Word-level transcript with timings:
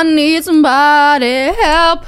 I 0.00 0.04
need 0.14 0.44
somebody 0.44 1.52
help. 1.62 2.00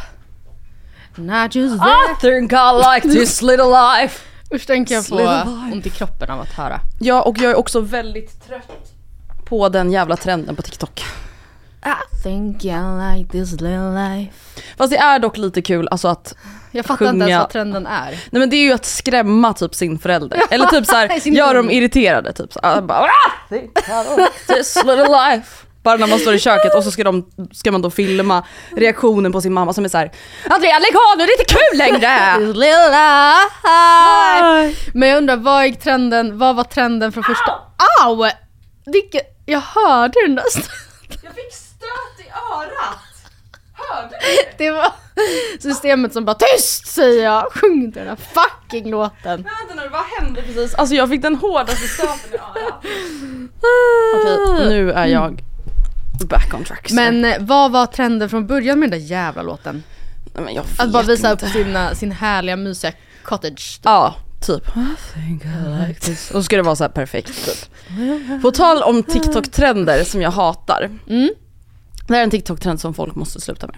Not 1.17 1.55
just 1.55 1.79
that. 1.79 2.21
think 2.21 2.53
I 2.53 2.73
like 2.95 3.09
this 3.09 3.43
little 3.51 3.71
life. 3.71 4.23
Usch 4.55 4.67
tänker 4.67 4.95
jag 4.95 5.11
life. 5.11 5.49
ont 5.73 5.87
i 5.87 5.91
kroppen 5.91 6.31
av 6.31 6.41
att 6.41 6.53
höra. 6.53 6.81
Ja, 7.01 7.23
och 7.23 7.39
jag 7.39 7.51
är 7.51 7.55
också 7.55 7.81
väldigt 7.81 8.47
trött 8.49 8.93
på 9.45 9.69
den 9.69 9.93
jävla 9.93 10.17
trenden 10.17 10.57
på 10.57 10.63
TikTok. 10.63 11.05
I 11.87 12.23
think 12.23 12.65
I 12.65 12.69
like 13.15 13.33
this 13.33 13.53
little 13.53 14.09
life. 14.09 14.33
Fast 14.79 14.91
det 14.91 14.97
är 14.99 15.19
dock 15.19 15.37
lite 15.37 15.63
kul 15.63 15.89
alltså 15.91 16.09
att, 16.09 16.35
Jag 16.71 16.87
fattar 16.87 17.05
inte 17.07 17.17
ens 17.17 17.27
Sjunga. 17.29 17.39
vad 17.41 17.51
trenden 17.51 17.87
är. 17.87 18.11
nej 18.11 18.41
men 18.41 18.51
det 18.51 18.57
är 18.57 18.63
ju 18.63 18.73
att 18.73 18.85
skrämma 18.85 19.53
typ 19.53 19.75
sin 19.75 19.99
förälder. 19.99 20.41
Eller 20.51 20.67
typ 20.67 20.87
såhär, 20.87 21.09
Sin 21.21 21.35
gör 21.35 21.55
dem 21.55 21.71
irriterade 21.71 22.33
typ. 22.33 22.53
Så, 22.53 22.61
ah, 22.63 22.81
bara, 22.81 22.99
"Ah, 23.51 23.55
I 23.55 23.71
this 24.47 24.77
little 24.77 25.09
life. 25.09 25.66
Bara 25.87 25.97
när 25.97 26.07
man 26.07 26.19
står 26.19 26.35
i 26.35 26.39
köket 26.39 26.75
och 26.75 26.85
så 26.85 26.91
ska, 26.91 27.05
de, 27.05 27.31
ska 27.53 27.73
man 27.73 27.83
då 27.83 27.91
filma 27.91 28.45
reaktionen 28.77 29.33
på 29.33 29.41
sin 29.41 29.53
mamma 29.53 29.73
som 29.73 29.85
är 29.85 29.89
såhär 29.89 30.13
Andrea 30.51 30.79
lägg 30.79 30.97
av 30.97 31.19
nu, 31.19 31.27
det 31.27 31.33
är 31.33 31.41
inte 31.41 31.55
kul 31.55 31.79
längre! 31.79 32.37
Life. 34.67 34.91
Men 34.95 35.09
jag 35.09 35.19
undrar, 35.19 35.37
vad 35.37 35.67
gick 35.67 35.81
trenden, 35.81 36.39
vad 36.39 36.57
var 36.57 36.65
trenden 36.65 37.13
från 37.13 37.25
första... 37.25 37.53
Au! 38.05 38.31
Vilket, 38.87 39.23
jag 39.47 39.61
hörde 39.61 40.15
den 40.27 40.35
nästan. 40.35 40.63
Jag 41.09 41.35
fick 41.35 41.53
stöt 41.55 42.27
i 42.27 42.31
örat! 42.55 42.99
Hörde 43.73 44.19
Det 44.59 44.71
var 44.71 44.93
systemet 45.61 46.13
som 46.13 46.25
bara 46.25 46.37
tyst 46.37 46.87
säger 46.87 47.25
jag, 47.25 47.53
sjung 47.53 47.83
inte 47.85 47.99
den 47.99 48.09
här 48.09 48.17
fucking 48.17 48.91
låten. 48.91 49.21
Men 49.25 49.43
vänta 49.69 49.83
nu, 49.83 49.89
vad 49.89 50.05
hände 50.05 50.43
precis? 50.43 50.75
Alltså 50.75 50.95
jag 50.95 51.09
fick 51.09 51.23
den 51.23 51.37
hårdaste 51.37 51.89
stöten 51.89 52.33
i 52.33 52.37
örat. 52.37 52.85
Okej, 54.55 54.69
nu 54.69 54.93
är 54.93 55.07
jag 55.07 55.43
back 56.25 56.55
on 56.55 56.65
track. 56.65 56.89
så. 56.89 56.95
Men 56.95 57.25
eh, 57.25 57.37
vad 57.41 57.73
var 57.73 57.87
trenden 57.87 58.31
från 58.31 58.47
början 58.47 58.79
med 58.79 58.91
den 58.91 59.01
där 59.01 59.07
jävla 59.07 59.43
låten? 59.43 59.83
Nej, 60.35 60.45
men 60.45 60.55
jag 60.55 60.63
vet 60.63 60.81
Att 60.81 60.93
bara 60.93 61.03
visa 61.03 61.33
upp 61.33 61.43
inte. 61.43 61.53
sina, 61.53 61.95
sin 61.95 62.13
härliga 62.13 62.57
mysiga 62.57 62.93
cottage. 63.23 63.81
Ja, 63.85 64.15
typ. 64.47 64.63
Like 65.89 66.01
this. 66.01 66.31
Och 66.31 66.37
så 66.37 66.43
ska 66.43 66.57
det 66.57 66.63
vara 66.63 66.77
så 66.77 66.85
här 66.85 66.89
perfekt 66.91 67.45
typ. 67.45 67.71
På 68.43 68.51
tal 68.51 68.83
om 68.83 69.03
TikTok-trender 69.03 70.05
som 70.05 70.23
jag 70.23 70.31
hatar. 70.31 70.91
Mm. 71.09 71.31
Det 72.07 72.15
här 72.15 72.21
är 72.21 72.25
en 72.25 72.31
TikTok-trend 72.31 72.79
som 72.81 72.95
folk 72.95 73.15
måste 73.15 73.41
sluta 73.41 73.67
med. 73.67 73.77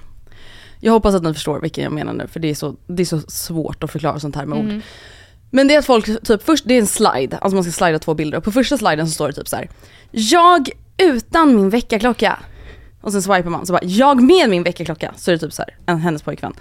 Jag 0.80 0.92
hoppas 0.92 1.14
att 1.14 1.22
ni 1.22 1.34
förstår 1.34 1.60
vilken 1.60 1.84
jag 1.84 1.92
menar 1.92 2.12
nu 2.12 2.26
för 2.26 2.40
det 2.40 2.50
är 2.50 2.54
så, 2.54 2.76
det 2.86 3.02
är 3.02 3.06
så 3.06 3.20
svårt 3.20 3.84
att 3.84 3.90
förklara 3.92 4.20
sånt 4.20 4.36
här 4.36 4.46
med 4.46 4.58
ord. 4.58 4.80
Men 5.50 5.68
det 5.68 5.74
är 5.74 5.78
att 5.78 5.86
folk, 5.86 6.22
typ 6.24 6.42
först, 6.42 6.64
det 6.66 6.74
är 6.74 6.78
en 6.78 6.86
slide, 6.86 7.38
alltså 7.38 7.54
man 7.54 7.64
ska 7.64 7.72
slida 7.72 7.98
två 7.98 8.14
bilder 8.14 8.38
och 8.38 8.44
på 8.44 8.52
första 8.52 8.78
sliden 8.78 9.06
så 9.06 9.12
står 9.12 9.28
det 9.28 9.34
typ 9.34 9.48
så 9.48 9.56
här. 9.56 9.70
Jag 10.10 10.68
utan 10.98 11.56
min 11.56 11.70
väckarklocka. 11.70 12.38
Och 13.00 13.12
sen 13.12 13.22
swipar 13.22 13.50
man 13.50 13.66
så 13.66 13.72
bara, 13.72 13.82
jag 13.84 14.22
med 14.22 14.50
min 14.50 14.62
väckarklocka. 14.62 15.12
Så 15.16 15.30
är 15.30 15.32
det 15.32 15.38
typ 15.38 15.52
så 15.52 15.62
här, 15.62 15.76
en, 15.86 15.98
hennes 16.00 16.22
pojkvän. 16.22 16.52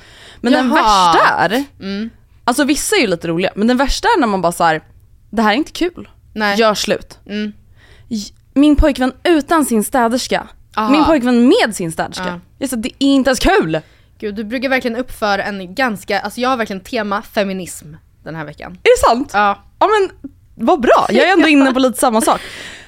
Men 0.41 0.53
den 0.53 0.67
Jaha. 0.69 0.75
värsta 0.75 1.33
är, 1.33 1.63
Mm. 1.79 2.09
alltså 2.43 2.63
vissa 2.63 2.95
är 2.95 2.99
ju 3.01 3.07
lite 3.07 3.27
roliga, 3.27 3.51
men 3.55 3.67
den 3.67 3.77
värsta 3.77 4.07
är 4.07 4.19
när 4.19 4.27
man 4.27 4.41
bara 4.41 4.51
så 4.51 4.63
här, 4.63 4.81
det 5.29 5.41
här 5.41 5.51
är 5.51 5.55
inte 5.55 5.71
kul. 5.71 6.09
Nej. 6.33 6.59
Gör 6.59 6.73
slut. 6.73 7.19
Mm. 7.25 7.53
Min 8.53 8.75
pojkvän 8.75 9.13
utan 9.23 9.65
sin 9.65 9.83
städerska. 9.83 10.47
Aha. 10.75 10.91
Min 10.91 11.05
pojkvän 11.05 11.47
med 11.47 11.75
sin 11.75 11.91
städerska. 11.91 12.25
Ja. 12.27 12.39
Jag 12.57 12.69
sa, 12.69 12.75
det 12.75 12.89
är 12.89 12.93
inte 13.07 13.29
ens 13.29 13.39
kul! 13.39 13.79
Gud, 14.19 14.35
du 14.35 14.43
brukar 14.43 14.69
verkligen 14.69 14.97
upp 14.97 15.11
för 15.11 15.39
en 15.39 15.75
ganska, 15.75 16.19
alltså 16.19 16.41
jag 16.41 16.49
har 16.49 16.57
verkligen 16.57 16.79
tema 16.79 17.21
feminism 17.21 17.93
den 18.23 18.35
här 18.35 18.45
veckan. 18.45 18.71
Är 18.71 18.77
det 19.01 19.07
sant? 19.09 19.31
Ja. 19.33 19.63
Ja 19.79 19.87
men 19.87 20.31
vad 20.65 20.81
bra, 20.81 21.05
jag 21.09 21.27
är 21.27 21.33
ändå 21.33 21.47
inne 21.47 21.73
på 21.73 21.79
lite 21.79 21.99
samma 21.99 22.21
sak. 22.21 22.41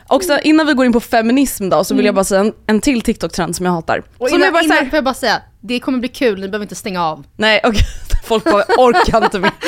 Och 0.10 0.24
så 0.24 0.40
innan 0.40 0.68
vi 0.68 0.74
går 0.74 0.86
in 0.86 0.94
på 0.94 1.00
feminism 1.00 1.70
då 1.70 1.84
så 1.84 1.96
vill 1.96 2.06
jag 2.06 2.16
bara 2.16 2.24
säga 2.24 2.42
en, 2.42 2.54
en 2.68 2.82
till 2.82 3.02
TikTok-trend 3.02 3.54
som 3.56 3.66
jag 3.66 3.74
hatar. 3.74 3.98
Mm. 3.98 4.10
Och 4.18 4.30
som 4.30 4.36
innan, 4.38 4.48
är 4.48 4.52
bara 4.52 4.60
så 4.60 4.66
innan 4.66 4.78
här, 4.78 4.86
får 4.86 4.98
jag 4.98 5.04
bara 5.04 5.14
säga, 5.14 5.42
det 5.62 5.80
kommer 5.80 6.00
bli 6.00 6.08
kul, 6.10 6.40
ni 6.40 6.48
behöver 6.48 6.66
inte 6.66 6.76
stänga 6.76 7.04
av. 7.06 7.24
nej 7.36 7.62
okej, 7.64 7.86
folk 8.24 8.44
bara 8.44 8.64
orkar 8.78 9.24
inte 9.24 9.40
mer. 9.40 9.52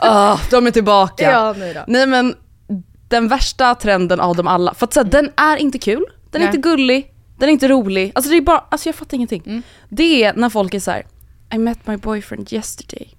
Ah, 0.00 0.38
de 0.50 0.66
är 0.66 0.70
tillbaka. 0.70 1.30
Ja, 1.30 1.54
nej 1.58 1.74
då. 1.74 1.84
Nej 1.86 2.06
men 2.06 2.34
den 3.08 3.28
värsta 3.28 3.74
trenden 3.74 4.20
av 4.20 4.36
dem 4.36 4.46
alla, 4.48 4.74
för 4.74 4.86
att 4.86 4.92
så 4.94 5.00
här, 5.00 5.10
den 5.10 5.30
är 5.36 5.56
inte 5.56 5.78
kul, 5.78 6.04
den 6.30 6.42
är 6.42 6.46
Nej. 6.46 6.56
inte 6.56 6.68
gullig, 6.68 7.14
den 7.38 7.48
är 7.48 7.52
inte 7.52 7.68
rolig. 7.68 8.12
Alltså 8.14 8.30
det 8.30 8.36
är 8.36 8.40
bara, 8.40 8.64
alltså 8.68 8.88
jag 8.88 8.94
fattar 8.96 9.14
ingenting. 9.14 9.42
Mm. 9.46 9.62
Det 9.88 10.24
är 10.24 10.32
när 10.34 10.48
folk 10.50 10.74
är 10.74 10.80
så 10.80 10.90
här: 10.90 11.06
I 11.54 11.58
met 11.58 11.86
my 11.86 11.96
boyfriend 11.96 12.52
yesterday. 12.52 13.16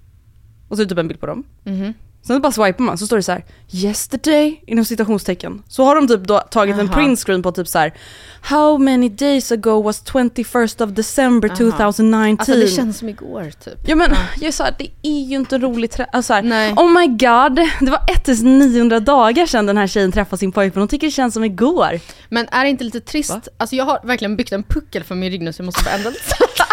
Och 0.68 0.76
så 0.76 0.82
är 0.82 0.84
det 0.84 0.88
typ 0.88 0.98
en 0.98 1.08
bild 1.08 1.20
på 1.20 1.26
dem. 1.26 1.44
Mhm. 1.64 1.94
Sen 2.26 2.40
bara 2.42 2.52
swipar 2.52 2.84
man 2.84 2.98
så 2.98 3.06
står 3.06 3.16
det 3.16 3.22
så 3.22 3.32
här 3.32 3.44
yesterday 3.72 4.62
inom 4.66 4.84
citationstecken. 4.84 5.62
Så 5.68 5.84
har 5.84 5.94
de 5.96 6.08
typ 6.08 6.20
då 6.24 6.38
tagit 6.40 6.78
en 6.78 6.86
Aha. 6.88 6.94
printscreen 6.94 7.42
på 7.42 7.52
typ 7.52 7.68
så 7.68 7.78
här 7.78 7.94
How 8.42 8.78
many 8.78 9.08
days 9.08 9.52
ago 9.52 9.82
was 9.82 10.02
21st 10.04 10.82
of 10.84 10.90
December 10.90 11.48
Aha. 11.48 11.56
2019? 11.56 12.38
Alltså 12.40 12.54
det 12.54 12.68
känns 12.76 12.98
som 12.98 13.08
igår 13.08 13.50
typ. 13.64 13.78
Ja 13.86 13.94
men 13.96 14.10
jag 14.40 14.48
är 14.48 14.52
så 14.52 14.62
här, 14.64 14.74
det 14.78 14.88
är 15.02 15.20
ju 15.24 15.36
inte 15.36 15.54
en 15.54 15.62
rolig 15.62 15.90
trä- 15.90 16.06
alltså 16.12 16.26
så 16.30 16.34
här, 16.34 16.42
Nej. 16.42 16.72
Oh 16.72 16.90
my 17.00 17.06
god, 17.06 17.56
det 17.80 17.90
var 17.90 18.00
1900 18.16 19.00
dagar 19.00 19.46
sedan 19.46 19.66
den 19.66 19.76
här 19.76 19.86
tjejen 19.86 20.12
träffade 20.12 20.38
sin 20.40 20.52
pojkvän. 20.52 20.80
Hon 20.80 20.88
tycker 20.88 21.06
det 21.06 21.10
känns 21.10 21.34
som 21.34 21.44
igår. 21.44 22.00
Men 22.28 22.48
är 22.52 22.64
det 22.64 22.70
inte 22.70 22.84
lite 22.84 23.00
trist? 23.00 23.30
Va? 23.30 23.40
Alltså 23.56 23.76
jag 23.76 23.84
har 23.84 24.00
verkligen 24.04 24.36
byggt 24.36 24.52
en 24.52 24.62
puckel 24.62 25.04
för 25.04 25.14
min 25.14 25.30
rygg 25.30 25.42
nu 25.42 25.52
så 25.52 25.60
jag 25.60 25.66
måste 25.66 25.84
bara 25.84 25.94
ändra 25.94 26.10
lite. 26.10 26.22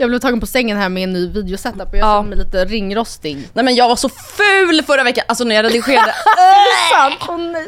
Jag 0.00 0.08
blev 0.08 0.18
tagen 0.18 0.40
på 0.40 0.46
sängen 0.46 0.76
här 0.76 0.88
med 0.88 1.02
en 1.04 1.12
ny 1.12 1.28
videosetup 1.28 1.88
och 1.88 1.96
jag 1.96 2.06
Ja. 2.08 2.16
känner 2.22 2.28
mig 2.36 2.38
lite 2.38 2.64
ringrostig. 2.64 3.48
Nej 3.52 3.64
men 3.64 3.74
jag 3.74 3.88
var 3.88 3.96
så 3.96 4.08
ful 4.08 4.82
förra 4.86 5.02
veckan, 5.04 5.24
alltså 5.28 5.44
när 5.44 5.54
jag 5.56 5.64
redigerade. 5.64 6.14
Åh 7.28 7.38
nej. 7.38 7.66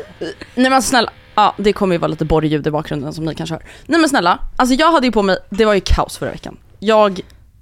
Nej 0.54 0.70
men 0.70 0.82
snälla, 0.82 1.10
Ja, 1.34 1.54
det 1.58 1.72
kommer 1.72 1.94
ju 1.94 1.98
vara 1.98 2.08
lite 2.08 2.24
borrljud 2.24 2.66
i 2.66 2.70
bakgrunden 2.70 3.12
som 3.12 3.24
ni 3.24 3.34
kanske 3.34 3.54
hör. 3.54 3.64
Nej 3.86 4.00
men 4.00 4.08
snälla, 4.08 4.38
alltså 4.56 4.74
jag 4.74 4.92
hade 4.92 5.06
ju 5.06 5.12
på 5.12 5.22
mig, 5.22 5.36
det 5.50 5.64
var 5.64 5.74
ju 5.74 5.80
kaos 5.84 6.18
förra 6.18 6.30
veckan. 6.30 6.56
Jag 6.78 7.20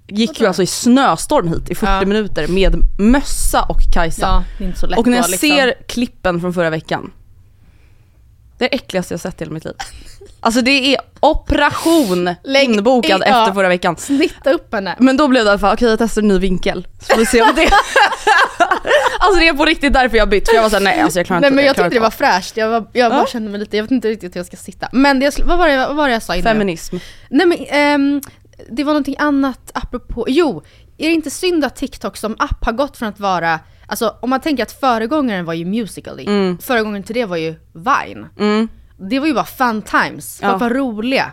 gick 0.08 0.40
ju 0.40 0.46
alltså 0.46 0.62
i 0.62 0.66
snöstorm 0.66 1.48
hit 1.48 1.70
i 1.70 1.74
40 1.74 1.92
Ja. 1.92 2.04
minuter 2.06 2.48
med 2.48 2.74
mössa 2.98 3.62
och 3.62 3.78
Kajsa. 3.94 4.26
Ja, 4.26 4.44
det 4.58 4.64
är 4.64 4.68
inte 4.68 4.80
så 4.80 4.86
lätt 4.86 4.98
och 4.98 5.06
när 5.06 5.16
jag 5.16 5.30
liksom. 5.30 5.48
ser 5.48 5.74
klippen 5.88 6.40
från 6.40 6.54
förra 6.54 6.70
veckan, 6.70 7.10
det 8.60 8.64
är 8.66 8.68
det 8.70 8.76
äckligaste 8.76 9.14
jag 9.14 9.20
sett 9.20 9.40
i 9.40 9.44
hela 9.44 9.54
mitt 9.54 9.64
liv. 9.64 9.74
Alltså 10.40 10.60
det 10.60 10.94
är 10.94 11.00
operation 11.20 12.34
Lägg- 12.44 12.64
inbokad 12.64 13.22
ja. 13.26 13.40
efter 13.42 13.54
förra 13.54 13.68
veckan. 13.68 13.96
Snitta 13.96 14.52
upp 14.52 14.74
henne. 14.74 14.96
Men 14.98 15.16
då 15.16 15.28
blev 15.28 15.44
det 15.44 15.48
i 15.48 15.50
alla 15.50 15.58
fall, 15.58 15.74
okej 15.74 15.88
jag 15.88 15.98
testar 15.98 16.22
en 16.22 16.28
ny 16.28 16.38
vinkel. 16.38 16.86
Så 17.00 17.06
får 17.12 17.18
vi 17.20 17.26
se 17.26 17.42
om 17.42 17.48
det... 17.56 17.62
alltså 19.18 19.40
det 19.40 19.48
är 19.48 19.52
på 19.54 19.64
riktigt 19.64 19.92
därför 19.92 20.16
jag 20.16 20.28
bytt, 20.28 20.48
för 20.48 20.54
jag 20.56 20.62
var 20.62 20.70
såhär 20.70 20.82
nej 20.82 21.00
alltså 21.00 21.18
jag 21.18 21.26
klarar 21.26 21.40
Nej 21.40 21.48
inte 21.48 21.56
men 21.56 21.64
jag 21.64 21.74
klarar 21.74 21.88
tyckte 21.90 21.98
det 21.98 22.02
var 22.02 22.10
fräscht, 22.10 22.56
jag, 22.56 22.68
var, 22.68 22.86
jag 22.92 23.12
bara 23.12 23.20
Ja. 23.20 23.26
kände 23.26 23.50
mig 23.50 23.60
lite, 23.60 23.76
jag 23.76 23.84
vet 23.84 23.90
inte 23.90 24.08
riktigt 24.08 24.34
hur 24.34 24.38
jag 24.38 24.46
ska 24.46 24.56
sitta. 24.56 24.88
Men 24.92 25.18
det, 25.20 25.24
jag 25.38 25.44
vad, 25.46 25.58
var 25.58 25.68
det, 25.68 25.76
vad 25.86 25.96
var 25.96 26.06
det 26.08 26.12
jag 26.14 26.22
sa 26.22 26.34
innan? 26.36 26.52
Feminism. 26.52 26.96
Nej 27.30 27.46
men 27.46 27.58
ehm, 27.68 28.20
det 28.70 28.84
var 28.84 28.92
någonting 28.92 29.16
annat 29.18 29.70
apropå, 29.74 30.24
jo, 30.28 30.62
är 30.98 31.06
det 31.08 31.14
inte 31.14 31.30
synd 31.30 31.64
att 31.64 31.76
TikTok 31.76 32.16
som 32.16 32.36
app 32.38 32.64
har 32.64 32.72
gått 32.72 32.96
från 32.96 33.08
att 33.08 33.20
vara, 33.20 33.60
alltså 33.90 34.14
om 34.20 34.30
man 34.30 34.40
tänker 34.40 34.62
att 34.62 34.72
föregångaren 34.72 35.44
var 35.44 35.54
ju 35.54 35.64
Musical.ly, 35.64 36.24
Mm. 36.26 36.58
föregångaren 36.58 37.02
till 37.02 37.14
det 37.14 37.24
var 37.24 37.36
ju 37.36 37.54
Vine. 37.72 38.26
Mm. 38.38 38.68
Det 39.10 39.18
var 39.18 39.26
ju 39.26 39.34
bara 39.34 39.44
fun 39.44 39.82
times, 39.82 40.38
folk 40.40 40.52
Ja. 40.52 40.56
var 40.58 40.70
roliga. 40.70 41.32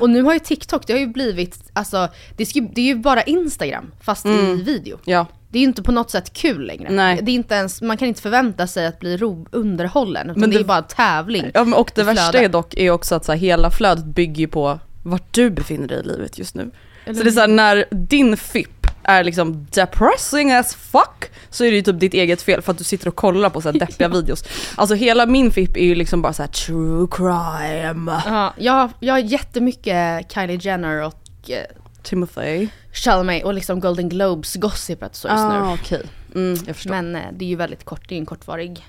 Och 0.00 0.10
nu 0.10 0.22
har 0.22 0.32
ju 0.34 0.38
TikTok, 0.38 0.86
det 0.86 0.92
har 0.92 1.00
ju 1.00 1.06
blivit, 1.06 1.70
alltså 1.72 2.08
det, 2.36 2.46
ska, 2.46 2.60
det 2.60 2.80
är 2.80 2.84
ju 2.86 2.94
bara 2.94 3.22
Instagram 3.22 3.90
fast 4.00 4.26
i 4.26 4.62
video. 4.62 4.98
Ja. 5.04 5.26
Det 5.50 5.58
är 5.58 5.60
ju 5.60 5.66
inte 5.68 5.82
på 5.82 5.92
något 5.92 6.10
sätt 6.10 6.32
kul 6.32 6.66
längre. 6.66 6.90
Nej. 6.90 7.20
Det 7.22 7.30
är 7.30 7.34
inte 7.34 7.54
ens, 7.54 7.82
man 7.82 7.96
kan 7.96 8.08
inte 8.08 8.22
förvänta 8.22 8.66
sig 8.66 8.86
att 8.86 8.98
bli 9.00 9.16
ro, 9.16 9.46
underhållen, 9.52 10.30
utan 10.30 10.40
Men 10.40 10.50
det, 10.50 10.54
är 10.54 10.58
det- 10.58 10.62
ju 10.62 10.66
bara 10.66 10.82
tävling. 10.82 11.50
Ja, 11.54 11.66
och 11.76 11.90
det 11.94 12.02
värsta 12.02 12.22
flödet. 12.30 12.48
är 12.48 12.52
dock 12.52 12.74
är 12.74 12.90
också 12.90 13.14
att 13.14 13.24
så 13.24 13.32
här, 13.32 13.38
hela 13.38 13.70
flödet 13.70 14.04
bygger 14.04 14.40
ju 14.40 14.48
på 14.48 14.78
vart 15.04 15.34
du 15.34 15.50
befinner 15.50 15.88
dig 15.88 15.98
i 16.00 16.02
livet 16.02 16.38
just 16.38 16.54
nu. 16.54 16.70
Så 17.06 17.12
det 17.12 17.20
är 17.28 17.30
så 17.30 17.40
här, 17.40 17.48
när 17.48 17.84
din 17.90 18.36
FIP 18.36 18.77
är 19.08 19.24
liksom 19.24 19.66
depressing 19.70 20.52
as 20.52 20.74
fuck 20.74 21.30
så 21.50 21.64
är 21.64 21.70
det 21.70 21.76
ju 21.76 21.82
typ 21.82 22.00
ditt 22.00 22.14
eget 22.14 22.42
fel 22.42 22.62
för 22.62 22.72
att 22.72 22.78
du 22.78 22.84
sitter 22.84 23.08
och 23.08 23.16
kollar 23.16 23.50
på 23.50 23.60
så 23.60 23.70
här 23.72 23.78
deppiga 23.78 24.08
videos. 24.18 24.44
Alltså 24.76 24.94
hela 24.94 25.26
min 25.26 25.50
FIP 25.52 25.76
är 25.76 25.84
ju 25.84 25.94
liksom 25.94 26.22
bara 26.22 26.32
så 26.32 26.42
här 26.42 26.50
true 26.50 27.06
crime. 27.10 28.22
Ja, 28.26 28.54
jag, 28.58 28.90
jag 29.00 29.14
har 29.14 29.18
jättemycket 29.18 30.32
Kylie 30.32 30.58
Jenner 30.60 31.02
och 31.06 31.50
eh, 31.50 31.64
Timothy. 32.02 32.68
Chalamet 32.92 33.44
och 33.44 33.54
liksom 33.54 33.80
Golden 33.80 34.08
Globes 34.08 34.54
gossipet 34.54 35.14
så 35.16 35.28
just 35.28 35.38
Ah, 35.38 35.64
nu. 35.66 35.72
okej. 35.74 36.02
Mm, 36.34 36.58
jag 36.66 36.76
förstår. 36.76 36.90
Men 36.90 37.16
eh, 37.16 37.22
det 37.32 37.44
är 37.44 37.48
ju 37.48 37.56
väldigt 37.56 37.84
kort, 37.84 38.08
det 38.08 38.14
är 38.14 38.16
ju 38.16 38.20
en 38.20 38.26
kortvarig, 38.26 38.86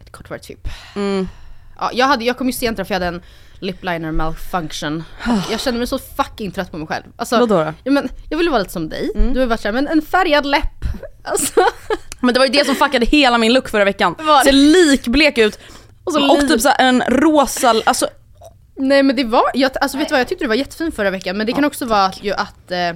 ett 0.00 0.12
kortvarigt 0.12 0.46
FIP. 0.46 0.68
Mm. 0.96 1.28
Ja, 1.78 1.90
jag, 1.94 2.06
hade, 2.06 2.24
jag 2.24 2.38
kom 2.38 2.46
ju 2.46 2.52
sent 2.52 2.76
för 2.76 2.86
jag 2.88 2.94
hade 2.94 3.06
en 3.06 3.22
lip 3.58 3.84
liner 3.84 4.12
malfunction. 4.12 5.04
Och 5.26 5.52
jag 5.52 5.60
kände 5.60 5.78
mig 5.78 5.86
så 5.86 5.98
fucking 5.98 6.50
trött 6.50 6.70
på 6.70 6.78
mig 6.78 6.86
själv. 6.86 7.04
Alltså, 7.16 7.38
Vadå 7.38 7.64
då? 7.64 7.74
Ja, 7.84 7.92
men, 7.92 8.08
jag 8.30 8.38
ville 8.38 8.50
vara 8.50 8.58
lite 8.58 8.72
som 8.72 8.88
dig. 8.88 9.10
Du 9.34 9.40
har 9.40 9.46
varit 9.46 9.60
såhär, 9.60 9.72
men 9.72 9.88
en 9.88 10.02
färgad 10.02 10.46
läpp. 10.46 10.84
Alltså, 11.24 11.60
Men 12.20 12.34
det 12.34 12.40
var 12.40 12.46
ju 12.46 12.52
det 12.52 12.66
som 12.66 12.74
fuckade 12.74 13.06
hela 13.06 13.38
min 13.38 13.52
look 13.52 13.68
förra 13.68 13.84
veckan. 13.84 14.14
Var? 14.18 14.44
Ser 14.44 14.52
likblek 14.52 15.38
ut. 15.38 15.58
Och, 16.04 16.12
så 16.12 16.18
liv. 16.18 16.48
typ 16.48 16.60
så 16.60 16.68
här 16.68 16.88
en 16.88 17.02
rosa, 17.08 17.74
alltså 17.84 18.08
nej 18.76 19.02
men 19.02 19.16
det 19.16 19.24
var, 19.24 19.44
jag, 19.54 19.70
alltså 19.80 19.98
vet 19.98 20.08
du 20.08 20.12
vad, 20.12 20.20
jag 20.20 20.28
tyckte 20.28 20.44
det 20.44 20.48
var 20.48 20.54
jättefint 20.54 20.96
förra 20.96 21.10
veckan. 21.10 21.36
Men 21.36 21.46
det 21.46 21.52
kan 21.52 21.64
också 21.64 21.86
vara 21.86 22.04
att, 22.04 22.24
ju 22.24 22.32
att 22.32 22.70
eh, 22.70 22.92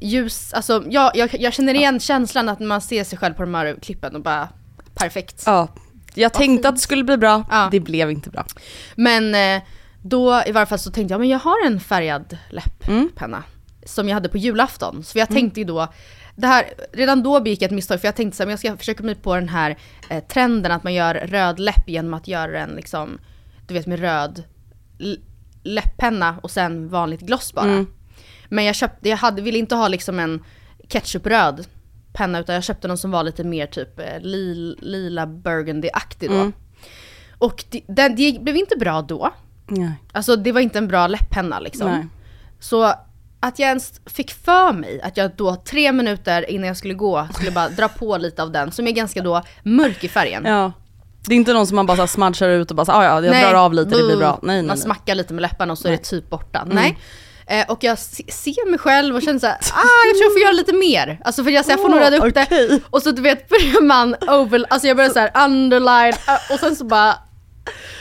ljus, 0.00 0.52
alltså 0.52 0.84
jag, 0.88 1.16
jag, 1.16 1.40
jag 1.40 1.52
känner 1.52 1.74
igen 1.74 2.00
känslan 2.00 2.48
att 2.48 2.60
man 2.60 2.80
ser 2.80 3.04
sig 3.04 3.18
själv 3.18 3.34
på 3.34 3.42
de 3.42 3.54
här 3.54 3.78
klippen 3.82 4.14
och 4.14 4.22
bara 4.22 4.48
perfekt. 4.94 5.42
ja. 5.46 5.68
Jag 6.14 6.32
tänkte 6.32 6.68
att 6.68 6.74
det 6.74 6.80
skulle 6.80 7.04
bli 7.04 7.16
bra, 7.16 7.44
Ja. 7.50 7.68
det 7.70 7.80
blev 7.80 8.10
inte 8.10 8.30
bra. 8.30 8.44
Men 8.96 9.34
eh, 9.34 9.62
då 10.02 10.42
i 10.46 10.52
varje 10.52 10.66
fall 10.66 10.78
så 10.78 10.90
tänkte 10.90 11.12
jag, 11.14 11.20
men 11.20 11.28
jag 11.28 11.38
har 11.38 11.66
en 11.66 11.80
färgad 11.80 12.38
läpppenna. 12.50 13.36
Mm. 13.36 13.42
Som 13.86 14.08
jag 14.08 14.14
hade 14.14 14.28
på 14.28 14.38
julafton. 14.38 15.04
Så 15.04 15.18
jag 15.18 15.28
tänkte 15.28 15.60
ju 15.60 15.64
då, 15.66 15.88
det 16.36 16.46
här, 16.46 16.64
redan 16.92 17.22
då 17.22 17.40
begick 17.40 17.62
jag 17.62 17.66
ett 17.66 17.74
misstag 17.74 18.00
för 18.00 18.08
jag 18.08 18.16
tänkte 18.16 18.36
så 18.36 18.42
här, 18.42 18.46
men 18.46 18.50
jag 18.50 18.58
ska 18.58 18.76
försöka 18.76 19.02
mig 19.02 19.14
på 19.14 19.34
den 19.34 19.48
här 19.48 19.78
eh, 20.10 20.24
trenden 20.24 20.72
att 20.72 20.84
man 20.84 20.94
gör 20.94 21.14
röd 21.14 21.58
läpp 21.60 21.88
genom 21.88 22.14
att 22.14 22.28
göra 22.28 22.52
den 22.52 22.70
liksom, 22.70 23.18
du 23.66 23.74
vet 23.74 23.86
med 23.86 24.00
röd 24.00 24.42
l- 25.00 25.20
läpppenna 25.62 26.36
och 26.42 26.50
sen 26.50 26.88
vanligt 26.88 27.20
gloss 27.20 27.52
bara. 27.52 27.64
Mm. 27.64 27.86
Men 28.48 28.64
jag 28.64 28.74
köpte, 28.74 29.08
jag 29.08 29.16
hade, 29.16 29.42
ville 29.42 29.58
inte 29.58 29.74
ha 29.74 29.88
liksom 29.88 30.18
en 30.18 30.44
ketchupröd 30.88 31.66
penna 32.12 32.38
utan 32.38 32.54
jag 32.54 32.64
köpte 32.64 32.88
någon 32.88 32.98
som 32.98 33.10
var 33.10 33.22
lite 33.22 33.44
mer 33.44 33.66
typ 33.66 33.98
eh, 33.98 34.20
lil, 34.20 34.78
lila 34.82 35.26
burgundy-aktig 35.26 36.28
då. 36.28 36.34
Mm. 36.34 36.52
Och 37.38 37.64
det, 37.70 37.82
den, 37.88 38.16
det 38.16 38.42
blev 38.42 38.56
inte 38.56 38.76
bra 38.76 39.02
då. 39.02 39.30
Nej. 39.66 39.92
Alltså 40.12 40.36
det 40.36 40.52
var 40.52 40.60
inte 40.60 40.78
en 40.78 40.88
bra 40.88 41.06
läpppenna 41.06 41.60
liksom. 41.60 41.90
Nej. 41.90 42.06
Så 42.60 42.94
att 43.40 43.58
jag 43.58 43.68
ens 43.68 44.00
fick 44.06 44.30
för 44.30 44.72
mig 44.72 45.00
att 45.00 45.16
jag 45.16 45.30
då 45.36 45.56
tre 45.56 45.92
minuter 45.92 46.50
innan 46.50 46.66
jag 46.66 46.76
skulle 46.76 46.94
gå 46.94 47.28
skulle 47.34 47.50
bara 47.50 47.68
dra 47.68 47.88
på 47.88 48.16
lite 48.16 48.42
av 48.42 48.52
den 48.52 48.72
som 48.72 48.86
är 48.86 48.92
ganska 48.92 49.22
då 49.22 49.42
mörk 49.62 50.04
i 50.04 50.08
färgen. 50.08 50.42
Ja. 50.46 50.72
Det 51.26 51.34
är 51.34 51.36
inte 51.36 51.52
någon 51.52 51.66
som 51.66 51.76
man 51.76 51.86
bara 51.86 52.06
smudgar 52.06 52.48
ut 52.48 52.70
och 52.70 52.76
bara 52.76 52.92
ah, 52.92 53.04
ja 53.04 53.24
jag 53.24 53.52
drar 53.52 53.54
av 53.54 53.74
lite 53.74 53.90
det 53.90 54.04
blir 54.04 54.16
bra. 54.16 54.38
Nej 54.42 54.56
nej, 54.56 54.62
Man 54.62 54.76
nej. 54.76 54.84
smackar 54.84 55.14
lite 55.14 55.34
med 55.34 55.42
läpparna 55.42 55.72
och 55.72 55.78
så 55.78 55.88
är 55.88 55.90
Nej. 55.90 55.98
det 55.98 56.04
typ 56.04 56.30
borta. 56.30 56.64
Nej. 56.70 56.98
Eh, 57.52 57.64
och 57.68 57.84
jag 57.84 57.98
se- 57.98 58.32
ser 58.32 58.70
mig 58.70 58.78
själv 58.78 59.16
och 59.16 59.22
känner 59.22 59.38
såhär, 59.38 59.54
ah 59.72 60.06
jag 60.06 60.16
tror 60.16 60.22
jag 60.24 60.32
får 60.32 60.40
göra 60.40 60.52
lite 60.52 60.72
mer. 60.72 61.20
Alltså 61.24 61.44
för 61.44 61.50
jag, 61.50 61.64
så 61.64 61.70
jag 61.70 61.80
får 61.80 61.88
nog 61.88 61.98
Åh, 61.98 62.04
röda 62.04 62.26
upp 62.26 62.34
det. 62.34 62.42
okej. 62.42 62.82
Och 62.90 63.02
så 63.02 63.10
du 63.10 63.22
vet 63.22 63.48
börjar 63.48 63.82
man 63.82 64.14
over, 64.14 64.64
alltså 64.70 64.88
jag 64.88 64.96
börjar 64.96 65.10
såhär 65.10 65.30
underline 65.44 66.14
eh, 66.28 66.54
och 66.54 66.60
sen 66.60 66.76
så 66.76 66.84
bara 66.84 67.14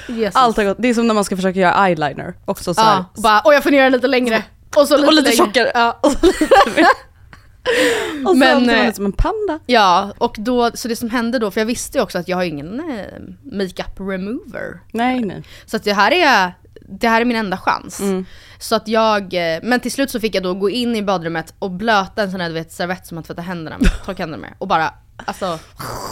Jesus. 0.08 0.36
Allt 0.36 0.58
har 0.58 0.64
gått, 0.64 0.78
det 0.80 0.88
är 0.90 0.94
som 0.94 1.08
när 1.08 1.14
man 1.14 1.26
ska 1.26 1.36
försöka 1.36 1.60
göra 1.60 1.88
eyeliner. 1.88 2.34
Också 2.46 2.74
så 2.74 2.82
här. 2.82 2.94
Ja, 2.96 3.06
och 3.16 3.22
bara, 3.22 3.40
och 3.40 3.54
jag 3.54 3.64
får 3.64 3.72
den 3.72 3.92
lite 3.92 4.08
längre. 4.08 4.44
Och 4.76 4.88
så 4.88 4.96
lite, 4.98 5.08
och 5.08 5.14
lite 5.14 5.30
längre. 5.30 5.38
tjockare. 5.46 5.72
Ja. 5.74 6.00
Och 6.02 6.12
så 6.12 6.26
lite 6.26 6.46
och 8.26 8.38
Men, 8.38 8.66
ser 8.66 8.76
man 8.78 8.86
eh, 8.86 8.94
som 8.94 9.06
en 9.06 9.12
panda. 9.12 9.60
Ja, 9.66 10.14
och 10.18 10.36
då, 10.40 10.72
så 10.74 10.88
det 10.88 10.96
som 10.96 11.10
hände 11.10 11.40
då, 11.40 11.52
för 11.52 11.62
jag 11.62 11.66
visste 11.66 11.98
ju 11.98 12.02
också 12.04 12.18
att 12.18 12.28
jag 12.28 12.38
har 12.38 12.44
ingen 12.44 12.80
eh, 12.80 13.06
makeup 13.52 14.00
remover. 14.00 14.80
Nej 14.92 15.20
nej. 15.20 15.44
Så 15.66 15.78
att 15.78 15.84
det 15.84 15.94
här 15.94 16.12
är, 16.12 16.54
det 17.00 17.08
här 17.08 17.22
är 17.22 17.26
min 17.26 17.38
enda 17.38 17.58
chans. 17.58 18.00
Mm. 18.00 18.26
Så 18.62 18.76
att 18.76 18.88
jag, 18.88 19.34
eh, 19.34 19.60
men 19.64 19.80
till 19.80 19.92
slut 19.92 20.12
så 20.12 20.20
fick 20.20 20.36
jag 20.36 20.44
då 20.44 20.54
gå 20.54 20.70
in 20.70 20.96
i 20.96 21.04
badrummet 21.04 21.54
och 21.60 21.72
blöta 21.72 22.24
en 22.24 22.32
sån 22.32 22.42
här 22.42 22.48
du 22.48 22.54
vet, 22.54 22.72
servett 22.72 23.08
som 23.08 23.16
man 23.16 23.24
tvättar 23.24 23.44
händerna 23.44 23.78
med, 23.78 23.92
torka 24.06 24.24
händerna 24.24 24.42
med. 24.42 24.54
Och 24.58 24.68
bara, 24.68 24.94
alltså, 25.26 25.60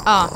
ja. 0.05 0.29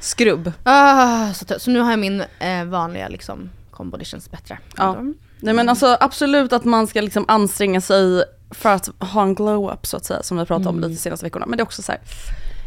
Skrubb. 0.00 0.52
Ah, 0.62 1.32
så, 1.32 1.44
så 1.58 1.70
nu 1.70 1.80
har 1.80 1.90
jag 1.90 1.98
min 1.98 2.24
eh, 2.38 2.64
vanliga 2.64 3.08
liksom, 3.08 3.50
combo, 3.70 3.96
det 3.96 4.04
känns 4.04 4.30
bättre. 4.30 4.58
Ja. 4.76 4.96
Nej 5.40 5.54
men 5.54 5.68
alltså 5.68 5.96
absolut 6.00 6.52
att 6.52 6.64
man 6.64 6.86
ska 6.86 7.00
liksom 7.00 7.24
anstränga 7.28 7.80
sig 7.80 8.24
för 8.50 8.68
att 8.68 8.88
ha 8.98 9.22
en 9.22 9.34
glow-up 9.34 9.86
så 9.86 9.96
att 9.96 10.04
säga 10.04 10.22
som 10.22 10.38
vi 10.38 10.44
pratade 10.44 10.68
om 10.68 10.76
lite 10.76 10.88
de 10.88 10.96
senaste 10.96 11.26
veckorna. 11.26 11.46
Men 11.46 11.56
det 11.56 11.62
är 11.62 11.64
också 11.64 11.82
så 11.82 11.92
här. 11.92 12.00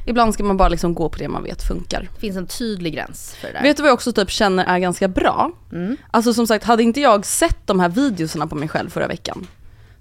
Ibland 0.06 0.34
ska 0.34 0.44
man 0.44 0.58
bara 0.58 0.70
liksom 0.70 0.94
gå 0.94 1.10
på 1.10 1.18
det 1.18 1.28
man 1.28 1.44
vet 1.44 1.64
funkar. 1.64 2.10
Det 2.14 2.20
finns 2.20 2.38
en 2.38 2.48
tydlig 2.48 2.94
gräns 2.94 3.36
för 3.42 3.48
det 3.48 3.54
där. 3.54 3.62
Vet 3.62 3.78
du 3.78 3.84
vad 3.84 3.90
jag 3.90 3.94
också 3.94 4.12
typ 4.14 4.30
känner 4.32 4.66
är 4.66 4.80
ganska 4.80 5.08
bra? 5.08 5.52
Mm. 5.72 5.98
Alltså 6.12 6.34
som 6.34 6.48
sagt, 6.48 6.66
hade 6.66 6.84
inte 6.84 7.02
jag 7.02 7.26
sett 7.26 7.68
de 7.68 7.80
här 7.80 7.90
videorna 7.90 8.48
på 8.48 8.56
mig 8.56 8.68
själv 8.70 8.90
förra 8.90 9.08
veckan 9.08 9.48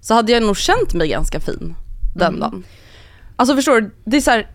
så 0.00 0.14
hade 0.14 0.32
jag 0.32 0.42
nog 0.42 0.56
känt 0.56 0.94
mig 0.94 1.08
ganska 1.08 1.40
fin 1.40 1.74
den 2.16 2.28
Mm. 2.28 2.40
dagen. 2.40 2.64
Alltså 3.36 3.56
förstår 3.56 3.80
du, 3.80 3.90
det 4.04 4.16
är 4.16 4.20
så 4.20 4.30
här, 4.30 4.50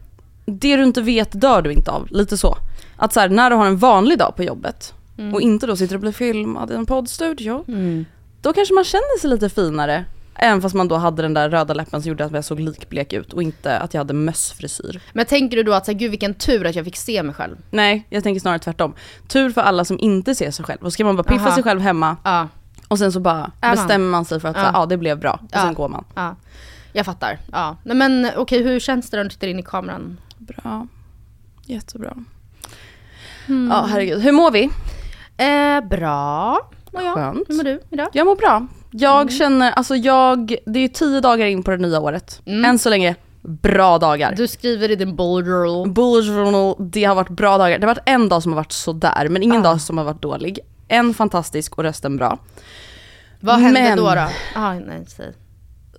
det 0.46 0.75
du 0.78 0.84
inte 0.84 1.02
vet 1.02 1.42
dör 1.42 1.62
du 1.62 1.72
inte 1.72 1.92
av, 1.92 2.08
lite 2.12 2.38
så. 2.38 2.58
Att 2.98 3.14
så 3.14 3.20
här, 3.20 3.30
när 3.30 3.50
du 3.50 3.56
har 3.56 3.66
en 3.66 3.78
vanlig 3.78 4.18
dag 4.20 4.36
på 4.36 4.44
jobbet 4.44 4.94
och 5.34 5.42
inte 5.42 5.68
då 5.68 5.75
sitter 5.75 5.96
och 5.96 6.02
blir 6.02 6.12
filmad 6.12 6.72
i 6.72 6.74
en 6.75 6.86
poddstudio, 6.86 7.64
Mm. 7.68 8.06
då 8.42 8.54
kanske 8.54 8.74
man 8.74 8.84
känner 8.84 9.20
sig 9.20 9.30
lite 9.30 9.50
finare. 9.50 10.06
Även 10.36 10.62
fast 10.62 10.75
man 10.75 10.88
då 10.88 10.96
hade 10.96 11.22
den 11.22 11.34
där 11.34 11.50
röda 11.50 11.74
läppen 11.74 12.01
som 12.01 12.10
gjorde 12.10 12.25
att 12.25 12.32
jag 12.32 12.46
såg 12.46 12.60
likblek 12.60 13.13
ut 13.13 13.34
och 13.34 13.44
inte 13.44 13.80
att 13.80 13.94
jag 13.94 14.00
hade 14.00 14.13
mössfrisyr. 14.13 15.01
Men 15.13 15.25
tänker 15.25 15.58
du 15.58 15.63
då 15.63 15.74
att 15.74 15.86
så 15.86 15.92
här, 15.92 16.00
gud 16.00 16.12
vilken 16.12 16.34
tur 16.34 16.65
att 16.68 16.75
jag 16.75 16.86
fick 16.86 16.96
se 16.98 17.24
mig 17.24 17.36
själv? 17.36 17.56
Nej, 17.72 18.06
jag 18.10 18.24
tänker 18.24 18.39
snarare 18.42 18.60
tvärtom. 18.60 18.94
Tur 19.27 19.50
för 19.50 19.62
alla 19.62 19.86
som 19.86 20.00
inte 20.00 20.36
ser 20.36 20.51
sig 20.51 20.65
själv. 20.65 20.80
Och 20.82 20.88
så 20.88 20.92
ska 20.92 21.06
man 21.06 21.15
bara 21.15 21.24
piffa 21.24 21.46
Aha. 21.46 21.56
sig 21.56 21.63
själv 21.63 21.82
hemma 21.82 22.18
Ja, 22.24 22.48
och 22.88 23.00
sen 23.00 23.12
så 23.12 23.20
bara 23.20 23.51
man? 23.62 23.72
bestämmer 23.72 24.10
man 24.10 24.25
sig 24.25 24.39
för 24.39 24.48
att 24.50 24.56
Ja. 24.58 24.63
ja. 24.63 24.72
ja 24.74 24.86
det 24.86 24.98
blev 24.98 25.20
bra 25.20 25.34
och 25.44 25.50
Ja. 25.51 25.62
sen 25.62 25.74
går 25.74 25.89
man. 25.89 26.04
ja. 26.15 26.36
Jag 26.94 27.06
fattar. 27.06 27.39
Ja. 27.51 27.77
Nej 27.84 27.96
men 27.96 28.30
okej, 28.38 28.63
hur 28.63 28.80
känns 28.80 29.10
det 29.10 29.18
när 29.18 29.24
du 29.24 29.30
tittar 29.30 29.48
in 29.48 29.60
i 29.60 29.63
kameran? 29.63 30.18
Bra. 30.38 30.88
Jättebra. 31.65 32.13
Mm. 33.48 33.72
Ja 33.72 33.86
herregud, 33.89 34.22
hur 34.22 34.32
mår 34.32 34.51
vi? 34.51 34.70
Eh, 35.38 35.82
bra. 35.89 36.60
Och 36.92 37.04
jag. 37.04 37.13
Skönt. 37.13 37.50
Hur 37.50 37.56
mår 37.56 37.63
du 37.63 37.82
idag? 37.89 38.08
Jag 38.13 38.25
mår 38.27 38.36
bra. 38.36 38.68
Jag 38.98 39.22
Mm. 39.22 39.30
känner, 39.34 39.72
alltså 39.72 39.96
jag, 39.96 40.56
det 40.66 40.80
är 40.80 40.82
ju 40.82 40.88
tio 40.88 41.22
dagar 41.22 41.46
in 41.46 41.64
på 41.64 41.72
det 41.72 41.78
nya 41.78 42.00
året. 42.00 42.42
Mm. 42.46 42.66
Än 42.66 42.80
så 42.80 42.90
länge, 42.90 43.16
bra 43.42 43.98
dagar. 43.98 44.34
Du 44.36 44.48
skriver 44.48 44.92
i 44.92 44.96
din 44.96 45.16
bullet 45.16 45.46
journal. 45.46 45.90
Bullet 45.92 46.25
journal, 46.25 46.75
det 46.80 47.04
har 47.04 47.16
varit 47.16 47.30
bra 47.30 47.58
dagar. 47.58 47.80
Det 47.80 47.88
har 47.88 47.96
varit 47.96 48.04
en 48.10 48.30
dag 48.30 48.44
som 48.44 48.52
har 48.52 48.56
varit 48.58 48.72
sådär, 48.72 49.30
men 49.30 49.44
ingen 49.44 49.60
Ah. 49.62 49.64
dag 49.64 49.82
som 49.82 49.98
har 49.98 50.06
varit 50.06 50.22
dålig. 50.22 50.60
En 50.88 51.14
fantastisk 51.14 51.78
och 51.78 51.84
resten 51.84 52.18
bra. 52.18 52.40
Vad 53.40 53.60
hände 53.60 53.82
Men- 53.82 53.98
då 53.98 54.16
då? 54.16 54.28
Ah, 54.56 54.74
nej, 54.74 55.06
säg. 55.08 55.34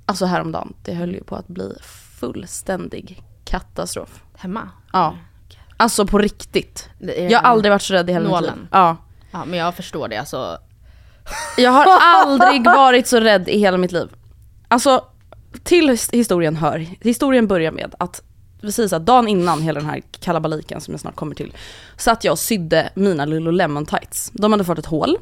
Alltså 0.07 0.27
häromdagen, 0.27 0.73
det 0.85 0.95
höll 0.95 1.15
ju 1.15 1.25
på 1.25 1.37
att 1.37 1.49
bli 1.49 1.73
fullständig 2.21 3.23
katastrof. 3.45 4.23
Hemma? 4.37 4.71
Ja. 4.93 5.15
Alltså 5.77 6.07
på 6.07 6.19
riktigt. 6.19 6.89
Jag 7.29 7.39
har 7.41 7.51
aldrig 7.51 7.73
varit 7.73 7.83
så 7.83 7.95
rädd 7.95 8.11
i 8.11 8.13
hela 8.13 8.29
mitt 8.29 8.43
liv. 8.43 8.67
Ja. 8.71 8.97
Ja 9.31 9.45
men 9.45 9.59
jag 9.59 9.75
förstår 9.75 10.09
det 10.09 10.17
alltså. 10.17 10.59
Jag 11.57 11.71
har 11.71 11.87
aldrig 12.01 12.65
varit 12.65 13.07
så 13.07 13.21
rädd 13.21 13.49
i 13.49 13.59
hela 13.59 13.77
mitt 13.77 13.93
liv. 13.93 14.09
Alltså, 14.69 15.05
till 15.65 15.91
his- 15.91 16.13
historien 16.15 16.57
hör, 16.57 16.87
historien 17.01 17.47
börjar 17.47 17.73
med 17.73 17.95
att 17.99 18.23
precis 18.61 18.93
att 18.93 19.07
dagen 19.07 19.29
innan 19.29 19.63
hela 19.63 19.81
den 19.81 19.89
här 19.89 20.03
kalabaliken 20.21 20.81
som 20.81 20.93
jag 20.93 21.01
snart 21.01 21.15
kommer 21.17 21.35
till, 21.35 21.53
satt 21.97 22.25
jag 22.25 22.33
och 22.33 22.39
sydde 22.39 22.91
mina 22.95 23.25
Lululemon 23.25 23.87
tights. 23.87 24.31
De 24.35 24.53
hade 24.53 24.65
fått 24.65 24.79
ett 24.79 24.87
hål. 24.87 25.19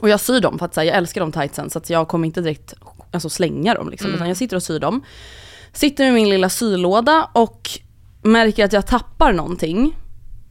Och 0.00 0.08
jag 0.08 0.20
syr 0.20 0.40
dem 0.40 0.58
för 0.58 0.66
att 0.66 0.74
så 0.74 0.80
här, 0.80 0.86
jag 0.86 0.96
älskar 0.96 1.20
de 1.20 1.32
tightsen 1.32 1.70
så 1.70 1.78
att 1.78 1.90
jag 1.90 2.08
kommer 2.08 2.26
inte 2.26 2.40
direkt 2.40 2.74
alltså, 3.12 3.28
slänga 3.28 3.74
dem 3.74 3.90
liksom, 3.90 4.14
utan 4.14 4.28
jag 4.28 4.36
sitter 4.36 4.56
och 4.56 4.62
syr 4.62 4.78
dem. 4.78 5.02
Sitter 5.72 6.04
med 6.04 6.14
min 6.14 6.28
lilla 6.28 6.48
sylåda 6.48 7.28
och 7.32 7.70
märker 8.22 8.64
att 8.64 8.72
jag 8.72 8.86
tappar 8.86 9.32
någonting. 9.32 9.96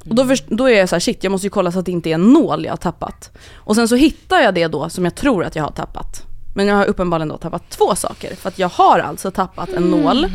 Och 0.10 0.16
då, 0.16 0.26
först, 0.26 0.46
då 0.48 0.70
är 0.70 0.80
jag 0.80 0.90
så 0.90 0.96
här, 0.96 1.00
shit 1.00 1.24
jag 1.24 1.32
måste 1.32 1.48
ju 1.48 1.52
kolla 1.52 1.72
så 1.72 1.80
att 1.80 1.86
det 1.86 1.92
inte 1.92 2.10
är 2.10 2.14
en 2.14 2.34
nål 2.34 2.66
jag 2.66 2.72
har 2.72 2.78
tappat. 2.78 3.32
Och 3.56 3.76
sen 3.76 3.88
så 3.88 3.96
hittar 3.96 4.40
jag 4.40 4.54
det 4.54 4.68
då 4.68 4.90
som 4.90 5.04
jag 5.04 5.16
tror 5.16 5.44
att 5.44 5.56
jag 5.56 5.64
har 5.64 5.72
tappat. 5.72 6.24
Men 6.56 6.68
jag 6.68 6.76
har 6.76 6.86
uppenbarligen 6.86 7.30
då 7.30 7.38
tappat 7.38 7.70
två 7.70 7.96
saker. 7.96 8.36
För 8.36 8.50
att 8.50 8.60
jag 8.60 8.70
har 8.70 9.00
alltså 9.00 9.32
tappat 9.32 9.70
en 9.70 9.84
nål 9.84 10.28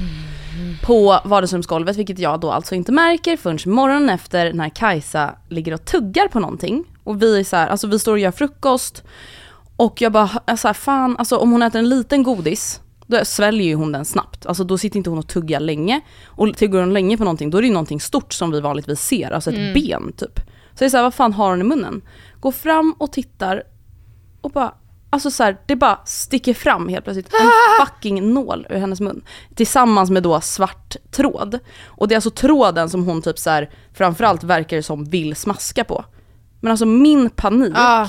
på 0.82 1.20
vardagsrumsgolvet, 1.24 1.96
vilket 1.96 2.18
jag 2.18 2.40
då 2.40 2.50
alltså 2.50 2.74
inte 2.74 2.92
märker 2.92 3.36
förrän 3.36 3.58
morgonen 3.74 4.08
efter 4.08 4.52
när 4.52 4.68
Kajsa 4.68 5.34
ligger 5.48 5.74
och 5.74 5.84
tuggar 5.84 6.28
på 6.28 6.40
någonting. 6.40 6.84
Och 7.04 7.22
vi 7.22 7.40
är 7.40 7.44
så 7.44 7.56
här, 7.56 7.68
alltså 7.68 7.86
vi 7.86 7.98
står 7.98 8.12
och 8.12 8.18
gör 8.18 8.30
frukost. 8.30 9.02
Och 9.76 10.00
jag 10.00 10.12
bara, 10.12 10.56
så 10.56 10.68
här, 10.68 10.72
fan, 10.72 11.16
alltså 11.16 11.36
om 11.36 11.52
hon 11.52 11.62
äter 11.62 11.78
en 11.78 11.88
liten 11.88 12.22
godis, 12.22 12.80
då 13.10 13.24
sväljer 13.24 13.66
ju 13.66 13.74
hon 13.74 13.92
den 13.92 14.04
snabbt. 14.04 14.46
Alltså 14.46 14.64
då 14.64 14.78
sitter 14.78 14.96
inte 14.96 15.10
hon 15.10 15.18
och 15.18 15.28
tuggar 15.28 15.60
länge. 15.60 16.00
Och 16.26 16.56
tuggar 16.56 16.80
hon 16.80 16.92
länge 16.92 17.16
på 17.16 17.24
någonting, 17.24 17.50
då 17.50 17.58
är 17.58 17.62
det 17.62 17.68
ju 17.68 17.74
någonting 17.74 18.00
stort 18.00 18.32
som 18.32 18.50
vi 18.50 18.60
vanligtvis 18.60 19.00
ser, 19.00 19.30
alltså 19.30 19.50
ett 19.50 19.74
ben 19.74 20.12
typ. 20.16 20.40
Så 20.74 20.84
jag 20.84 20.86
är 20.86 20.90
såhär, 20.90 21.04
vad 21.04 21.14
fan 21.14 21.32
har 21.32 21.50
hon 21.50 21.60
i 21.60 21.64
munnen? 21.64 22.02
Går 22.40 22.52
fram 22.52 22.94
och 22.98 23.12
tittar 23.12 23.62
och 24.40 24.50
bara, 24.50 24.74
alltså 25.10 25.30
så 25.30 25.42
här, 25.42 25.56
det 25.66 25.76
bara 25.76 26.00
sticker 26.04 26.54
fram 26.54 26.88
helt 26.88 27.04
plötsligt 27.04 27.34
en 27.34 27.50
fucking 27.86 28.32
nål 28.34 28.66
ur 28.70 28.76
hennes 28.76 29.00
mun. 29.00 29.22
Tillsammans 29.54 30.10
med 30.10 30.22
då 30.22 30.40
svart 30.40 30.96
tråd. 31.10 31.58
Och 31.86 32.08
det 32.08 32.14
är 32.14 32.16
alltså 32.16 32.30
tråden 32.30 32.90
som 32.90 33.04
hon 33.04 33.22
typ 33.22 33.38
så 33.38 33.50
här, 33.50 33.70
framförallt 33.94 34.44
verkar 34.44 34.76
det 34.76 34.82
som 34.82 35.04
vill 35.04 35.36
smaska 35.36 35.84
på. 35.84 36.04
Men 36.60 36.70
alltså 36.70 36.86
min 36.86 37.30
panik 37.30 37.72
Ah. 37.76 38.08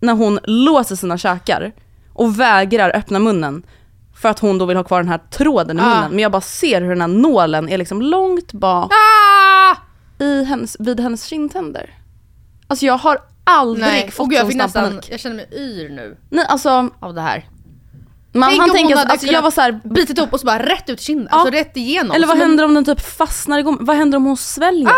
när 0.00 0.14
hon 0.14 0.38
låser 0.44 0.96
sina 0.96 1.18
käkar 1.18 1.72
och 2.12 2.40
vägrar 2.40 2.96
öppna 2.96 3.18
munnen 3.18 3.62
för 4.20 4.28
att 4.28 4.38
hon 4.38 4.58
då 4.58 4.66
vill 4.66 4.76
ha 4.76 4.84
kvar 4.84 4.98
den 4.98 5.08
här 5.08 5.20
tråden 5.30 5.78
i 5.78 5.82
Ah. 5.82 5.84
munnen. 5.84 6.10
Men 6.10 6.18
jag 6.18 6.32
bara 6.32 6.40
ser 6.40 6.80
hur 6.80 6.88
den 6.88 7.00
här 7.00 7.08
nålen 7.08 7.68
är 7.68 7.78
liksom 7.78 8.02
långt 8.02 8.52
bak 8.52 8.92
Ah! 8.92 9.76
i 10.24 10.44
hennes, 10.44 10.76
vid 10.80 11.00
hennes 11.00 11.24
kindtänder. 11.24 11.94
Alltså 12.68 12.86
jag 12.86 12.98
har 12.98 13.18
aldrig 13.44 13.86
Nej, 13.86 14.10
fått 14.10 14.28
gud, 14.28 14.38
jag 14.38 14.42
sån 14.42 14.52
snabb 14.52 14.66
nästan, 14.66 14.84
panik. 14.84 15.08
jag 15.10 15.20
känner 15.20 15.36
mig 15.36 15.48
yr 15.52 15.88
nu 15.88 16.16
Nej 16.30 16.44
alltså, 16.48 16.88
av 17.00 17.14
det 17.14 17.20
här. 17.20 17.48
man, 18.32 18.48
Tänk 18.48 18.60
han 18.60 18.70
om 18.70 18.76
tänker, 18.76 18.94
hon 18.94 18.98
hade 18.98 19.10
alltså 19.10 19.26
jag 19.26 19.42
var 19.42 19.50
så 19.50 19.60
här, 19.60 19.80
Bitit 19.84 20.18
upp 20.18 20.32
och 20.32 20.40
så 20.40 20.46
bara 20.46 20.66
rätt 20.66 20.88
ut 20.90 21.00
kinden, 21.00 21.28
Ja. 21.30 21.36
alltså 21.38 21.52
rätt 21.54 21.76
igenom. 21.76 22.12
eller 22.16 22.26
vad 22.26 22.36
en- 22.36 22.42
händer 22.42 22.64
om 22.64 22.74
den 22.74 22.84
typ 22.84 23.00
fastnar 23.00 23.58
i 23.58 23.62
gommen? 23.62 23.84
Vad 23.84 23.96
händer 23.96 24.16
om 24.16 24.24
hon 24.24 24.36
sväljer 24.36 24.84
den? 24.84 24.94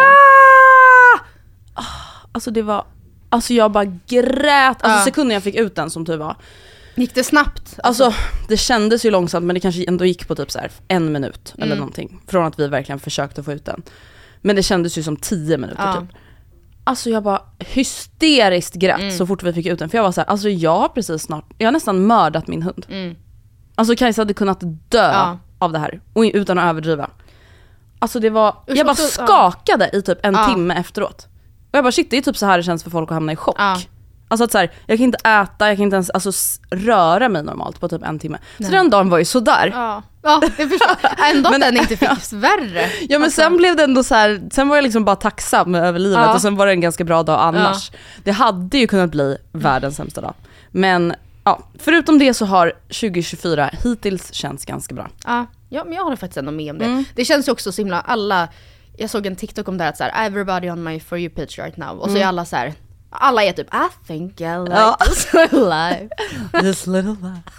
Ah! 1.74 1.84
Alltså 2.32 2.50
det 2.50 2.62
var, 2.62 2.84
alltså 3.30 3.54
jag 3.54 3.72
bara 3.72 3.84
grät, 3.84 4.82
alltså 4.82 4.98
Ja. 4.98 5.04
sekunden 5.04 5.34
jag 5.34 5.42
fick 5.42 5.54
ut 5.54 5.74
den 5.76 5.90
som 5.90 6.06
tur 6.06 6.16
var. 6.16 6.36
Gick 7.00 7.14
det 7.14 7.24
snabbt? 7.24 7.78
Alltså 7.82 8.14
det 8.48 8.56
kändes 8.56 9.04
ju 9.04 9.10
långsamt 9.10 9.46
men 9.46 9.54
det 9.54 9.60
kanske 9.60 9.84
ändå 9.84 10.04
gick 10.04 10.28
på 10.28 10.34
typ 10.34 10.50
så 10.50 10.58
här 10.58 10.70
en 10.88 11.12
minut 11.12 11.52
eller 11.56 11.66
Mm. 11.66 11.78
någonting. 11.78 12.20
Från 12.26 12.46
att 12.46 12.58
vi 12.60 12.68
verkligen 12.68 12.98
försökte 12.98 13.42
få 13.42 13.52
ut 13.52 13.64
den. 13.64 13.82
Men 14.42 14.56
det 14.56 14.62
kändes 14.62 14.98
ju 14.98 15.02
som 15.02 15.16
tio 15.16 15.58
minuter 15.58 15.82
Ja. 15.86 16.00
typ. 16.00 16.10
Alltså 16.84 17.10
jag 17.10 17.22
bara 17.22 17.42
hysteriskt 17.58 18.74
grät 18.74 19.00
Mm. 19.00 19.10
så 19.18 19.26
fort 19.26 19.42
vi 19.42 19.52
fick 19.52 19.66
ut 19.66 19.78
den. 19.78 19.88
För 19.88 19.98
jag 19.98 20.02
var 20.02 20.12
så 20.12 20.20
här, 20.20 20.28
alltså 20.28 20.48
jag 20.48 20.78
har 20.78 20.88
precis 20.88 21.22
snart, 21.22 21.44
jag 21.58 21.66
har 21.66 21.72
nästan 21.72 22.06
mördat 22.06 22.46
min 22.46 22.62
hund. 22.62 22.86
Mm. 22.90 23.16
Alltså 23.74 23.96
Kajsa 23.96 24.20
hade 24.20 24.34
kunnat 24.34 24.60
dö 24.88 25.12
Ja. 25.12 25.38
av 25.58 25.72
det 25.72 25.78
här. 25.78 26.00
Och 26.12 26.22
utan 26.22 26.58
att 26.58 26.64
överdriva. 26.70 27.10
Alltså 27.98 28.20
det 28.20 28.30
var, 28.30 28.56
jag 28.66 28.86
bara 28.86 28.94
skakade 28.96 29.90
i 29.92 30.02
typ 30.02 30.18
en 30.26 30.34
Ja. 30.34 30.48
timme 30.48 30.74
efteråt. 30.74 31.26
Och 31.70 31.76
jag 31.78 31.84
bara 31.84 31.92
shit 31.92 32.10
det 32.10 32.16
är 32.18 32.22
typ 32.22 32.36
så 32.36 32.46
här 32.46 32.56
det 32.56 32.62
känns 32.62 32.82
för 32.82 32.90
folk 32.90 33.10
att 33.10 33.14
hamna 33.14 33.32
i 33.32 33.36
chock. 33.36 33.56
Ja. 34.30 34.32
Alltså 34.32 34.44
att 34.44 34.52
så 34.52 34.58
här, 34.58 34.70
jag 34.86 34.98
kan 34.98 35.04
inte 35.04 35.18
äta, 35.28 35.68
jag 35.68 35.76
kan 35.76 35.84
inte 35.84 35.96
ens 35.96 36.10
alltså, 36.10 36.32
röra 36.70 37.28
mig 37.28 37.42
normalt 37.42 37.80
på 37.80 37.88
typ 37.88 38.02
en 38.02 38.18
timme. 38.18 38.38
Så 38.56 38.62
Nej. 38.62 38.70
den 38.70 38.90
dagen 38.90 39.10
var 39.10 39.18
ju 39.18 39.24
sådär. 39.24 39.70
Ja, 39.74 40.02
ja 40.22 40.42
jag 40.58 40.70
förstår. 40.70 40.96
Ändå 41.34 41.48
att 41.48 41.60
den 41.60 41.76
inte 41.76 41.96
fick 41.96 42.08
värre. 42.32 42.90
Ja 43.00 43.18
men 43.18 43.22
Alltså, 43.22 43.40
sen 43.40 43.56
blev 43.56 43.76
det 43.76 43.84
ändå 43.84 44.02
så 44.04 44.14
här, 44.14 44.40
sen 44.52 44.68
var 44.68 44.76
jag 44.76 44.82
liksom 44.82 45.04
bara 45.04 45.16
tacksam 45.16 45.74
över 45.74 45.98
livet 45.98 46.18
Ja. 46.18 46.34
och 46.34 46.40
sen 46.40 46.56
var 46.56 46.66
det 46.66 46.72
en 46.72 46.80
ganska 46.80 47.04
bra 47.04 47.22
dag 47.22 47.40
annars. 47.40 47.90
Det 48.24 48.30
hade 48.32 48.78
ju 48.78 48.86
kunnat 48.86 49.10
bli 49.10 49.36
världens 49.52 49.96
sämsta 49.96 50.20
dag. 50.20 50.34
Men 50.70 51.14
ja, 51.44 51.60
förutom 51.78 52.18
det 52.18 52.34
så 52.34 52.46
har 52.46 52.72
2024 52.88 53.70
hittills 53.84 54.32
känts 54.32 54.64
ganska 54.64 54.94
bra. 54.94 55.08
Ja, 55.26 55.46
ja, 55.68 55.84
men 55.84 55.92
jag 55.92 56.02
håller 56.04 56.16
faktiskt 56.16 56.36
ändå 56.36 56.52
med 56.52 56.70
om 56.70 56.78
det. 56.78 56.84
Mm. 56.84 57.04
Det 57.14 57.24
känns 57.24 57.48
ju 57.48 57.52
också 57.52 57.72
så 57.72 57.80
himla, 57.82 58.00
alla, 58.00 58.48
jag 58.96 59.10
såg 59.10 59.26
en 59.26 59.36
TikTok 59.36 59.68
om 59.68 59.78
det 59.78 59.84
här 59.84 59.90
att 59.90 59.96
så 59.96 60.04
här, 60.04 60.26
everybody 60.26 60.70
on 60.70 60.82
my 60.82 61.00
for 61.00 61.18
you 61.18 61.30
page 61.30 61.58
right 61.58 61.76
now. 61.76 61.98
Och 61.98 62.10
så 62.10 62.16
är 62.16 62.26
alla 62.26 62.44
så 62.44 62.56
här, 62.56 62.74
alla 63.10 63.42
är 63.44 63.52
typ 63.52 63.74
I 63.74 64.06
think 64.06 64.40
I 64.40 64.44
like. 64.44 64.72
Ja. 64.74 64.96
this 65.06 65.32
life. 65.52 66.08
This 66.60 66.86
little 66.86 67.10
life. 67.22 67.50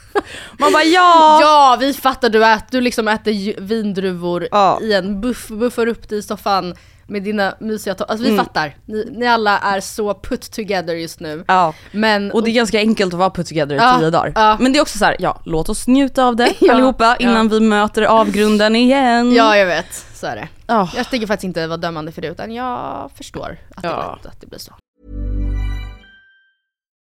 Man 0.60 0.72
bara 0.74 0.84
ja! 0.84 1.39
Ja, 1.41 1.77
vi 1.79 1.93
fattar 1.93 2.29
du 2.29 2.46
ät, 2.46 2.65
du 2.72 2.81
liksom 2.81 3.08
äter 3.08 3.62
vindruvor 3.62 4.48
Ja. 4.51 4.79
i 4.81 4.93
en 4.93 5.22
buff, 5.22 5.48
buffar 5.48 5.88
upp 5.88 6.10
dig 6.10 6.20
i 6.20 6.22
soffan 6.22 6.75
med 7.08 7.24
dina 7.24 7.53
mysiga 7.60 7.93
to- 7.93 8.03
Alltså 8.08 8.24
vi 8.24 8.29
Mm. 8.31 8.46
fattar, 8.46 8.75
ni, 8.86 9.05
ni 9.12 9.27
alla 9.27 9.60
är 9.60 9.79
så 9.79 10.13
put 10.13 10.51
together 10.51 10.93
just 10.93 11.20
nu. 11.20 11.43
Ja. 11.48 11.74
Men, 11.91 12.31
Och 12.31 12.43
det 12.43 12.50
är 12.50 12.53
ganska 12.53 12.77
enkelt 12.79 13.13
att 13.13 13.20
vara 13.20 13.29
put 13.29 13.48
together 13.48 13.75
i 13.75 13.77
Ja, 13.77 13.98
tio 14.00 14.10
dagar. 14.10 14.31
ja. 14.36 14.58
Men 14.60 14.74
det 14.74 14.79
är 14.79 14.81
också 14.81 14.98
så 14.98 15.05
här, 15.05 15.15
ja 15.20 15.41
låt 15.46 15.70
oss 15.70 15.88
njuta 15.88 16.25
av 16.25 16.36
det 16.36 16.53
Ja, 16.60 16.74
allihopa 16.74 17.15
innan 17.20 17.50
vi 17.50 17.60
möter 17.60 18.01
avgrunden 18.01 18.75
igen. 18.75 19.34
ja 19.34 19.58
jag 19.58 19.65
vet, 19.65 20.05
så 20.13 20.27
är 20.27 20.36
det. 20.36 20.48
Ja. 20.67 20.89
Jag 20.96 21.10
tänker 21.10 21.27
faktiskt 21.27 21.43
inte 21.43 21.67
vara 21.67 21.77
dömande 21.77 22.12
för 22.12 22.22
det 22.22 22.27
utan 22.27 22.51
jag 22.51 23.12
förstår 23.15 23.58
att, 23.75 23.84
Ja. 23.84 24.20
det, 24.24 24.29
att 24.29 24.41
det 24.41 24.48
blir 24.48 24.60
så. 24.60 24.72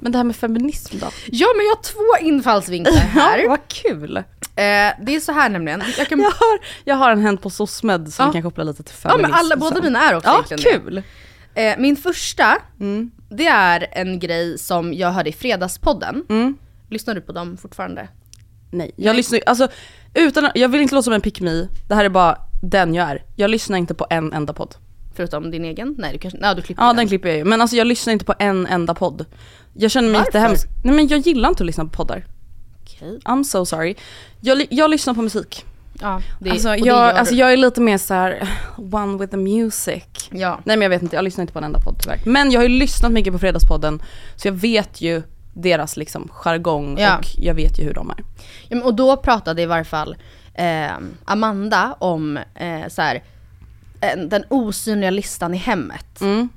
Men 0.00 0.12
det 0.12 0.18
här 0.18 0.24
med 0.24 0.36
feminism 0.36 0.98
då? 0.98 1.06
Ja 1.26 1.46
men 1.56 1.66
jag 1.66 1.76
har 1.76 1.82
två 1.82 2.26
infallsvinklar 2.26 2.92
här. 2.96 3.48
vad 3.48 3.68
kul. 3.68 4.16
Eh, 4.16 4.22
det 5.02 5.14
är 5.16 5.20
så 5.20 5.32
här 5.32 5.48
nämligen, 5.48 5.82
jag 5.98 6.08
kan... 6.08 6.20
Jag 6.22 6.30
har, 6.30 6.58
jag 6.84 6.96
har 6.96 7.10
en 7.10 7.20
hänt 7.20 7.42
på 7.42 7.50
SOSMED 7.50 8.12
som 8.12 8.26
Ja. 8.26 8.32
kan 8.32 8.42
koppla 8.42 8.64
lite 8.64 8.82
till 8.82 8.94
Ja 9.04 9.16
men 9.16 9.24
alla, 9.34 9.36
feminism 9.54 9.60
båda 9.74 9.82
mina 9.82 10.10
är 10.10 10.16
också 10.16 10.28
Ja, 10.30 10.44
egentligen 10.46 10.80
kul! 10.80 11.02
Eh, 11.54 11.74
min 11.78 11.96
första, 11.96 12.56
Mm. 12.80 13.10
det 13.30 13.46
är 13.46 13.86
en 13.92 14.18
grej 14.18 14.58
som 14.58 14.94
jag 14.94 15.10
hörde 15.12 15.30
i 15.30 15.32
Fredagspodden. 15.32 16.24
Mm. 16.28 16.56
Lyssnar 16.90 17.14
du 17.14 17.20
på 17.20 17.32
dem 17.32 17.56
fortfarande? 17.56 18.08
Nej, 18.70 18.92
jag 18.96 19.16
lyssnar 19.16 19.38
ju- 19.38 19.44
alltså 19.46 19.68
utan 20.14 20.50
jag 20.54 20.68
vill 20.68 20.80
inte 20.80 20.94
låta 20.94 21.02
som 21.02 21.12
en 21.12 21.20
pick 21.20 21.40
me, 21.40 21.68
det 21.88 21.94
här 21.94 22.04
är 22.04 22.08
bara 22.08 22.36
den 22.62 22.94
jag 22.94 23.10
är. 23.10 23.22
Jag 23.36 23.50
lyssnar 23.50 23.78
inte 23.78 23.94
på 23.94 24.06
en 24.10 24.32
enda 24.32 24.52
podd. 24.52 24.74
Förutom 25.20 25.50
din 25.50 25.64
egen? 25.64 25.94
Nej 25.98 26.12
du 26.12 26.18
kanske, 26.18 26.38
nej 26.38 26.54
du 26.54 26.62
klipper 26.62 26.82
Ja 26.82 26.92
den 26.92 27.08
klipper 27.08 27.28
jag 27.28 27.38
ju, 27.38 27.44
men 27.44 27.60
alltså 27.60 27.76
jag 27.76 27.86
lyssnar 27.86 28.12
inte 28.12 28.24
på 28.24 28.34
en 28.38 28.66
enda 28.66 28.94
podd. 28.94 29.26
Jag 29.72 29.90
känner 29.90 30.08
mig 30.08 30.18
Varför? 30.18 30.26
jättehemsk. 30.28 30.68
Nej 30.84 30.94
men 30.94 31.08
jag 31.08 31.20
gillar 31.20 31.48
inte 31.48 31.62
att 31.62 31.66
lyssna 31.66 31.84
på 31.84 31.90
poddar. 31.90 32.26
Okej. 32.82 33.18
I'm 33.24 33.42
so 33.44 33.64
sorry. 33.66 33.94
Jag, 34.40 34.66
jag 34.70 34.90
lyssnar 34.90 35.14
på 35.14 35.22
musik. 35.22 35.64
Ja, 36.00 36.22
det, 36.40 36.50
alltså, 36.50 36.76
jag, 36.76 37.16
alltså 37.16 37.34
jag 37.34 37.52
är 37.52 37.56
lite 37.56 37.80
mer 37.80 37.98
så 37.98 38.14
här 38.14 38.48
one 38.76 39.18
with 39.18 39.30
the 39.30 39.36
music. 39.36 40.04
Ja. 40.30 40.60
Nej 40.64 40.76
men 40.76 40.82
jag 40.82 40.90
vet 40.90 41.02
inte, 41.02 41.16
jag 41.16 41.24
lyssnar 41.24 41.42
inte 41.42 41.52
på 41.52 41.58
en 41.58 41.64
enda 41.64 41.80
podd 41.80 41.96
tyvärr. 42.02 42.20
Men 42.26 42.50
jag 42.50 42.60
har 42.60 42.68
ju 42.68 42.78
lyssnat 42.78 43.12
mycket 43.12 43.32
på 43.32 43.38
Fredagspodden, 43.38 44.02
så 44.36 44.48
jag 44.48 44.52
vet 44.52 45.00
ju 45.00 45.22
deras 45.54 45.96
liksom 45.96 46.28
jargong 46.32 46.98
Ja. 46.98 47.18
och 47.18 47.26
jag 47.38 47.54
vet 47.54 47.78
ju 47.78 47.84
hur 47.84 47.94
de 47.94 48.10
är. 48.10 48.16
Ja, 48.68 48.76
men, 48.76 48.82
och 48.82 48.94
då 48.94 49.16
pratade 49.16 49.62
i 49.62 49.66
varje 49.66 49.84
fall 49.84 50.16
eh, 50.54 50.92
Amanda 51.24 51.96
om 51.98 52.36
eh, 52.36 52.88
så 52.88 53.02
här, 53.02 53.22
den 54.28 54.44
osynliga 54.48 55.10
listan 55.10 55.54
i 55.54 55.56
hemmet. 55.56 56.20
Mm. 56.20 56.48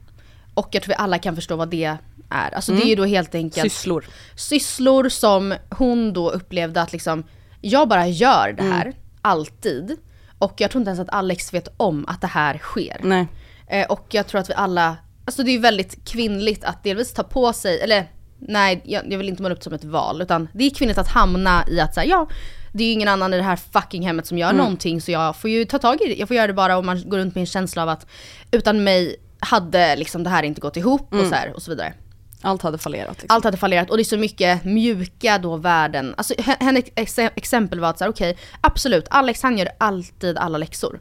Och 0.54 0.68
jag 0.72 0.84
tror 0.84 0.90
vi 0.90 0.96
alla 0.98 1.18
kan 1.20 1.36
förstå 1.36 1.56
vad 1.56 1.70
det 1.70 1.98
är. 2.30 2.56
Alltså 2.56 2.72
det 2.72 2.82
är 2.82 2.88
ju 2.88 2.96
då 2.96 3.06
helt 3.06 3.36
enkelt 3.36 3.74
Sysslor. 3.74 4.06
sysslor 4.36 5.10
som 5.10 5.56
hon 5.70 6.14
då 6.14 6.30
upplevde 6.32 6.82
att 6.82 6.92
liksom, 6.94 7.24
jag 7.62 7.88
bara 7.90 8.08
gör 8.08 8.54
det 8.58 8.64
här, 8.64 8.82
Mm. 8.86 8.96
alltid. 9.22 9.98
Och 10.40 10.54
jag 10.58 10.72
tror 10.72 10.82
inte 10.82 10.90
ens 10.90 11.00
att 11.00 11.14
Alex 11.14 11.54
vet 11.54 11.68
om 11.78 12.06
att 12.08 12.22
det 12.22 12.28
här 12.28 12.58
sker. 12.58 12.98
Nej. 13.04 13.28
Eh, 13.68 13.86
och 13.88 14.08
jag 14.10 14.28
tror 14.28 14.42
att 14.42 14.50
vi 14.50 14.54
alla, 14.54 14.98
alltså 15.26 15.44
det 15.44 15.52
är 15.52 15.54
ju 15.54 15.60
väldigt 15.60 16.06
kvinnligt 16.10 16.64
att 16.64 16.84
delvis 16.84 17.14
ta 17.14 17.24
på 17.24 17.54
sig, 17.54 17.80
eller 17.82 18.08
nej 18.40 18.82
jag, 18.86 19.12
jag 19.12 19.18
vill 19.18 19.30
inte 19.30 19.42
måla 19.44 19.54
upp 19.56 19.60
det 19.60 19.64
som 19.64 19.74
ett 19.74 19.84
val, 19.84 20.22
utan 20.22 20.48
det 20.54 20.64
är 20.66 20.70
kvinnligt 20.70 20.98
att 21.00 21.08
hamna 21.08 21.64
i 21.68 21.80
att 21.80 21.94
säga 21.96 22.06
ja, 22.06 22.28
det 22.74 22.84
är 22.84 22.88
ju 22.88 22.94
ingen 22.94 23.08
annan 23.08 23.34
i 23.34 23.38
det 23.38 23.44
här 23.44 23.56
fucking 23.56 24.06
hemmet 24.06 24.26
som 24.28 24.38
gör 24.38 24.50
Mm. 24.50 24.58
någonting 24.58 25.02
så 25.02 25.12
jag 25.12 25.36
får 25.36 25.50
ju 25.50 25.66
ta 25.66 25.80
tag 25.80 26.02
i 26.02 26.08
det, 26.08 26.16
jag 26.16 26.28
får 26.28 26.38
göra 26.38 26.48
det 26.48 26.54
bara 26.54 26.78
om 26.78 26.86
man 26.86 27.10
går 27.10 27.18
runt 27.18 27.36
med 27.36 27.42
en 27.42 27.46
känsla 27.46 27.82
av 27.84 27.90
att 27.90 28.06
utan 28.52 28.84
mig 28.84 29.16
hade 29.40 29.96
liksom 29.96 30.24
det 30.24 30.30
här 30.30 30.44
inte 30.44 30.62
gått 30.62 30.78
ihop 30.78 31.12
Mm. 31.14 31.24
och 31.24 31.30
så 31.30 31.36
här 31.36 31.54
och 31.56 31.62
så 31.62 31.72
vidare. 31.72 31.94
Allt 32.42 32.62
hade 32.62 32.78
fallerat 32.78 33.22
liksom. 33.22 33.36
Allt 33.36 33.44
hade 33.46 33.58
fallerat 33.58 33.90
och 33.90 33.98
det 33.98 34.02
är 34.04 34.06
så 34.06 34.18
mycket 34.18 34.64
mjuka 34.66 35.38
då 35.38 35.58
värden. 35.58 36.14
Alltså 36.18 36.34
hennes 36.60 36.84
ex- 36.96 37.20
exempel 37.20 37.80
var 37.80 37.90
att 37.90 37.98
så 37.98 38.04
här, 38.04 38.12
okej, 38.12 38.38
absolut, 38.62 39.06
Alex 39.10 39.44
han 39.44 39.58
gör 39.58 39.70
alltid 39.78 40.38
alla 40.38 40.58
läxor. 40.58 41.00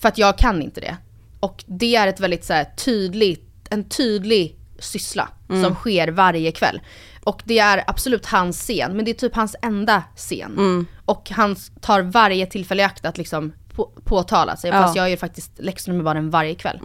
För 0.00 0.08
att 0.08 0.18
jag 0.18 0.38
kan 0.38 0.62
inte 0.62 0.80
det. 0.80 0.96
Och 1.40 1.64
det 1.66 1.96
är 1.96 2.06
ett 2.06 2.20
väldigt 2.20 2.44
så 2.44 2.52
här, 2.52 2.64
tydligt, 2.64 3.66
en 3.70 3.84
tydlig 3.88 4.56
syssla 4.78 5.28
som 5.62 5.74
sker 5.74 6.08
varje 6.08 6.52
kväll. 6.52 6.80
Och 7.24 7.42
det 7.44 7.58
är 7.58 7.84
absolut 7.86 8.26
hans 8.26 8.60
scen, 8.60 8.96
men 8.96 9.04
det 9.04 9.10
är 9.10 9.14
typ 9.14 9.34
hans 9.36 9.56
enda 9.62 10.02
scen. 10.16 10.86
Och 11.04 11.30
han 11.30 11.56
tar 11.80 12.00
varje 12.02 12.46
tillfälle 12.46 12.82
i 12.82 12.84
akt 12.84 13.04
att 13.04 13.18
liksom 13.18 13.52
på, 13.74 13.90
påtala 14.04 14.56
sig, 14.56 14.70
Ja. 14.70 14.82
fast 14.82 14.96
jag 14.96 15.10
gör 15.10 15.16
faktiskt 15.16 15.50
läxnummerbaren 15.58 16.30
varje 16.30 16.54
kväll. 16.54 16.78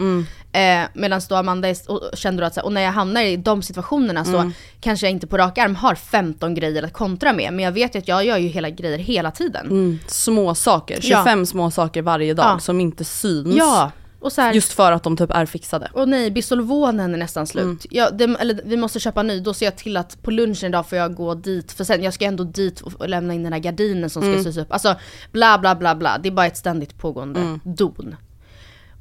Eh, 0.52 0.82
Medan 0.94 1.20
då 1.28 1.34
Amanda 1.34 1.68
är, 1.68 1.76
och 1.90 2.10
kände 2.14 2.42
då 2.42 2.46
att 2.46 2.54
så 2.54 2.60
här, 2.60 2.64
och 2.66 2.72
när 2.72 2.80
jag 2.80 2.92
hamnar 2.92 3.22
i 3.22 3.36
de 3.36 3.62
situationerna 3.62 4.24
så 4.24 4.50
kanske 4.80 5.06
jag 5.06 5.10
inte 5.10 5.26
på 5.26 5.36
rak 5.38 5.58
arm 5.58 5.76
har 5.76 5.94
15 5.94 6.54
grejer 6.54 6.82
att 6.82 6.92
kontra 6.92 7.32
med, 7.32 7.52
men 7.52 7.64
jag 7.64 7.72
vet 7.72 7.94
ju 7.94 7.98
att 7.98 8.08
jag 8.08 8.24
gör 8.24 8.36
ju 8.36 8.48
hela 8.48 8.70
grejer 8.70 8.98
hela 8.98 9.30
tiden. 9.30 9.66
Mm. 9.66 9.98
Små 10.06 10.54
saker, 10.54 11.00
25 11.00 11.46
små 11.46 11.70
saker 11.70 12.02
varje 12.02 12.34
dag 12.34 12.46
Ja. 12.54 12.58
som 12.58 12.80
inte 12.80 13.04
syns. 13.04 13.54
Ja, 13.56 13.90
och 14.20 14.32
så 14.32 14.40
här, 14.40 14.52
Just 14.52 14.72
för 14.72 14.92
att 14.92 15.02
de 15.02 15.16
typ 15.16 15.30
är 15.30 15.46
fixade. 15.46 15.88
och 15.92 16.08
nej, 16.08 16.30
Bisolvonen 16.30 17.14
är 17.14 17.18
nästan 17.18 17.46
slut. 17.46 17.64
Mm. 17.64 17.78
Ja, 17.90 18.10
det, 18.10 18.24
eller 18.24 18.60
vi 18.64 18.76
måste 18.76 19.00
köpa 19.00 19.22
ny, 19.22 19.40
då 19.40 19.54
ser 19.54 19.66
jag 19.66 19.76
till 19.76 19.96
att 19.96 20.22
på 20.22 20.30
lunchen 20.30 20.68
idag 20.68 20.88
får 20.88 20.98
jag 20.98 21.14
gå 21.14 21.34
dit, 21.34 21.72
för 21.72 21.84
sen, 21.84 22.02
jag 22.02 22.14
ska 22.14 22.24
ändå 22.24 22.44
dit 22.44 22.80
och, 22.80 23.08
lämna 23.08 23.34
in 23.34 23.42
den 23.42 23.52
här 23.52 23.60
gardinen 23.60 24.10
som 24.10 24.22
ska 24.22 24.30
Mm. 24.30 24.44
sys 24.44 24.56
upp. 24.56 24.72
Alltså 24.72 24.94
bla 25.32 25.58
bla 25.58 25.74
bla 25.74 25.94
bla, 25.94 26.18
det 26.18 26.28
är 26.28 26.32
bara 26.32 26.46
ett 26.46 26.56
ständigt 26.56 26.98
pågående 26.98 27.40
Mm. 27.40 27.60
don. 27.64 28.16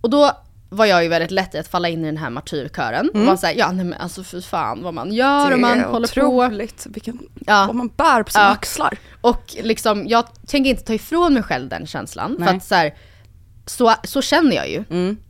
Och 0.02 0.10
då 0.10 0.32
var 0.72 0.86
jag 0.86 1.04
ju 1.04 1.10
väldigt 1.10 1.32
lätt 1.32 1.56
i 1.56 1.58
att 1.58 1.68
falla 1.68 1.90
in 1.90 2.04
i 2.04 2.06
den 2.08 2.18
här 2.18 2.30
martyrkören. 2.30 3.10
Och 3.14 3.20
var 3.20 3.36
såhär, 3.36 3.54
ja 3.58 3.72
nej 3.72 3.86
men 3.86 4.00
alltså 4.00 4.24
fy 4.24 4.42
fan 4.42 4.84
vad 4.84 4.94
man 4.94 5.14
gör 5.14 5.52
och 5.54 5.60
man 5.60 5.80
håller 5.80 6.08
på. 6.22 6.22
otroligt 6.28 6.88
vilken, 6.90 7.20
Ja. 7.48 7.64
vad 7.68 7.76
man 7.76 7.88
bär 7.98 8.24
på 8.24 8.32
sina 8.32 8.44
Ja. 8.44 8.50
axlar. 8.50 8.98
Och 9.22 9.56
liksom, 9.64 10.08
jag 10.08 10.26
tänker 10.48 10.70
inte 10.70 10.84
ta 10.84 10.94
ifrån 10.94 11.34
mig 11.34 11.44
själv 11.44 11.70
den 11.70 11.88
känslan. 11.88 12.36
För 12.38 12.46
Nej. 12.46 12.58
att 12.58 12.64
så, 12.64 12.76
här, 12.76 12.94
så, 13.70 13.94
så 14.04 14.22
känner 14.22 14.56
jag 14.56 14.70
ju. 14.70 14.84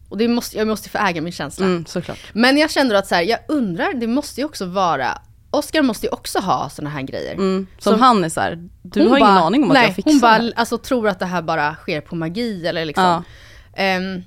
Och 0.10 0.18
det 0.18 0.28
måste, 0.28 0.58
jag 0.58 0.68
måste 0.68 0.90
få 0.90 0.98
äga 0.98 1.22
min 1.22 1.34
känsla. 1.34 1.66
Mm. 1.66 1.86
Men 2.34 2.58
jag 2.58 2.72
känner 2.72 2.96
att 2.96 3.08
så 3.08 3.16
här, 3.16 3.22
jag 3.22 3.40
undrar, 3.48 3.94
det 3.94 4.08
måste 4.08 4.42
ju 4.42 4.46
också 4.46 4.66
vara, 4.66 5.22
Oscar 5.52 5.82
måste 5.82 6.06
ju 6.06 6.12
också 6.12 6.40
ha 6.40 6.70
såna 6.70 6.90
här 6.90 7.02
grejer. 7.02 7.34
Mm. 7.34 7.68
Som, 7.80 7.92
Som- 7.94 8.02
han 8.02 8.24
är 8.24 8.30
så 8.30 8.42
här, 8.42 8.70
du 8.82 9.08
har 9.08 9.18
ingen 9.18 9.30
aning 9.38 9.64
om 9.64 9.70
att 9.70 9.74
nej, 9.74 9.86
jag 9.86 9.96
fixar 9.96 10.12
hon 10.12 10.20
bara, 10.20 10.40
det 10.40 10.54
alltså 10.56 10.78
tror 10.78 11.08
att 11.08 11.20
det 11.20 11.26
här 11.26 11.42
bara 11.42 11.76
sker 11.76 12.02
på 12.02 12.16
magi 12.16 12.68
eller 12.68 12.86
liksom. 12.86 13.04
Ja. 13.04 13.24
Ehm, 13.76 14.22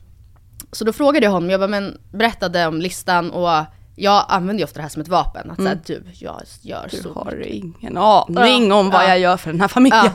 så 0.73 0.85
då 0.85 0.93
frågade 0.93 1.27
jag 1.27 1.31
honom, 1.33 1.51
jag 1.51 1.61
bara, 1.61 1.69
men 1.69 1.99
berättade 2.13 2.67
om 2.67 2.81
listan 2.81 3.31
och 3.31 3.65
jag 3.97 4.25
använder 4.29 4.59
ju 4.61 4.65
ofta 4.65 4.77
det 4.79 4.83
här 4.83 4.89
som 4.89 5.03
ett 5.03 5.09
vapen. 5.09 5.51
Att 5.51 5.59
Mm. 5.59 5.79
säga, 5.87 6.01
du, 6.01 6.11
jag 6.25 6.43
gör 6.63 6.89
Du 6.91 6.97
så 6.97 7.13
har 7.13 7.47
ingen 7.47 7.99
aning 7.99 8.73
om 8.73 8.91
vad 8.91 9.03
Ja. 9.05 9.09
jag 9.09 9.19
gör 9.19 9.37
för 9.37 9.51
den 9.53 9.61
här 9.61 9.69
familjen. 9.69 10.05
Ja. 10.05 10.13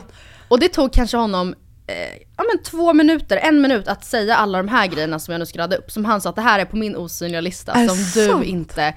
Och 0.48 0.60
det 0.60 0.68
tog 0.68 0.92
kanske 0.92 1.16
honom 1.16 1.54
eh, 1.88 2.16
ja, 2.36 2.44
men 2.54 2.62
två 2.64 2.92
minuter, 2.92 3.36
en 3.36 3.60
minut 3.60 3.88
att 3.88 4.04
säga 4.04 4.36
alla 4.36 4.58
de 4.58 4.68
här 4.68 4.86
grejerna 4.86 5.18
som 5.18 5.32
jag 5.32 5.38
nu 5.38 5.46
ska 5.46 5.58
rada 5.58 5.76
upp. 5.76 5.90
Som 5.90 6.04
han 6.04 6.20
sa 6.20 6.30
att 6.30 6.36
det 6.36 6.42
här 6.42 6.58
är 6.58 6.64
på 6.64 6.76
min 6.76 6.96
osynliga 6.96 7.40
lista 7.40 7.72
Är 7.72 7.88
som 7.88 7.96
sant? 7.96 8.40
du 8.40 8.44
inte... 8.44 8.94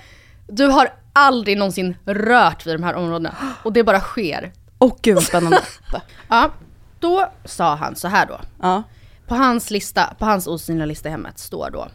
Du 0.48 0.66
har 0.68 0.94
aldrig 1.14 1.58
någonsin 1.58 1.98
rört 2.06 2.66
vid 2.68 2.76
de 2.76 2.84
här 2.84 2.94
områdena. 2.94 3.36
Och 3.64 3.74
det 3.74 3.84
bara 3.84 4.00
sker. 4.00 4.52
Åh 4.80 4.94
gud 5.02 5.16
vad 5.16 5.24
spännande. 5.24 5.62
Ja, 6.28 6.52
då 7.00 7.32
sa 7.46 7.76
han 7.76 7.96
så 7.96 8.08
här 8.08 8.26
då. 8.26 8.40
ja. 8.62 8.84
På 9.28 9.36
hans 9.36 9.72
lista, 9.72 10.14
på 10.20 10.26
hans 10.26 10.48
osynliga 10.48 10.86
lista 10.86 11.10
i 11.10 11.12
hemmet 11.12 11.40
står 11.40 11.70
då 11.70 11.88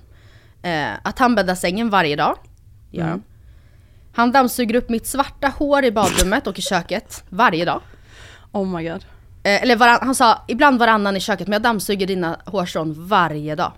eh, 0.69 0.89
att 1.03 1.19
han 1.19 1.35
bäddar 1.35 1.55
sängen 1.55 1.91
varje 1.91 2.17
dag. 2.17 2.37
Gör 2.91 3.05
han. 3.07 3.23
Han 4.15 4.33
dammsuger 4.33 4.75
upp 4.75 4.89
mitt 4.89 5.07
svarta 5.07 5.49
hår 5.59 5.85
i 5.85 5.93
badrummet 5.93 6.47
och 6.47 6.59
i 6.59 6.63
köket 6.63 7.25
varje 7.29 7.65
dag. 7.65 7.81
Oh 8.53 8.67
my 8.67 8.89
god. 8.89 9.05
Eh, 9.47 9.63
eller 9.63 9.77
varann, 9.77 9.99
han 10.03 10.15
sa 10.15 10.39
ibland 10.49 10.79
varannan 10.79 11.17
i 11.17 11.21
köket 11.21 11.47
men 11.49 11.53
jag 11.53 11.63
dammsuger 11.63 12.07
dina 12.07 12.37
hårstrån 12.45 12.95
varje 13.09 13.55
dag. 13.55 13.73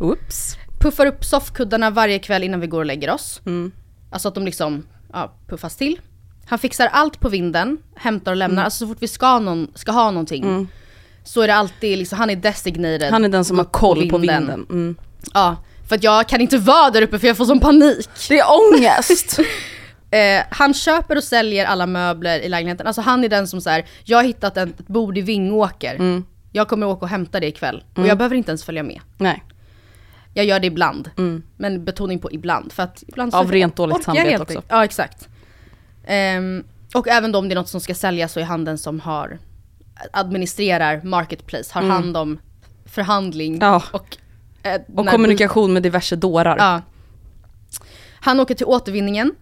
Oops. 0.00 0.56
Puffar 0.80 1.06
upp 1.06 1.24
soffkuddarna 1.24 1.90
varje 1.90 2.18
kväll 2.18 2.42
innan 2.44 2.60
vi 2.60 2.66
går 2.66 2.78
och 2.78 2.86
lägger 2.86 3.10
oss. 3.10 3.40
Mm. 3.46 3.72
Alltså 4.10 4.28
att 4.28 4.34
de 4.34 4.44
liksom 4.44 4.86
ja, 5.12 5.32
puffas 5.48 5.76
till. 5.76 6.00
Han 6.46 6.58
fixar 6.58 6.86
allt 6.86 7.20
på 7.20 7.28
vinden, 7.28 7.78
hämtar 7.96 8.32
och 8.32 8.36
Mm. 8.36 8.38
lämnar. 8.48 8.64
Alltså 8.64 8.78
så 8.78 8.86
fort 8.88 8.96
vi 9.00 9.08
ska, 9.08 9.38
någon, 9.38 9.68
ska 9.74 9.92
ha 9.92 10.10
någonting 10.10 10.68
så 11.24 11.40
är 11.40 11.46
det 11.46 11.54
alltid 11.54 11.98
liksom, 11.98 12.18
han 12.18 12.30
är 12.30 12.36
designated. 12.36 13.10
Han 13.12 13.24
är 13.24 13.28
den 13.28 13.44
som 13.44 13.58
har 13.58 13.64
koll 13.64 14.10
på 14.10 14.18
vinden. 14.18 14.66
Mm. 14.70 14.96
Ja, 15.34 15.56
för 15.88 15.96
att 15.96 16.02
jag 16.04 16.28
kan 16.28 16.40
inte 16.40 16.58
vara 16.58 16.90
där 16.90 17.02
uppe 17.02 17.18
för 17.18 17.26
jag 17.26 17.36
får 17.36 17.44
sån 17.44 17.60
panik. 17.60 18.08
Det 18.28 18.38
är 18.38 18.44
ångest! 18.74 19.38
Eh, 20.10 20.44
han 20.50 20.74
köper 20.74 21.16
och 21.16 21.24
säljer 21.24 21.64
alla 21.66 21.86
möbler 21.86 22.40
i 22.40 22.48
lägenheten. 22.48 22.86
Alltså 22.86 23.00
han 23.02 23.24
är 23.24 23.28
den 23.28 23.46
som 23.48 23.60
så 23.60 23.70
här, 23.70 23.84
jag 24.04 24.18
har 24.18 24.24
hittat 24.24 24.56
en- 24.56 24.68
ett 24.78 24.86
bord 24.88 25.18
i 25.18 25.20
Vingåker. 25.20 25.94
Mm. 25.94 26.24
Jag 26.52 26.68
kommer 26.68 26.86
åka 26.86 27.00
och 27.00 27.08
hämta 27.08 27.40
det 27.40 27.46
ikväll. 27.46 27.84
Och 27.94 28.06
jag 28.06 28.18
behöver 28.18 28.36
inte 28.36 28.50
ens 28.50 28.64
följa 28.64 28.82
med. 28.82 29.00
Nej. 29.16 29.44
Jag 30.34 30.44
gör 30.44 30.60
det 30.60 30.66
ibland. 30.66 31.10
Men 31.56 31.84
betoning 31.84 32.18
på 32.18 32.32
ibland. 32.32 32.72
För 32.72 32.82
att 32.82 33.04
ibland 33.08 33.34
Mm. 33.34 33.46
Av 33.46 33.52
rent 33.52 33.76
dåligt 33.76 34.04
samvete 34.04 34.42
också. 34.42 34.62
Ja 34.68 34.84
exakt. 34.84 35.28
Ehm, 36.06 36.64
och 36.94 37.08
även 37.08 37.32
då 37.32 37.38
om 37.38 37.48
det 37.48 37.52
är 37.52 37.56
något 37.56 37.68
som 37.68 37.80
ska 37.80 37.94
säljas 37.94 38.32
så 38.32 38.40
är 38.40 38.44
han 38.44 38.64
den 38.64 38.78
som 38.78 39.00
har 39.00 39.38
administrerar 40.12 41.00
marketplace, 41.02 41.70
har 41.74 41.82
hand 41.82 42.16
om 42.16 42.38
förhandling 42.86 43.54
Mm. 43.54 43.68
Ja. 43.68 43.82
och, 43.92 44.16
eh, 44.62 44.80
Och 44.96 45.06
kommunikation 45.08 45.72
med 45.72 45.82
diverse 45.82 46.16
dårar. 46.16 46.56
Ja. 46.58 46.82
Han 48.20 48.40
åker 48.40 48.54
till 48.54 48.66
återvinningen. 48.66 49.32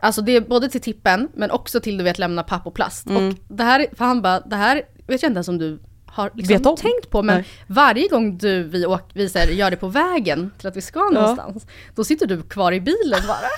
Alltså 0.00 0.22
det 0.22 0.36
är 0.36 0.40
både 0.40 0.68
till 0.68 0.80
tippen 0.80 1.28
men 1.34 1.50
också 1.50 1.80
till 1.80 1.98
du 1.98 2.04
vet 2.04 2.18
lämna 2.18 2.42
papp 2.42 2.66
och 2.66 2.74
plast. 2.74 3.06
Mm. 3.06 3.28
Och 3.28 3.34
det 3.48 3.64
här, 3.64 3.86
för 3.96 4.04
han 4.04 4.22
bara, 4.22 4.40
det 4.40 4.56
här 4.56 4.82
vet 5.06 5.22
jag 5.22 5.30
inte 5.30 5.36
ens 5.36 5.48
om 5.48 5.58
du 5.58 5.80
har 6.06 6.30
liksom 6.34 6.76
tänkt 6.76 7.10
på 7.10 7.22
men 7.22 7.36
Nej. 7.36 7.46
varje 7.66 8.08
gång 8.08 8.38
du, 8.38 8.62
vi, 8.62 8.86
åk, 8.86 9.10
vi 9.12 9.28
så 9.28 9.38
här, 9.38 9.46
gör 9.46 9.70
det 9.70 9.76
på 9.76 9.88
vägen 9.88 10.50
till 10.58 10.68
att 10.68 10.76
vi 10.76 10.80
ska 10.80 11.10
någonstans, 11.10 11.66
då 11.94 12.04
sitter 12.04 12.26
du 12.26 12.42
kvar 12.42 12.72
i 12.72 12.80
bilen 12.80 13.20
bara. 13.26 13.38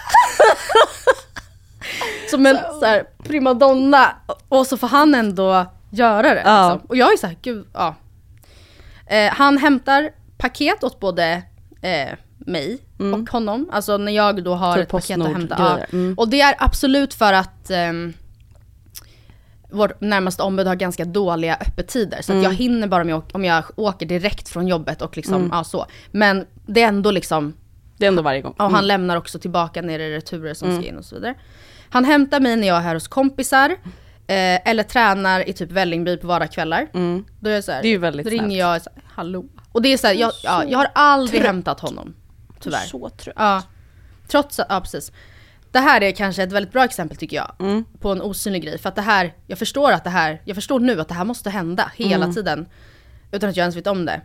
Som 2.31 2.47
en 2.47 2.59
så 2.81 2.87
här, 2.87 3.05
primadonna 3.25 4.17
och 4.49 4.67
så 4.67 4.77
får 4.77 4.89
han 4.89 5.15
ändå 5.15 5.67
göra 5.91 6.35
det. 6.35 6.43
Ja. 6.45 6.73
Liksom. 6.73 6.89
Och 6.89 6.97
jag 6.97 7.13
är 7.13 7.17
så 7.17 7.27
här, 7.27 7.37
gud, 7.43 7.67
ja. 7.73 7.95
Eh, 9.07 9.33
han 9.33 9.59
hämtar 9.59 10.11
paket 10.39 10.85
åt 10.85 11.01
både 11.01 11.43
eh, 11.83 12.09
mig 12.47 12.79
och 13.15 13.31
honom. 13.31 13.69
Alltså 13.73 13.97
när 13.97 14.13
jag 14.13 14.45
då 14.45 14.55
har 14.55 14.75
Så 14.75 14.81
ett 14.81 14.89
paket 14.89 15.21
att 15.21 15.33
hämta. 15.33 15.57
Ja. 15.59 15.79
Mm. 15.93 16.15
Och 16.19 16.29
det 16.29 16.41
är 16.41 16.55
absolut 16.59 17.15
för 17.15 17.33
att 17.33 17.71
ehm, 17.71 18.13
vårt 19.71 20.01
närmaste 20.01 20.43
ombud 20.43 20.67
har 20.67 20.75
ganska 20.75 21.05
dåliga 21.05 21.55
öppettider. 21.57 22.23
Så 22.23 22.33
att 22.37 22.43
jag 22.43 22.55
hinner 22.55 22.87
bara 22.89 23.03
om 23.03 23.09
jag, 23.09 23.23
om 23.33 23.45
jag 23.45 23.65
åker 23.77 24.07
direkt 24.07 24.49
från 24.49 24.69
jobbet 24.69 25.03
och 25.03 25.17
liksom, 25.17 25.49
ja 25.53 25.65
så. 25.65 25.87
Men 26.11 26.47
det 26.67 26.83
är 26.83 26.89
ändå 26.89 27.11
liksom, 27.11 27.53
Det 27.99 28.05
är 28.05 28.09
ändå 28.09 28.23
varje 28.23 28.41
gång. 28.41 28.53
och 28.53 28.65
han 28.65 28.75
Mm. 28.75 28.85
lämnar 28.85 29.17
också 29.17 29.39
tillbaka 29.39 29.83
ner 29.83 29.99
i 29.99 30.17
returer 30.17 30.55
som 30.55 30.77
ska 30.81 30.89
in 30.89 30.97
och 30.97 31.05
så 31.05 31.15
vidare. 31.15 31.35
Han 31.91 32.05
hämtar 32.05 32.41
mig 32.41 32.57
när 32.57 32.69
jag 32.69 32.77
är 32.77 32.81
här 32.81 32.95
hos 32.95 33.09
kompisar. 33.09 33.71
Eh, 34.27 34.69
eller 34.69 34.83
tränar 34.83 35.49
i 35.49 35.53
typ 35.53 35.71
Vällingby 35.71 36.17
på 36.17 36.27
vardagskvällar. 36.27 36.87
Då 37.41 37.51
är 37.51 37.55
jag 37.55 37.65
så 37.65 37.73
här, 37.73 37.79
Mm. 37.79 37.83
Det 37.83 37.89
är 37.89 37.93
ju 37.93 37.99
väldigt 37.99 38.27
då 38.27 38.31
ringer 38.31 38.43
snällt. 38.45 38.59
jag 38.59 38.83
så 38.83 38.91
här, 38.95 39.03
hallå. 39.15 39.45
Och 39.73 39.83
det 39.83 39.93
är 39.93 39.97
så 39.97 40.07
här, 40.07 40.15
jag, 40.15 40.33
ja, 40.45 40.65
jag 40.69 40.79
har 40.79 40.89
aldrig 40.95 41.43
hämtat 41.43 41.81
honom. 41.81 42.15
Tyvärr. 42.61 42.87
Så 42.87 43.09
trött. 43.11 43.35
Ja. 43.39 43.63
Trots 44.29 44.59
att, 44.61 44.67
ja 44.71 44.81
precis. 44.81 45.13
Det 45.73 45.79
här 45.79 46.03
är 46.03 46.13
kanske 46.13 46.43
ett 46.43 46.53
väldigt 46.53 46.73
bra 46.73 46.85
exempel 46.85 47.17
tycker 47.17 47.37
jag. 47.37 47.53
Mm. 47.59 47.85
På 48.01 48.13
en 48.13 48.23
osynlig 48.23 48.63
grej. 48.63 48.79
För 48.79 48.89
att 48.89 48.95
det 48.97 49.03
här, 49.03 49.35
jag 49.47 49.59
förstår 49.59 49.93
att 49.93 50.05
det 50.05 50.11
här, 50.11 50.43
jag 50.45 50.55
förstår 50.57 50.81
nu 50.81 51.01
att 51.01 51.09
det 51.09 51.15
här 51.15 51.25
måste 51.25 51.51
hända 51.51 51.93
hela 51.97 52.25
Mm. 52.25 52.35
tiden. 52.35 52.67
Utan 53.33 53.51
att 53.51 53.57
jag 53.57 53.65
ens 53.65 53.77
vet 53.77 53.87
om 53.87 54.05
det. 54.05 54.21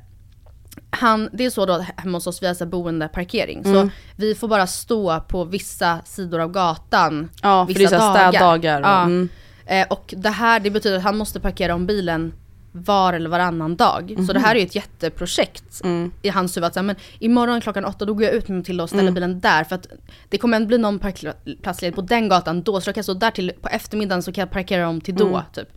Han, 0.90 1.30
det 1.34 1.46
är 1.46 1.50
så 1.50 1.66
då 1.66 1.86
hemma 1.98 2.18
hos 2.18 2.28
oss, 2.28 2.44
vi 2.44 2.48
har 2.48 2.54
så 2.54 2.66
boendeparkering. 2.66 3.64
Så 3.64 3.70
Mm. 3.70 3.90
vi 4.16 4.36
får 4.36 4.48
bara 4.48 4.68
stå 4.68 5.20
på 5.20 5.44
vissa 5.44 6.00
sidor 6.06 6.40
av 6.40 6.52
gatan. 6.52 7.30
Ja, 7.42 7.66
för 7.66 7.74
det 7.74 7.84
är 7.84 7.88
så 7.88 7.96
här 7.98 8.30
städdagar 8.32 8.82
och- 8.82 8.88
Ja. 8.88 9.02
mm. 9.04 9.30
Eh, 9.66 9.88
och 9.90 10.14
det 10.18 10.30
här, 10.30 10.60
det 10.60 10.70
betyder 10.70 10.98
att 10.98 11.04
han 11.04 11.18
måste 11.18 11.40
parkera 11.40 11.76
om 11.76 11.86
bilen 11.86 12.34
var 12.76 13.14
eller 13.14 13.30
varannan 13.30 13.76
dag. 13.76 14.16
Så 14.28 14.34
det 14.34 14.40
här 14.40 14.56
är 14.56 14.60
ju 14.60 14.66
ett 14.66 14.76
jätteprojekt 14.76 15.82
i 16.22 16.30
hans 16.30 16.58
huvud. 16.58 16.68
Att, 16.68 16.76
här, 16.76 16.84
men 16.84 16.96
imorgon 17.20 17.62
klockan 17.62 17.86
åtta 17.86 18.06
då 18.06 18.14
går 18.14 18.24
jag 18.24 18.34
ut 18.34 18.48
med 18.48 18.58
Matilda 18.58 18.84
och 18.84 18.90
ställer 18.90 19.12
bilen 19.12 19.40
där. 19.40 19.64
För 19.64 19.76
att 19.76 19.88
det 20.30 20.38
kommer 20.38 20.58
ändå 20.58 20.68
bli 20.68 20.78
någon 20.78 21.00
parkplats 21.00 21.82
ledig 21.82 21.96
på 21.96 22.02
den 22.02 22.30
gatan 22.30 22.64
då. 22.64 22.82
Så 22.82 22.90
då 22.90 22.94
kan 22.94 23.00
jag 23.00 23.06
stå 23.06 23.14
där 23.14 23.32
till 23.32 23.52
på 23.62 23.70
eftermiddagen 23.70 24.24
så 24.24 24.32
kan 24.32 24.42
jag 24.42 24.52
parkera 24.52 24.90
om 24.90 25.02
till 25.02 25.16
då. 25.16 25.44
Typ. 25.54 25.68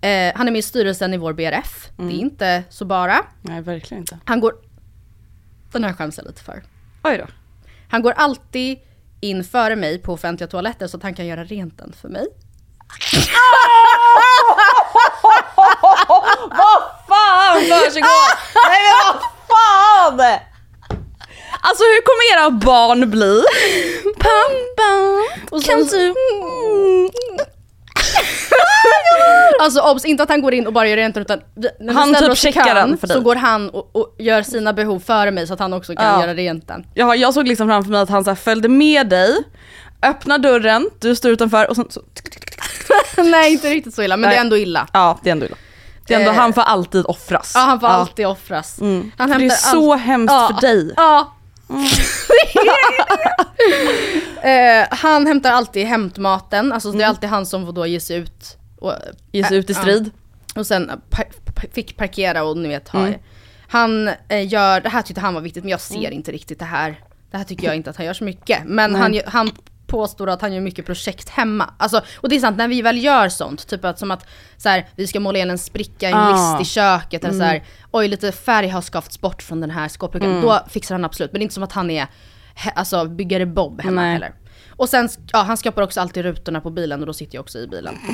Eh, 0.00 0.32
han 0.34 0.48
är 0.48 0.52
med 0.52 0.58
i 0.58 0.62
styrelsen 0.62 1.14
i 1.14 1.16
vår 1.16 1.32
BRF. 1.32 1.88
Det 1.96 2.02
är 2.14 2.20
inte 2.20 2.62
så 2.70 2.84
bara. 2.84 3.26
Nej 3.42 3.60
verkligen 3.60 4.02
inte. 4.02 4.18
Han 4.24 4.40
går... 4.40 4.54
Den 5.72 5.84
här 5.84 5.92
skäms 5.92 6.18
jag 6.18 6.26
lite 6.26 6.42
för. 6.42 6.62
Oj 7.02 7.18
då. 7.18 7.26
Han 7.88 8.02
går 8.02 8.12
alltid 8.12 8.78
in 9.20 9.44
före 9.44 9.76
mig 9.76 9.98
på 9.98 10.12
offentliga 10.12 10.48
toaletter 10.48 10.86
så 10.86 10.96
att 10.96 11.02
han 11.02 11.14
kan 11.14 11.26
göra 11.26 11.44
rent 11.44 11.78
den 11.78 11.92
för 11.92 12.08
mig. 12.08 12.26
Fan 17.08 17.60
försiggår! 17.60 18.28
Nej 18.68 18.80
men 18.84 18.92
vad 19.04 19.16
fan! 19.48 20.20
Alltså 21.60 21.82
hur 21.84 22.00
kommer 22.02 22.32
era 22.42 22.50
barn 22.50 23.10
bli? 23.10 23.44
Pappa, 24.18 24.92
kan 25.66 25.84
du... 25.84 26.14
Alltså 29.60 29.80
obs, 29.80 30.04
inte 30.04 30.22
att 30.22 30.28
han 30.28 30.42
går 30.42 30.54
in 30.54 30.66
och 30.66 30.72
bara 30.72 30.88
gör 30.88 30.96
rent 30.96 31.16
utan 31.16 31.40
vi- 31.54 31.68
när 31.80 31.92
vi 31.92 31.98
Han 31.98 32.08
ställer 32.14 32.26
typ 32.26 32.32
oss 32.32 32.38
i 32.38 32.42
checkar 32.52 32.64
kön 32.64 32.74
den 32.74 32.98
för 32.98 33.06
dig. 33.06 33.16
Så 33.16 33.22
går 33.22 33.36
han 33.36 33.70
och, 33.70 33.96
och 33.96 34.14
gör 34.18 34.42
sina 34.42 34.72
behov 34.72 35.00
före 35.00 35.30
mig 35.30 35.46
så 35.46 35.54
att 35.54 35.60
han 35.60 35.72
också 35.72 35.94
kan 35.96 36.04
Ja. 36.14 36.20
göra 36.20 36.34
rent 36.34 36.68
den. 36.68 36.86
Ja, 36.94 37.14
jag 37.14 37.34
såg 37.34 37.48
liksom 37.48 37.68
framför 37.68 37.90
mig 37.90 38.00
att 38.00 38.08
han 38.10 38.24
så 38.24 38.30
här 38.30 38.34
följde 38.36 38.68
med 38.68 39.08
dig, 39.08 39.36
öppnar 40.02 40.38
dörren, 40.38 40.90
du 41.00 41.16
står 41.16 41.30
utanför 41.30 41.70
och 41.70 41.76
sen 41.76 41.86
så... 41.90 42.00
Nej 43.16 43.52
inte 43.52 43.70
riktigt 43.70 43.94
så 43.94 44.02
illa 44.02 44.16
men 44.16 44.28
Nej. 44.28 44.30
det 44.30 44.36
är 44.36 44.40
ändå 44.40 44.56
illa. 44.56 44.88
Ja, 44.92 45.18
det 45.22 45.30
är 45.30 45.32
ändå 45.32 45.46
illa. 45.46 45.56
Det 46.06 46.14
är 46.14 46.18
ändå, 46.18 46.30
Eh, 46.30 46.36
han 46.36 46.52
får 46.52 46.62
alltid 46.62 47.04
offras. 47.06 47.52
Ja 47.54 47.60
han 47.60 47.80
får 47.80 47.86
alltid 47.86 48.26
offras. 48.26 48.80
Mm. 48.80 49.10
Han 49.18 49.30
det 49.30 49.44
är 49.44 49.50
så 49.50 49.92
allt- 49.92 50.02
hemskt 50.02 50.32
Ja. 50.32 50.50
för 50.54 50.60
dig. 50.66 50.94
Ja. 50.96 51.34
eh, 54.42 54.86
han 54.90 55.26
hämtar 55.26 55.50
alltid 55.52 55.86
hämtmaten, 55.86 56.72
alltså 56.72 56.92
det 56.92 57.04
är 57.04 57.08
alltid 57.08 57.30
han 57.30 57.46
som 57.46 57.66
får 57.66 57.72
då 57.72 57.86
ge 57.86 58.00
sig 58.00 58.16
ut. 58.16 58.56
Och, 58.78 58.92
Mm. 58.92 59.02
Ge 59.32 59.44
sig 59.44 59.58
ut 59.58 59.70
i 59.70 59.72
ja. 59.72 59.80
strid. 59.80 60.10
Och 60.54 60.66
sen 60.66 60.90
par, 61.10 61.24
fick 61.72 61.96
parkera 61.96 62.44
och 62.44 62.56
ni 62.56 62.68
vet 62.68 62.88
ha 62.88 63.00
Mm. 63.00 63.14
Han 63.68 64.08
eh, 64.28 64.48
gör, 64.52 64.80
det 64.80 64.88
här 64.88 65.02
tyckte 65.02 65.20
han 65.20 65.34
var 65.34 65.40
viktigt 65.40 65.64
men 65.64 65.70
jag 65.70 65.80
ser 65.80 66.10
inte 66.10 66.32
riktigt 66.32 66.58
det 66.58 66.64
här. 66.64 67.00
Det 67.30 67.36
här 67.36 67.44
tycker 67.44 67.64
jag 67.66 67.76
inte 67.76 67.90
att 67.90 67.96
han 67.96 68.06
gör 68.06 68.14
så 68.14 68.24
mycket. 68.24 68.58
Men 68.64 68.94
han, 68.94 69.20
han 69.26 69.50
påstår 69.94 70.30
att 70.30 70.40
han 70.42 70.52
gör 70.52 70.60
mycket 70.60 70.86
projekt 70.86 71.28
hemma. 71.28 71.74
Alltså, 71.78 72.02
och 72.20 72.28
det 72.28 72.36
är 72.36 72.40
sant, 72.40 72.56
när 72.56 72.68
vi 72.68 72.82
väl 72.82 73.04
gör 73.04 73.28
sånt, 73.28 73.66
typ 73.66 73.84
att 73.84 73.98
som 73.98 74.10
att 74.10 74.26
så 74.56 74.68
här, 74.68 74.88
vi 74.96 75.06
ska 75.06 75.20
måla 75.20 75.38
igen 75.38 75.50
en 75.50 75.58
spricka 75.58 76.08
i 76.08 76.12
en 76.12 76.18
Ah. 76.18 76.58
list 76.58 76.70
i 76.70 76.72
köket 76.74 77.24
eller 77.24 77.38
så 77.38 77.44
här, 77.44 77.64
oj 77.90 78.08
lite 78.08 78.32
färg 78.32 78.68
har 78.68 78.80
skavts 78.80 79.20
bort 79.20 79.42
från 79.42 79.60
den 79.60 79.70
här 79.70 79.88
skåpluckan. 79.88 80.40
Då 80.42 80.60
fixar 80.68 80.94
han 80.94 81.04
absolut, 81.04 81.32
men 81.32 81.38
det 81.38 81.42
är 81.42 81.44
inte 81.44 81.54
som 81.54 81.62
att 81.62 81.72
han 81.72 81.90
är 81.90 82.06
he- 82.56 82.72
alltså, 82.74 83.04
byggare 83.04 83.46
Bob 83.46 83.80
hemma 83.80 84.00
Nej. 84.00 84.12
heller. 84.12 84.34
Och 84.76 84.88
sen, 84.88 85.08
ja 85.32 85.38
han 85.42 85.56
skapar 85.56 85.82
också 85.82 86.00
alltid 86.00 86.22
rutorna 86.22 86.60
på 86.60 86.70
bilen 86.70 87.00
och 87.00 87.06
då 87.06 87.12
sitter 87.12 87.34
jag 87.34 87.42
också 87.42 87.58
i 87.58 87.66
bilen. 87.66 87.98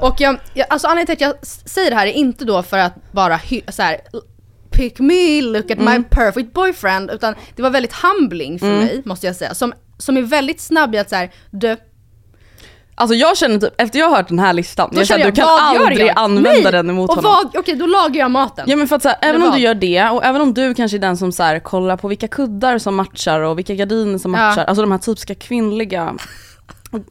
Och 0.00 0.14
jag, 0.20 0.38
jag, 0.54 0.66
alltså 0.70 0.88
anledningen 0.88 1.16
till 1.16 1.26
att 1.26 1.34
jag 1.42 1.46
säger 1.70 1.90
det 1.90 1.96
här 1.96 2.06
är 2.06 2.12
inte 2.12 2.44
då 2.44 2.62
för 2.62 2.78
att 2.78 3.12
bara 3.12 3.40
så 3.68 3.82
här, 3.82 4.00
pick 4.76 4.98
me, 5.00 5.42
look 5.42 5.70
at 5.70 5.78
my 5.78 6.02
perfect 6.10 6.52
boyfriend, 6.52 7.10
utan 7.10 7.34
det 7.56 7.62
var 7.62 7.70
väldigt 7.70 7.92
humbling 7.92 8.58
för 8.58 8.66
mig 8.66 9.02
måste 9.04 9.26
jag 9.26 9.36
säga. 9.36 9.54
Som, 9.54 9.72
som 9.98 10.16
är 10.16 10.22
väldigt 10.22 10.60
snabb 10.60 10.94
i 10.94 10.98
att 10.98 11.08
så 11.10 11.16
här, 11.16 11.30
du, 11.50 11.76
Alltså 12.96 13.14
jag 13.14 13.36
känner 13.36 13.58
typ, 13.58 13.80
efter 13.80 13.98
jag 13.98 14.08
har 14.08 14.16
hört 14.16 14.28
den 14.28 14.38
här 14.38 14.52
listan, 14.52 14.90
då 14.92 15.00
jag 15.00 15.06
känner 15.06 15.28
att 15.28 15.34
du 15.34 15.40
kan 15.40 15.50
aldrig 15.50 16.12
använda 16.16 16.50
Nej! 16.50 16.72
den 16.72 16.90
emot 16.90 17.10
och 17.10 17.16
honom. 17.16 17.30
vad, 17.52 17.56
Okej 17.60 17.74
då 17.74 17.86
lagar 17.86 18.20
jag 18.20 18.30
maten. 18.30 18.64
Ja 18.68 18.76
men 18.76 18.88
för 18.88 18.96
att 18.96 19.02
så 19.02 19.08
här, 19.08 19.18
även 19.22 19.42
om 19.42 19.48
vad? 19.48 19.58
du 19.58 19.62
gör 19.62 19.74
det 19.74 20.08
och 20.08 20.24
även 20.24 20.40
om 20.42 20.54
du 20.54 20.74
kanske 20.74 20.96
är 20.96 20.98
den 20.98 21.16
som 21.16 21.32
så 21.32 21.42
här, 21.42 21.58
kollar 21.58 21.96
på 21.96 22.08
vilka 22.08 22.28
kuddar 22.28 22.78
som 22.78 22.94
matchar 22.96 23.40
och 23.40 23.58
vilka 23.58 23.74
gardiner 23.74 24.18
som 24.18 24.34
Ja. 24.34 24.40
matchar, 24.40 24.64
alltså 24.64 24.82
de 24.82 24.90
här 24.92 24.98
typiska 24.98 25.34
kvinnliga, 25.34 26.14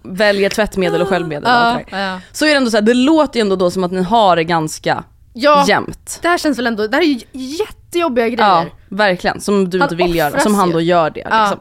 väljer 0.03 0.49
tvättmedel 0.49 1.01
och 1.01 1.07
sköljmedel 1.07 1.43
och 1.43 1.49
ja, 1.49 1.79
där. 1.89 1.99
ja. 1.99 2.19
Så 2.31 2.45
är 2.45 2.49
det 2.49 2.55
ändå 2.55 2.71
så 2.71 2.77
här, 2.77 2.81
det 2.81 2.93
låter 2.93 3.39
ju 3.39 3.41
ändå 3.41 3.55
då 3.55 3.71
som 3.71 3.83
att 3.83 3.91
ni 3.91 4.01
har 4.03 4.35
det 4.35 4.43
ganska 4.43 5.03
ja, 5.33 5.65
jämnt. 5.67 6.19
det 6.21 6.27
här 6.27 6.37
känns 6.37 6.57
väl 6.57 6.67
ändå, 6.67 6.87
det 6.87 6.97
här 6.97 7.03
är 7.03 7.07
ju 7.07 7.19
jättejobbiga 7.31 8.29
grejer. 8.29 8.49
Ja, 8.49 8.65
verkligen. 8.89 9.41
Som 9.41 9.69
du 9.69 9.79
Han 9.79 9.85
inte 9.85 9.95
vill 10.03 10.15
göra, 10.15 10.39
som 10.39 10.55
han 10.55 10.71
då 10.71 10.81
gör 10.81 11.09
det. 11.09 11.27
Ja. 11.29 11.41
Liksom. 11.41 11.59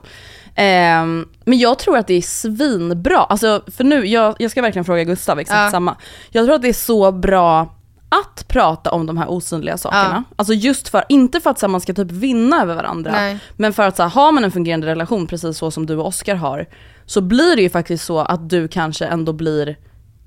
Ehm, 0.54 1.28
men 1.44 1.58
jag 1.58 1.78
tror 1.78 1.96
att 1.98 2.06
det 2.06 2.14
är 2.14 2.22
svinbra, 2.22 3.18
alltså 3.18 3.62
för 3.76 3.84
nu, 3.84 4.06
jag, 4.06 4.36
jag 4.38 4.50
ska 4.50 4.62
verkligen 4.62 4.84
fråga 4.84 5.04
Gustav 5.04 5.38
exakt 5.38 5.58
Ja. 5.58 5.70
samma. 5.70 5.96
Jag 6.30 6.44
tror 6.46 6.54
att 6.54 6.62
det 6.62 6.68
är 6.68 6.72
så 6.72 7.12
bra 7.12 7.74
att 8.08 8.48
prata 8.48 8.90
om 8.90 9.06
de 9.06 9.16
här 9.18 9.30
osynliga 9.30 9.78
sakerna. 9.78 10.24
Alltså 10.36 10.54
just 10.54 10.88
för, 10.88 11.04
inte 11.08 11.40
för 11.40 11.50
att 11.50 11.58
så 11.58 11.66
här, 11.66 11.70
man 11.70 11.80
ska 11.80 11.94
typ 11.94 12.10
vinna 12.10 12.62
över 12.62 12.74
varandra, 12.74 13.10
Nej. 13.12 13.38
men 13.56 13.72
för 13.72 13.82
att 13.82 13.96
så 13.96 14.02
här, 14.02 14.10
har 14.10 14.32
man 14.32 14.44
en 14.44 14.50
fungerande 14.50 14.86
relation 14.86 15.26
precis 15.26 15.58
så 15.58 15.70
som 15.70 15.86
du 15.86 15.96
och 15.96 16.06
Oskar 16.06 16.34
har, 16.34 16.66
så 17.06 17.20
blir 17.20 17.56
det 17.56 17.62
ju 17.62 17.70
faktiskt 17.70 18.04
så 18.04 18.18
att 18.18 18.48
du 18.50 18.68
kanske 18.68 19.06
ändå 19.06 19.32
blir 19.32 19.76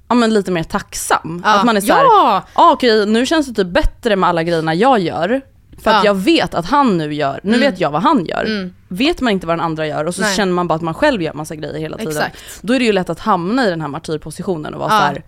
ja, 0.07 0.15
men 0.15 0.33
lite 0.33 0.51
mer 0.51 0.63
tacksam. 0.63 1.41
Ja. 1.45 1.53
Att 1.53 1.63
man 1.65 1.77
är 1.77 1.81
såhär, 1.81 2.03
Ja! 2.03 2.43
ah, 2.53 2.71
okej 2.71 3.05
nu 3.05 3.25
känns 3.25 3.47
det 3.47 3.63
typ 3.63 3.73
bättre 3.73 4.15
med 4.15 4.29
alla 4.29 4.43
grejerna 4.43 4.73
jag 4.73 4.99
gör. 4.99 5.41
För 5.83 5.91
att 5.91 5.95
Ja. 6.03 6.05
jag 6.05 6.13
vet 6.15 6.53
att 6.53 6.65
han 6.65 6.97
nu 6.97 7.13
gör, 7.13 7.39
nu 7.43 7.59
vet 7.59 7.79
jag 7.79 7.91
vad 7.91 8.01
han 8.01 8.25
gör. 8.25 8.71
Vet 8.87 9.21
man 9.21 9.33
inte 9.33 9.47
vad 9.47 9.57
den 9.57 9.65
andra 9.65 9.87
gör 9.87 10.05
och 10.05 10.15
så 10.15 10.21
Nej. 10.21 10.35
känner 10.35 10.53
man 10.53 10.67
bara 10.67 10.75
att 10.75 10.81
man 10.81 10.93
själv 10.93 11.21
gör 11.21 11.33
massa 11.33 11.55
grejer 11.55 11.79
hela 11.79 11.97
tiden. 11.97 12.11
Exakt. 12.17 12.37
Då 12.61 12.73
är 12.73 12.79
det 12.79 12.85
ju 12.85 12.91
lätt 12.91 13.09
att 13.09 13.19
hamna 13.19 13.65
i 13.65 13.69
den 13.69 13.81
här 13.81 13.87
martyrpositionen 13.87 14.73
och 14.73 14.79
vara 14.79 14.93
Ja. 14.93 14.99
så 14.99 15.05
här. 15.05 15.23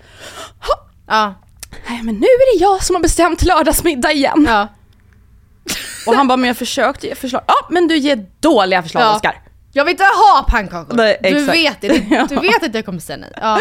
Ja, 1.08 1.34
nej 1.90 2.04
men 2.04 2.16
nu 2.16 2.26
är 2.26 2.58
det 2.58 2.64
jag 2.64 2.84
som 2.84 2.96
har 2.96 3.02
bestämt 3.04 3.42
lördagsmiddag 3.44 4.12
igen. 4.12 4.46
ja. 4.50 4.68
Och 6.08 6.14
han 6.16 6.28
bara, 6.28 6.38
men 6.38 6.48
jag 6.48 6.58
försökte 6.58 7.08
ge 7.08 7.16
förslag. 7.16 7.42
Ja 7.48 7.54
men 7.70 7.88
du 7.88 7.98
ger 7.98 8.26
dåliga 8.40 8.84
förslag 8.84 9.04
Ja. 9.04 9.16
Oskar. 9.16 9.42
Jag 9.78 9.86
vill 9.86 9.92
inte 9.92 10.04
ha 10.04 10.46
pannkakor. 10.50 10.96
Nej, 10.96 11.20
du 11.24 11.46
vet 11.46 11.82
det, 11.82 11.88
du 12.30 12.36
vet 12.36 12.64
att 12.64 12.74
jag 12.74 12.86
kommer 12.86 13.00
säga 13.00 13.18
nej. 13.18 13.32
Ja. 13.36 13.60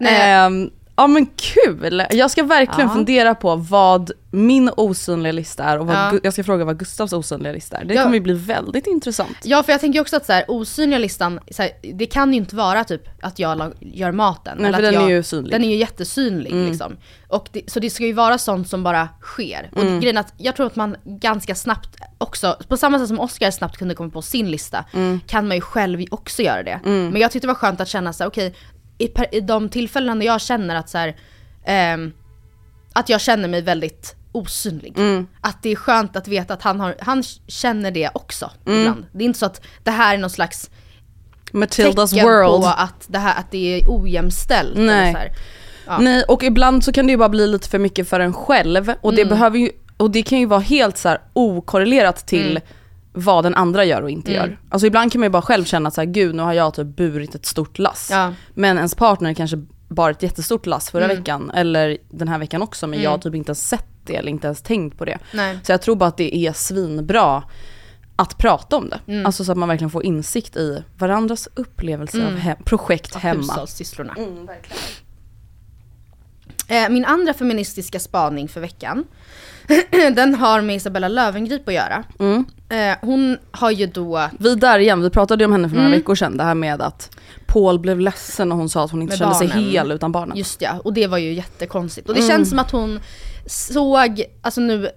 nej. 0.00 0.32
Ehm, 0.32 0.70
ja 1.00 1.06
men 1.06 1.26
kul! 1.26 2.02
Jag 2.10 2.30
ska 2.30 2.42
verkligen 2.42 2.88
Ja. 2.88 2.94
fundera 2.94 3.34
på 3.34 3.56
vad 3.56 4.10
min 4.32 4.70
osynliga 4.76 5.32
lista 5.32 5.64
är 5.64 5.78
och 5.78 5.86
vad, 5.86 5.96
Ja. 5.96 6.12
Jag 6.22 6.32
ska 6.32 6.44
fråga 6.44 6.64
vad 6.64 6.78
Gustavs 6.78 7.12
osynliga 7.12 7.52
lista 7.52 7.76
är. 7.76 7.84
Det 7.84 7.94
Ja. 7.94 8.02
kommer 8.02 8.14
ju 8.14 8.20
bli 8.20 8.32
väldigt 8.32 8.86
intressant. 8.86 9.36
Ja 9.42 9.62
för 9.62 9.72
jag 9.72 9.80
tänker 9.80 10.00
också 10.00 10.16
att 10.16 10.26
så 10.26 10.32
här, 10.32 10.44
osynliga 10.48 10.98
listan, 10.98 11.40
så 11.50 11.62
här, 11.62 11.70
det 11.94 12.06
kan 12.06 12.32
ju 12.32 12.36
inte 12.36 12.56
vara 12.56 12.84
typ 12.84 13.02
att 13.22 13.38
jag 13.38 13.72
gör 13.80 14.12
maten. 14.12 14.58
Nej, 14.58 14.68
eller 14.68 14.78
för 14.78 14.84
att 14.86 14.92
den 14.92 15.02
jag, 15.02 15.10
är 15.10 15.16
ju 15.16 15.22
synlig. 15.22 15.48
Mm. 15.54 15.60
Den 15.62 15.70
är 15.70 15.74
ju 15.74 15.80
jättesynlig 15.80 16.52
liksom. 16.54 16.96
Och 17.28 17.48
det, 17.52 17.70
så 17.70 17.80
det 17.80 17.90
ska 17.90 18.04
ju 18.06 18.12
vara 18.12 18.38
sånt 18.38 18.68
som 18.68 18.82
bara 18.82 19.08
sker. 19.20 19.70
Och 19.72 19.82
Mm. 19.82 20.00
grejen 20.00 20.16
är 20.16 20.20
att 20.20 20.34
jag 20.36 20.56
tror 20.56 20.66
att 20.66 20.76
man 20.76 20.96
ganska 21.04 21.54
snabbt 21.54 21.96
också, 22.18 22.56
på 22.68 22.76
samma 22.76 22.98
sätt 22.98 23.08
som 23.08 23.20
Oscar 23.20 23.50
snabbt 23.50 23.76
kunde 23.78 23.94
komma 23.94 24.10
på 24.10 24.22
sin 24.22 24.50
lista, 24.50 24.84
Mm. 24.92 25.20
kan 25.26 25.48
man 25.48 25.56
ju 25.56 25.60
själv 25.60 26.04
också 26.10 26.42
göra 26.42 26.62
det. 26.62 26.80
Men 26.84 27.16
jag 27.16 27.30
tyckte 27.30 27.46
det 27.46 27.52
var 27.52 27.54
skönt 27.60 27.80
att 27.80 27.88
känna 27.88 28.12
så 28.12 28.26
okej, 28.26 28.54
i, 29.04 29.12
i 29.32 29.40
de 29.40 29.68
tillfällen 29.68 30.18
när 30.18 30.26
jag 30.26 30.40
känner 30.40 30.74
att 30.76 30.88
så 30.88 30.98
här, 30.98 31.16
ehm, 31.64 32.12
att 32.92 33.08
jag 33.08 33.20
känner 33.20 33.48
mig 33.48 33.62
väldigt 33.62 34.16
osynlig. 34.32 34.98
Mm. 34.98 35.26
Att 35.40 35.62
det 35.62 35.70
är 35.70 35.76
skönt 35.76 36.16
att 36.16 36.28
veta 36.28 36.54
att 36.54 36.62
han, 36.62 36.80
har, 36.80 36.94
han 37.00 37.22
känner 37.46 37.90
det 37.90 38.10
också 38.14 38.50
Mm. 38.66 38.80
ibland. 38.80 39.06
Det 39.12 39.24
är 39.24 39.26
inte 39.26 39.38
så 39.38 39.46
att 39.46 39.60
det 39.84 39.90
här 39.90 40.14
är 40.14 40.18
någon 40.18 40.30
slags 40.30 40.70
Matildas 41.52 42.10
tecken 42.10 42.26
world. 42.26 42.62
på 42.62 42.66
att 42.66 43.04
det, 43.08 43.18
här, 43.18 43.38
att 43.40 43.50
det 43.50 43.80
är 43.80 43.84
ojämställt. 43.88 44.76
Eller 44.76 44.86
Nej. 44.86 45.12
så 45.12 45.18
här. 45.18 45.30
Ja. 45.86 45.98
Nej, 45.98 46.22
och 46.28 46.42
ibland 46.42 46.84
så 46.84 46.92
kan 46.92 47.06
det 47.06 47.10
ju 47.10 47.16
bara 47.16 47.28
bli 47.28 47.46
lite 47.46 47.68
för 47.68 47.78
mycket 47.78 48.08
för 48.08 48.20
en 48.20 48.32
själv 48.32 48.94
och 49.00 49.12
Mm. 49.12 49.16
det 49.16 49.24
behöver 49.30 49.58
ju, 49.58 49.70
och 49.96 50.10
det 50.10 50.22
kan 50.22 50.38
ju 50.38 50.46
vara 50.46 50.60
helt 50.60 50.96
så 50.98 51.08
här 51.08 51.20
okorrelerat 51.32 52.26
till 52.26 52.50
Mm. 52.50 52.62
Vad 53.12 53.44
den 53.44 53.54
andra 53.54 53.84
gör 53.84 54.02
och 54.02 54.10
inte 54.10 54.34
Mm. 54.34 54.50
gör. 54.50 54.58
Alltså 54.70 54.86
ibland 54.86 55.12
kan 55.12 55.20
man 55.20 55.26
ju 55.26 55.30
bara 55.30 55.42
själv 55.42 55.64
känna 55.64 55.88
att 55.88 55.94
så 55.94 56.00
här, 56.00 56.08
gud 56.08 56.34
nu 56.34 56.42
har 56.42 56.52
jag 56.52 56.74
typ 56.74 56.86
burit 56.86 57.34
ett 57.34 57.46
stort 57.46 57.78
lass. 57.78 58.08
Ja. 58.12 58.32
Men 58.54 58.76
ens 58.76 58.94
partner 58.94 59.34
kanske 59.34 59.56
bar 59.88 60.10
ett 60.10 60.22
jättestort 60.22 60.66
lass 60.66 60.90
förra 60.90 61.04
Mm. 61.04 61.16
veckan, 61.16 61.50
eller 61.54 61.98
den 62.10 62.28
här 62.28 62.38
veckan 62.38 62.62
också, 62.62 62.86
men 62.86 62.94
Mm. 62.94 63.04
jag 63.04 63.10
har 63.10 63.18
typ 63.18 63.34
inte 63.34 63.50
ens 63.50 63.68
sett 63.68 63.86
det 64.04 64.16
eller 64.16 64.30
inte 64.30 64.46
ens 64.46 64.62
tänkt 64.62 64.98
på 64.98 65.04
det. 65.04 65.18
Nej. 65.34 65.58
Så 65.62 65.72
jag 65.72 65.82
tror 65.82 65.96
bara 65.96 66.06
att 66.08 66.16
det 66.16 66.36
är 66.36 66.52
svinbra 66.52 67.42
att 68.16 68.38
prata 68.38 68.76
om 68.76 68.88
det. 68.88 69.00
Mm. 69.12 69.26
Alltså 69.26 69.44
så 69.44 69.52
att 69.52 69.58
man 69.58 69.68
verkligen 69.68 69.90
får 69.90 70.04
insikt 70.04 70.56
i 70.56 70.84
varandras 70.98 71.48
upplevelse 71.54 72.18
av 72.26 72.28
Mm. 72.28 72.40
he- 72.40 72.62
projekt 72.64 73.14
Av 73.16 73.22
hemma. 73.22 73.42
hushållssysslorna. 73.52 74.16
Eh, 76.68 76.88
Min 76.88 77.04
andra 77.04 77.34
feministiska 77.34 78.00
spaning 78.00 78.48
för 78.48 78.60
veckan, 78.60 79.04
den 80.14 80.34
har 80.34 80.60
med 80.60 80.76
Isabella 80.76 81.08
Löwengrip 81.08 81.68
att 81.68 81.74
göra. 81.74 82.04
Eh, 82.70 82.96
Hon 83.00 83.38
har 83.50 83.70
ju 83.70 83.86
då, 83.86 84.28
Vi 84.38 84.54
där 84.54 84.78
igen, 84.78 85.02
vi 85.02 85.10
pratade 85.10 85.42
ju 85.44 85.46
om 85.46 85.52
henne 85.52 85.68
för 85.68 85.76
några 85.76 85.88
Mm. 85.88 85.98
veckor 86.00 86.14
sedan, 86.14 86.36
det 86.36 86.44
här 86.44 86.54
med 86.54 86.82
att 86.82 87.16
Paul 87.46 87.78
blev 87.78 88.00
ledsen 88.00 88.52
och 88.52 88.58
hon 88.58 88.68
sa 88.68 88.84
att 88.84 88.90
hon 88.90 89.02
inte 89.02 89.12
Med 89.12 89.18
kände 89.18 89.34
sig 89.34 89.48
barnen. 89.48 89.64
hel 89.70 89.92
utan 89.92 90.12
barnen. 90.12 90.36
just 90.36 90.62
ja, 90.62 90.78
och 90.84 90.92
det 90.92 91.06
var 91.06 91.18
ju 91.18 91.32
jättekonstigt. 91.32 92.08
Och 92.08 92.14
det 92.14 92.20
Mm. 92.20 92.30
känns 92.30 92.48
som 92.50 92.58
att 92.58 92.70
hon 92.70 93.00
såg, 93.46 94.22
alltså 94.42 94.60
nu, 94.60 94.88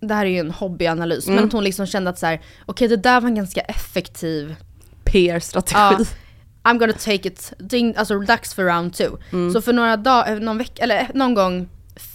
det 0.00 0.14
här 0.14 0.26
är 0.26 0.30
ju 0.30 0.38
en 0.38 0.50
hobbyanalys, 0.50 1.26
Mm. 1.26 1.36
men 1.36 1.44
att 1.44 1.52
hon 1.52 1.64
liksom 1.64 1.86
kände 1.86 2.10
att 2.10 2.18
så 2.18 2.26
här, 2.26 2.40
okej 2.66 2.88
det 2.88 2.96
där 2.96 3.20
var 3.20 3.28
en 3.28 3.34
ganska 3.34 3.60
effektiv 3.60 4.54
PR-strategi. 5.04 5.74
Ja, 6.64 6.70
I'm 6.70 6.78
gonna 6.78 6.92
take 6.92 7.28
it, 7.28 7.52
alltså 7.96 8.18
dags 8.20 8.54
för 8.54 8.64
round 8.64 8.94
two. 8.94 9.10
Mm. 9.32 9.52
Så 9.52 9.60
för 9.62 9.72
några 9.72 9.96
dagar, 9.96 10.40
någon 10.40 10.58
vecka, 10.58 10.82
eller 10.82 11.08
någon 11.14 11.34
gång 11.34 11.68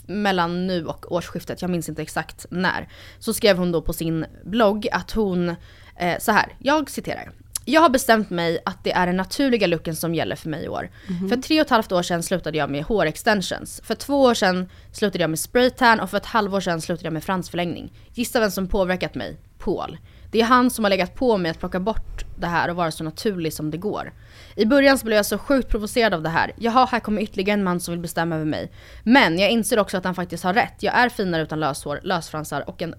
mellan 0.10 0.68
nu 0.68 0.86
och 0.86 1.12
årsskiftet, 1.12 1.62
jag 1.62 1.72
minns 1.72 1.90
inte 1.90 2.02
exakt 2.02 2.46
när, 2.50 2.90
så 3.20 3.34
skrev 3.34 3.58
hon 3.58 3.72
då 3.72 3.82
på 3.82 3.94
sin 3.94 4.26
blogg 4.46 4.88
att 4.92 5.12
hon, 5.12 5.50
eh, 5.96 6.20
så 6.20 6.32
här, 6.32 6.56
jag 6.60 6.90
citerar. 6.90 7.32
Jag 7.66 7.82
har 7.82 7.90
bestämt 7.90 8.30
mig 8.30 8.60
att 8.66 8.84
det 8.84 8.92
är 8.92 9.08
den 9.08 9.18
naturliga 9.18 9.68
looken 9.68 9.96
som 9.96 10.16
gäller 10.16 10.36
för 10.36 10.50
mig 10.50 10.64
i 10.64 10.68
år. 10.68 10.90
För 11.30 11.42
tre 11.42 11.60
och 11.62 11.66
ett 11.66 11.70
halvt 11.70 11.92
år 11.92 12.02
sedan 12.02 12.24
slutade 12.24 12.58
jag 12.58 12.70
med 12.70 12.84
hårextensions. 12.84 13.82
För 13.84 13.96
två 13.96 14.22
år 14.22 14.34
sedan 14.34 14.70
slutade 14.92 15.24
jag 15.24 15.30
med 15.30 15.40
spraytan 15.40 16.00
och 16.00 16.10
för 16.10 16.18
ett 16.18 16.26
halvår 16.26 16.60
sedan 16.60 16.82
slutade 16.82 17.06
jag 17.06 17.14
med 17.14 17.24
fransförlängning. 17.24 17.94
Gissa 18.14 18.40
vem 18.40 18.52
som 18.52 18.68
påverkat 18.68 19.16
mig? 19.16 19.38
Paul. 19.58 19.98
Det 20.32 20.42
är 20.42 20.46
han 20.46 20.70
som 20.70 20.86
har 20.86 20.90
legat 20.90 21.16
på 21.16 21.38
mig 21.38 21.52
att 21.52 21.60
plocka 21.60 21.80
bort 21.80 22.26
det 22.38 22.48
här 22.48 22.70
och 22.70 22.76
vara 22.76 22.92
så 22.92 23.04
naturlig 23.04 23.54
som 23.54 23.72
det 23.72 23.78
går. 23.78 24.14
I 24.60 24.66
början 24.66 24.98
så 24.98 25.06
blev 25.06 25.16
jag 25.16 25.26
så 25.26 25.38
sjukt 25.38 25.70
provocerad 25.70 26.14
av 26.14 26.22
det 26.24 26.30
här. 26.30 26.52
Jaha, 26.58 26.86
här 26.92 27.00
kommer 27.00 27.22
ytterligare 27.22 27.54
en 27.60 27.64
man 27.64 27.80
som 27.80 27.92
vill 27.92 28.02
bestämma 28.02 28.36
över 28.36 28.46
mig. 28.46 28.72
Men 29.04 29.40
jag 29.40 29.52
inser 29.52 29.80
också 29.80 29.98
att 29.98 30.04
han 30.04 30.16
faktiskt 30.16 30.44
har 30.44 30.54
rätt. 30.54 30.84
Jag 30.84 30.96
är 30.98 31.10
finare 31.10 31.42
utan 31.42 31.60
löshår, 31.60 32.00
lösfransar 32.04 32.70
och 32.70 32.82
en 32.82 32.96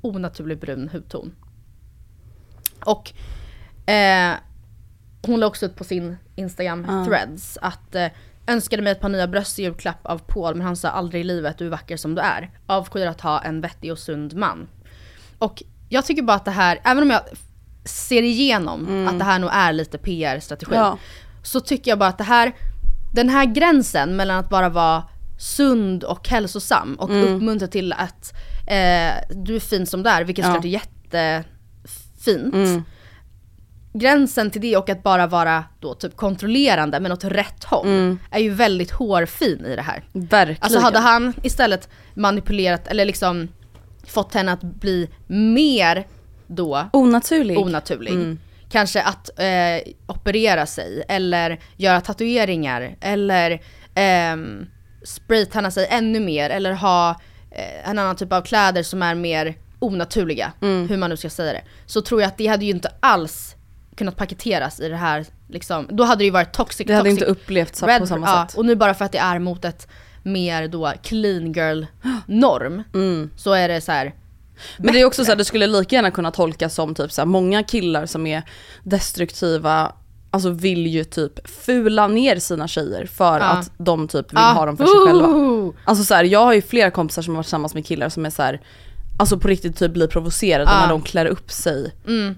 onaturlig 0.00 0.58
brun 0.58 0.88
hudton. 0.92 1.34
Och 2.84 3.12
eh, 3.90 4.34
hon 5.22 5.40
la 5.40 5.46
också 5.46 5.66
ut 5.66 5.76
på 5.76 5.84
sin 5.84 6.16
Instagram 6.36 6.86
Ja. 6.88 7.04
threads 7.04 7.58
att 7.62 7.94
eh, 7.94 8.06
önskade 8.46 8.82
mig 8.82 8.92
ett 8.92 9.00
par 9.00 9.08
nya 9.08 9.26
bröst 9.26 9.58
i 9.58 9.62
julklapp 9.62 10.06
av 10.06 10.18
Paul 10.18 10.54
men 10.54 10.66
han 10.66 10.76
sa 10.76 10.88
aldrig 10.88 11.20
i 11.20 11.24
livet 11.24 11.58
du 11.58 11.66
är 11.66 11.70
vacker 11.70 11.96
som 11.96 12.14
du 12.14 12.22
är. 12.22 12.50
Avskyr 12.66 13.06
att 13.06 13.20
ha 13.20 13.42
en 13.42 13.60
vettig 13.60 13.92
och 13.92 13.98
sund 13.98 14.34
man. 14.36 14.68
Och 15.38 15.62
jag 15.88 16.04
tycker 16.04 16.22
bara 16.22 16.36
att 16.36 16.44
det 16.44 16.50
här, 16.50 16.80
även 16.84 17.02
om 17.02 17.10
jag 17.10 17.20
ser 17.84 18.22
igenom 18.22 19.08
att 19.08 19.18
det 19.18 19.24
här 19.24 19.38
nog 19.38 19.50
är 19.52 19.72
lite 19.72 19.98
PR-strategi. 19.98 20.74
Ja. 20.74 20.98
Så 21.42 21.60
tycker 21.60 21.90
jag 21.90 21.98
bara 21.98 22.08
att 22.08 22.18
det 22.18 22.24
här, 22.24 22.52
den 23.14 23.28
här 23.28 23.44
gränsen 23.44 24.16
mellan 24.16 24.38
att 24.38 24.48
bara 24.50 24.68
vara 24.68 25.02
sund 25.38 26.04
och 26.04 26.28
hälsosam 26.28 26.94
och 26.94 27.10
Mm. 27.10 27.34
uppmuntra 27.36 27.68
till 27.68 27.92
att 27.92 28.32
eh, 28.66 29.36
du 29.44 29.56
är 29.56 29.60
fin 29.60 29.86
som 29.86 30.02
du 30.02 30.10
är, 30.10 30.24
vilket 30.24 30.44
Ja. 30.44 30.48
såklart 30.54 30.64
är 30.64 30.68
jättefint. 30.68 32.54
Mm. 32.54 32.82
Gränsen 33.96 34.50
till 34.50 34.60
det 34.60 34.76
och 34.76 34.88
att 34.90 35.02
bara 35.02 35.26
vara 35.26 35.64
då 35.80 35.94
typ 35.94 36.16
kontrollerande 36.16 37.00
men 37.00 37.12
åt 37.12 37.24
rätt 37.24 37.64
håll 37.64 37.86
Mm. 37.86 38.18
är 38.30 38.38
ju 38.38 38.50
väldigt 38.50 38.90
hårfin 38.90 39.64
i 39.66 39.76
det 39.76 39.82
här. 39.82 40.04
Verkligen. 40.12 40.58
Alltså 40.62 40.78
hade 40.78 40.98
han 40.98 41.32
istället 41.42 41.88
manipulerat 42.14 42.86
eller 42.88 43.04
liksom 43.04 43.48
fått 44.06 44.34
henne 44.34 44.52
att 44.52 44.62
bli 44.62 45.08
mer 45.26 46.06
då 46.46 46.88
Onaturlig. 46.92 47.58
onaturlig. 47.58 48.12
Mm. 48.12 48.38
Kanske 48.70 49.02
att 49.02 49.30
eh, 49.40 49.92
operera 50.06 50.66
sig 50.66 51.04
eller 51.08 51.60
göra 51.76 52.00
tatueringar 52.00 52.96
eller 53.00 53.60
ehm, 53.94 54.66
spraytanna 55.04 55.70
sig 55.70 55.86
ännu 55.90 56.20
mer 56.20 56.50
eller 56.50 56.72
ha 56.72 57.10
eh, 57.50 57.88
en 57.90 57.98
annan 57.98 58.16
typ 58.16 58.32
av 58.32 58.40
kläder 58.42 58.82
som 58.82 59.02
är 59.02 59.14
mer 59.14 59.54
onaturliga, 59.78 60.52
Mm. 60.62 60.88
hur 60.88 60.96
man 60.96 61.10
nu 61.10 61.16
ska 61.16 61.30
säga 61.30 61.52
det. 61.52 61.62
Så 61.86 62.00
tror 62.02 62.20
jag 62.20 62.28
att 62.28 62.38
det 62.38 62.46
hade 62.46 62.64
ju 62.64 62.70
inte 62.70 62.92
alls 63.00 63.54
kunnat 63.96 64.16
paketeras 64.16 64.80
i 64.80 64.88
det 64.88 64.96
här 64.96 65.24
liksom, 65.48 65.86
då 65.90 66.04
hade 66.04 66.18
det 66.20 66.24
ju 66.24 66.30
varit 66.30 66.52
toxic, 66.52 66.86
Det 66.86 66.94
hade 66.94 67.10
toxic 67.10 67.28
inte 67.28 67.30
upplevts 67.40 67.80
på 67.80 67.86
red- 67.86 68.08
samma 68.08 68.26
ja, 68.26 68.46
sätt. 68.48 68.58
Och 68.58 68.64
nu 68.64 68.74
bara 68.74 68.94
för 68.94 69.04
att 69.04 69.12
det 69.12 69.18
är 69.18 69.38
mot 69.38 69.64
ett 69.64 69.88
mer 70.22 70.68
då 70.68 70.92
clean 71.02 71.52
girl 71.52 71.84
norm 72.26 72.82
Mm. 72.94 73.30
så 73.36 73.52
är 73.52 73.68
det 73.68 73.80
så 73.80 73.92
här. 73.92 74.14
Men 74.78 74.92
det 74.94 75.00
är 75.00 75.04
också 75.04 75.24
så 75.24 75.30
här, 75.30 75.36
det 75.36 75.44
skulle 75.44 75.66
lika 75.66 75.96
gärna 75.96 76.10
kunna 76.10 76.30
tolkas 76.30 76.74
som 76.74 76.94
typ 76.94 77.12
så 77.12 77.20
här, 77.20 77.26
många 77.26 77.62
killar 77.62 78.06
som 78.06 78.26
är 78.26 78.42
destruktiva, 78.82 79.92
alltså 80.30 80.50
vill 80.50 80.86
ju 80.86 81.04
typ 81.04 81.48
fula 81.48 82.08
ner 82.08 82.36
sina 82.36 82.68
tjejer 82.68 83.06
för 83.06 83.38
Ja. 83.40 83.44
att 83.44 83.70
de 83.78 84.08
typ 84.08 84.32
vill 84.32 84.38
Ja. 84.40 84.52
ha 84.52 84.66
dem 84.66 84.76
för 84.76 84.84
sig 84.86 85.06
själva. 85.06 85.72
Alltså 85.84 86.04
så 86.04 86.14
här, 86.14 86.24
jag 86.24 86.40
har 86.44 86.52
ju 86.54 86.62
flera 86.62 86.90
kompisar 86.90 87.22
som 87.22 87.34
har 87.34 87.36
varit 87.36 87.46
tillsammans 87.46 87.74
med 87.74 87.86
killar 87.86 88.08
som 88.08 88.26
är 88.26 88.30
så 88.30 88.42
här, 88.42 88.60
alltså 89.18 89.38
på 89.38 89.48
riktigt 89.48 89.78
typ 89.78 89.92
blir 89.92 90.06
provocerade 90.06 90.70
Ja. 90.70 90.80
när 90.80 90.88
de 90.88 91.02
klär 91.02 91.26
upp 91.26 91.50
sig 91.50 91.94
Mm. 92.06 92.34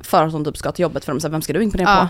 för 0.00 0.26
att 0.26 0.32
de 0.32 0.44
typ 0.44 0.56
ska 0.56 0.72
till 0.72 0.82
jobbet 0.82 1.04
för 1.04 1.12
de 1.12 1.20
säger 1.20 1.32
vem 1.32 1.42
ska 1.42 1.52
du 1.52 1.62
imponera 1.62 1.90
Ja. 1.90 2.08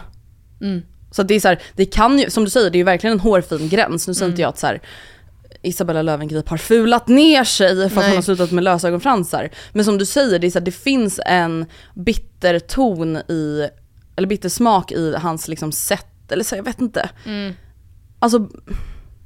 på? 0.58 0.64
Mm. 0.64 0.82
Så 1.10 1.22
det 1.22 1.34
är 1.34 1.40
så 1.40 1.56
det 1.76 1.84
kan 1.84 2.18
ju, 2.18 2.30
som 2.30 2.44
du 2.44 2.50
säger, 2.50 2.70
det 2.70 2.76
är 2.76 2.80
ju 2.80 2.84
verkligen 2.84 3.14
en 3.14 3.20
hårfin 3.20 3.68
gräns. 3.68 4.08
Nu 4.08 4.14
säger 4.14 4.26
Mm. 4.26 4.32
inte 4.32 4.42
jag 4.42 4.48
att 4.48 4.58
så 4.58 4.66
här, 4.66 4.80
Isabella 5.64 6.02
Löwengrip 6.02 6.48
har 6.48 6.56
fulat 6.56 7.08
ner 7.08 7.44
sig 7.44 7.76
för 7.76 7.84
att 7.84 7.94
Nej. 7.94 8.06
hon 8.06 8.16
har 8.16 8.22
slutat 8.22 8.50
med 8.50 8.64
lösögonfransar. 8.64 9.50
Men 9.72 9.84
som 9.84 9.98
du 9.98 10.06
säger, 10.06 10.38
det, 10.38 10.46
är 10.46 10.50
så 10.50 10.58
här, 10.58 10.64
det 10.64 10.72
finns 10.72 11.20
en 11.26 11.66
bitter 11.94 12.58
ton 12.58 13.16
i, 13.16 13.68
eller 14.16 14.28
bitter 14.28 14.48
smak 14.48 14.92
i 14.92 15.14
hans 15.18 15.48
liksom 15.48 15.72
sätt, 15.72 16.32
eller 16.32 16.44
så, 16.44 16.56
jag 16.56 16.62
vet 16.62 16.80
inte. 16.80 17.10
Mm. 17.26 17.54
Alltså 18.18 18.48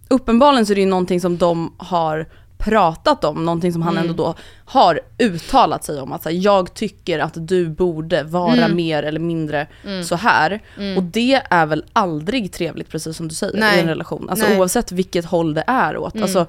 uppenbarligen 0.08 0.66
så 0.66 0.72
är 0.72 0.74
det 0.74 0.80
ju 0.80 0.86
någonting 0.86 1.20
som 1.20 1.38
de 1.38 1.74
har 1.78 2.28
pratat 2.58 3.24
om, 3.24 3.44
någonting 3.44 3.72
som 3.72 3.82
han 3.82 3.96
Mm. 3.96 4.10
ändå 4.10 4.24
då 4.24 4.34
har 4.64 5.00
uttalat 5.18 5.84
sig 5.84 6.00
om. 6.00 6.12
Att 6.12 6.22
så 6.22 6.28
här, 6.28 6.36
jag 6.36 6.74
tycker 6.74 7.18
att 7.18 7.32
du 7.48 7.68
borde 7.68 8.22
vara 8.22 8.52
Mm. 8.56 8.76
mer 8.76 9.02
eller 9.02 9.20
mindre 9.20 9.66
Mm. 9.84 10.04
så 10.04 10.16
här. 10.16 10.60
Mm. 10.78 10.96
Och 10.96 11.02
det 11.02 11.42
är 11.50 11.66
väl 11.66 11.84
aldrig 11.92 12.52
trevligt 12.52 12.88
precis 12.90 13.16
som 13.16 13.28
du 13.28 13.34
säger 13.34 13.56
i 13.56 13.60
Nej. 13.60 13.80
en 13.80 13.86
relation. 13.86 14.30
Alltså 14.30 14.46
Nej. 14.48 14.58
oavsett 14.58 14.92
vilket 14.92 15.24
håll 15.24 15.54
det 15.54 15.64
är 15.66 15.96
åt. 15.96 16.14
Mm. 16.14 16.22
Alltså, 16.22 16.46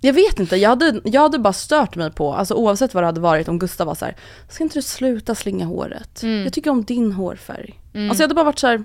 jag 0.00 0.12
vet 0.12 0.40
inte, 0.40 0.56
jag 0.56 0.70
hade, 0.70 1.00
jag 1.04 1.20
hade 1.22 1.38
bara 1.38 1.52
stört 1.52 1.96
mig 1.96 2.10
på, 2.10 2.34
alltså 2.34 2.54
oavsett 2.54 2.94
vad 2.94 3.02
det 3.02 3.06
hade 3.06 3.20
varit 3.20 3.48
om 3.48 3.58
Gustav 3.58 3.86
var 3.86 3.94
så 3.94 4.04
här, 4.04 4.16
ska 4.48 4.64
inte 4.64 4.78
du 4.78 4.82
sluta 4.82 5.34
slinga 5.34 5.66
håret? 5.66 6.22
Mm. 6.22 6.44
Jag 6.44 6.52
tycker 6.52 6.70
om 6.70 6.84
din 6.84 7.12
hårfärg. 7.12 7.80
Mm. 7.94 8.10
Alltså 8.10 8.22
jag 8.22 8.24
hade 8.28 8.34
bara 8.34 8.44
varit 8.44 8.58
så 8.58 8.66
här, 8.66 8.82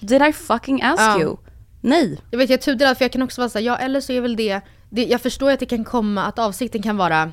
did 0.00 0.22
I 0.22 0.32
fucking 0.32 0.82
ask 0.82 1.00
Ja. 1.02 1.20
you? 1.20 1.36
Nej. 1.80 2.18
Jag 2.30 2.38
vet 2.38 2.50
jag 2.50 2.58
är 2.58 2.62
tudelad 2.62 2.98
för 2.98 3.04
jag 3.04 3.12
kan 3.12 3.22
också 3.22 3.40
vara 3.40 3.48
såhär, 3.48 3.66
ja 3.66 3.76
eller 3.76 4.00
så 4.00 4.12
är 4.12 4.20
väl 4.20 4.36
det, 4.36 4.60
det 4.94 5.04
jag 5.04 5.20
förstår 5.20 5.50
att 5.50 5.60
det 5.60 5.66
kan 5.66 5.84
komma, 5.84 6.24
att 6.24 6.38
avsikten 6.38 6.82
kan 6.82 6.96
vara 6.96 7.32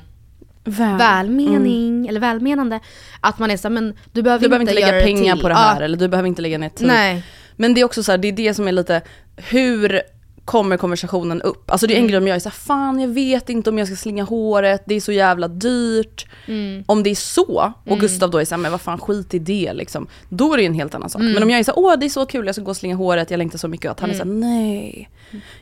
Väl. 0.64 0.98
välmening 0.98 2.08
eller 2.08 2.20
välmenande. 2.20 2.80
Att 3.20 3.38
man 3.38 3.50
är 3.50 3.56
såhär, 3.56 3.74
men 3.74 3.94
du 4.12 4.22
behöver 4.22 4.42
Du 4.42 4.48
behöver 4.48 4.62
inte 4.62 4.74
lägga 4.74 5.00
pengar 5.02 5.32
till. 5.34 5.42
på 5.42 5.48
det 5.48 5.54
här 5.54 5.80
eller 5.80 5.96
du 5.98 6.08
behöver 6.08 6.28
inte 6.28 6.42
lägga 6.42 6.58
ner 6.58 6.68
tid. 6.68 6.86
Nej. 6.86 7.24
Men 7.56 7.74
det 7.74 7.80
är 7.80 7.84
också 7.84 8.02
så 8.02 8.12
här, 8.12 8.18
det 8.18 8.28
är 8.28 8.32
det 8.32 8.54
som 8.54 8.68
är 8.68 8.72
lite, 8.72 9.02
hur 9.36 10.00
kommer 10.44 10.76
konversationen 10.76 11.42
upp? 11.42 11.70
Alltså 11.70 11.86
det 11.86 11.92
är 11.94 11.96
en 11.96 12.00
Mm. 12.00 12.08
grej 12.10 12.18
om 12.18 12.26
jag 12.26 12.36
är 12.36 12.40
såhär, 12.40 12.56
fan 12.56 13.00
jag 13.00 13.08
vet 13.08 13.48
inte 13.48 13.70
om 13.70 13.78
jag 13.78 13.86
ska 13.86 13.96
slinga 13.96 14.24
håret, 14.24 14.82
det 14.86 14.94
är 14.94 15.00
så 15.00 15.12
jävla 15.12 15.48
dyrt. 15.48 16.26
Mm. 16.46 16.84
Om 16.86 17.02
det 17.02 17.10
är 17.10 17.14
så, 17.14 17.72
och 17.82 17.86
Mm. 17.86 17.98
Gustav 17.98 18.30
då 18.30 18.38
är 18.38 18.44
såhär, 18.44 18.62
men 18.62 18.70
vad 18.70 18.80
fan 18.80 18.98
skit 18.98 19.34
i 19.34 19.38
det 19.38 19.72
liksom. 19.72 20.06
Då 20.28 20.52
är 20.52 20.56
det 20.56 20.62
ju 20.62 20.66
en 20.66 20.74
helt 20.74 20.94
annan 20.94 21.10
sak. 21.10 21.20
Mm. 21.20 21.32
Men 21.32 21.42
om 21.42 21.50
jag 21.50 21.58
är 21.60 21.64
såhär, 21.64 21.78
åh 21.78 21.94
det 21.98 22.06
är 22.06 22.10
så 22.10 22.26
kul, 22.26 22.46
jag 22.46 22.54
ska 22.54 22.64
gå 22.64 22.70
och 22.70 22.76
slinga 22.76 22.96
håret, 22.96 23.30
jag 23.30 23.38
längtar 23.38 23.58
så 23.58 23.68
mycket. 23.68 23.90
Att 23.90 24.00
han 24.00 24.10
är 24.10 24.14
såhär, 24.14 24.30
nej. 24.30 25.10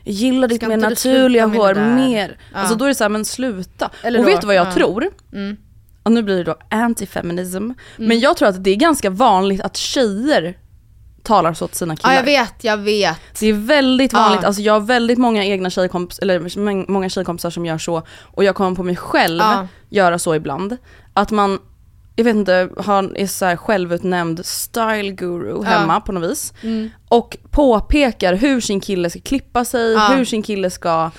Jag 0.03 0.13
gillar 0.13 0.47
ditt 0.47 0.67
mer 0.67 0.77
naturliga 0.77 1.45
hår 1.45 1.95
mer. 1.95 2.37
Ja. 2.53 2.59
Alltså 2.59 2.75
då 2.75 2.85
är 2.85 2.89
det 2.89 2.95
såhär, 2.95 3.09
men 3.09 3.25
sluta. 3.25 3.89
Eller 4.03 4.19
och 4.19 4.25
då- 4.25 4.31
vet 4.31 4.41
du 4.41 4.47
vad 4.47 4.55
jag 4.55 4.67
ja. 4.67 4.73
tror? 4.73 5.05
Mm. 5.33 5.57
Och 6.03 6.11
nu 6.11 6.23
blir 6.23 6.37
det 6.37 6.43
då 6.43 6.55
anti-feminism. 6.71 7.73
Men 7.97 8.19
jag 8.19 8.37
tror 8.37 8.47
att 8.49 8.63
det 8.63 8.71
är 8.71 8.75
ganska 8.75 9.09
vanligt 9.09 9.61
att 9.61 9.77
tjejer 9.77 10.57
talar 11.29 11.53
så 11.53 11.67
till 11.67 11.77
sina 11.77 11.95
killar. 11.95 12.11
Ja 12.13 12.17
jag 12.19 12.23
vet, 12.25 12.63
jag 12.63 12.77
vet. 12.77 13.17
Det 13.39 13.47
är 13.47 13.53
väldigt 13.53 14.13
vanligt, 14.13 14.39
Ja. 14.41 14.47
alltså 14.47 14.61
jag 14.61 14.73
har 14.73 14.79
väldigt 14.79 15.17
många 15.17 15.45
egna 15.45 15.69
tjejkompisar, 15.69 16.23
eller 16.23 16.39
mång- 16.39 16.85
många 16.87 17.09
tjejkompisar 17.09 17.49
som 17.49 17.65
gör 17.65 17.77
så. 17.77 18.01
Och 18.21 18.43
jag 18.43 18.55
kommer 18.55 18.75
på 18.75 18.83
mig 18.83 18.95
själv 18.95 19.39
Ja. 19.39 19.67
göra 19.89 20.19
så 20.19 20.35
ibland. 20.35 20.77
Att 21.13 21.31
man, 21.31 21.59
jag 22.15 22.23
vet 22.23 22.35
inte, 22.35 22.69
har, 22.77 23.17
är 23.17 23.27
så 23.27 23.45
här 23.45 23.55
självutnämnd 23.55 24.45
style 24.45 25.11
guru 25.11 25.61
Ja. 25.63 25.69
hemma 25.69 26.01
på 26.01 26.11
något 26.11 26.31
vis. 26.31 26.53
Mm. 26.63 26.89
Och 27.09 27.37
påpekar 27.51 28.33
hur 28.33 28.61
sin 28.61 28.79
kille 28.79 29.09
ska 29.09 29.19
klippa 29.19 29.65
sig, 29.65 29.93
Ja. 29.93 30.07
hur 30.15 30.25
sin 30.25 30.43
kille 30.43 30.69
ska 30.69 31.11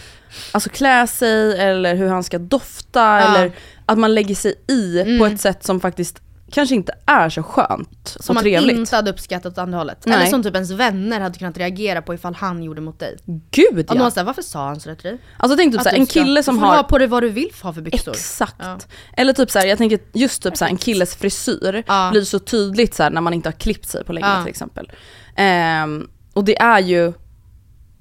alltså 0.53 0.71
klä 0.71 1.07
sig 1.07 1.59
eller 1.61 1.95
hur 1.95 2.09
han 2.09 2.25
ska 2.25 2.39
dofta 2.39 3.21
eller 3.21 3.53
att 3.87 3.99
man 3.99 4.15
lägger 4.15 4.35
sig 4.35 4.55
i 4.69 5.03
på 5.19 5.25
Mm. 5.25 5.35
ett 5.35 5.41
sätt 5.41 5.65
som 5.65 5.81
faktiskt 5.81 6.21
kanske 6.53 6.75
inte 6.75 6.93
är 7.07 7.29
så 7.29 7.43
skönt 7.43 8.17
Som 8.21 8.31
och 8.33 8.35
man 8.35 8.43
trevligt. 8.43 8.77
inte 8.79 8.97
hade 8.97 9.11
uppskattat 9.11 9.53
åt 9.53 9.59
andra 9.59 9.79
hållet. 9.79 9.99
Nej. 10.07 10.17
Eller 10.17 10.27
som 10.27 10.43
typ 10.43 10.55
ens 10.55 10.71
vänner 10.71 11.21
hade 11.21 11.39
kunnat 11.39 11.59
reagera 11.59 12.03
på 12.03 12.15
ifall 12.15 12.35
han 12.35 12.63
gjorde 12.63 12.81
mot 12.81 12.99
dig. 12.99 13.17
Gud 13.51 13.87
ja! 13.89 13.95
någon 13.95 14.11
säger 14.11 14.25
varför 14.25 14.43
sa 14.43 14.67
han 14.67 14.81
sådär 14.81 14.97
till 14.97 15.11
dig? 15.11 15.19
Alltså 15.39 15.57
tänk 15.57 15.73
typ 15.73 15.83
såhär, 15.83 15.97
en 15.97 16.07
kille 16.07 16.43
som 16.43 16.55
du 16.55 16.61
får 16.61 16.67
har 16.67 16.77
ha 16.77 16.83
på 16.83 16.99
dig 16.99 17.07
vad 17.09 17.23
du 17.23 17.29
vill 17.29 17.51
ha 17.63 17.73
för 17.73 17.81
byxor. 17.83 18.13
Exakt. 18.13 18.55
Ja. 18.59 18.79
Eller 19.17 19.33
typ 19.33 19.51
såhär, 19.51 19.67
jag 19.67 19.79
tänker 19.79 19.99
just 20.13 20.43
typ 20.43 20.57
såhär, 20.57 20.71
en 20.73 20.79
killes 20.79 21.15
frisyr 21.17 21.83
Ja. 21.87 22.09
blir 22.13 22.23
så 22.23 22.39
tydligt 22.39 22.95
såhär 22.95 23.11
när 23.11 23.21
man 23.21 23.35
inte 23.35 23.49
har 23.49 23.53
klippt 23.55 23.89
sig 23.89 24.05
på 24.05 24.13
länge 24.13 24.27
Ja. 24.27 24.43
till 24.43 24.51
exempel. 24.51 24.93
Ehm, 25.37 26.09
och 26.33 26.45
det 26.45 26.59
är 26.61 26.79
ju, 26.81 27.13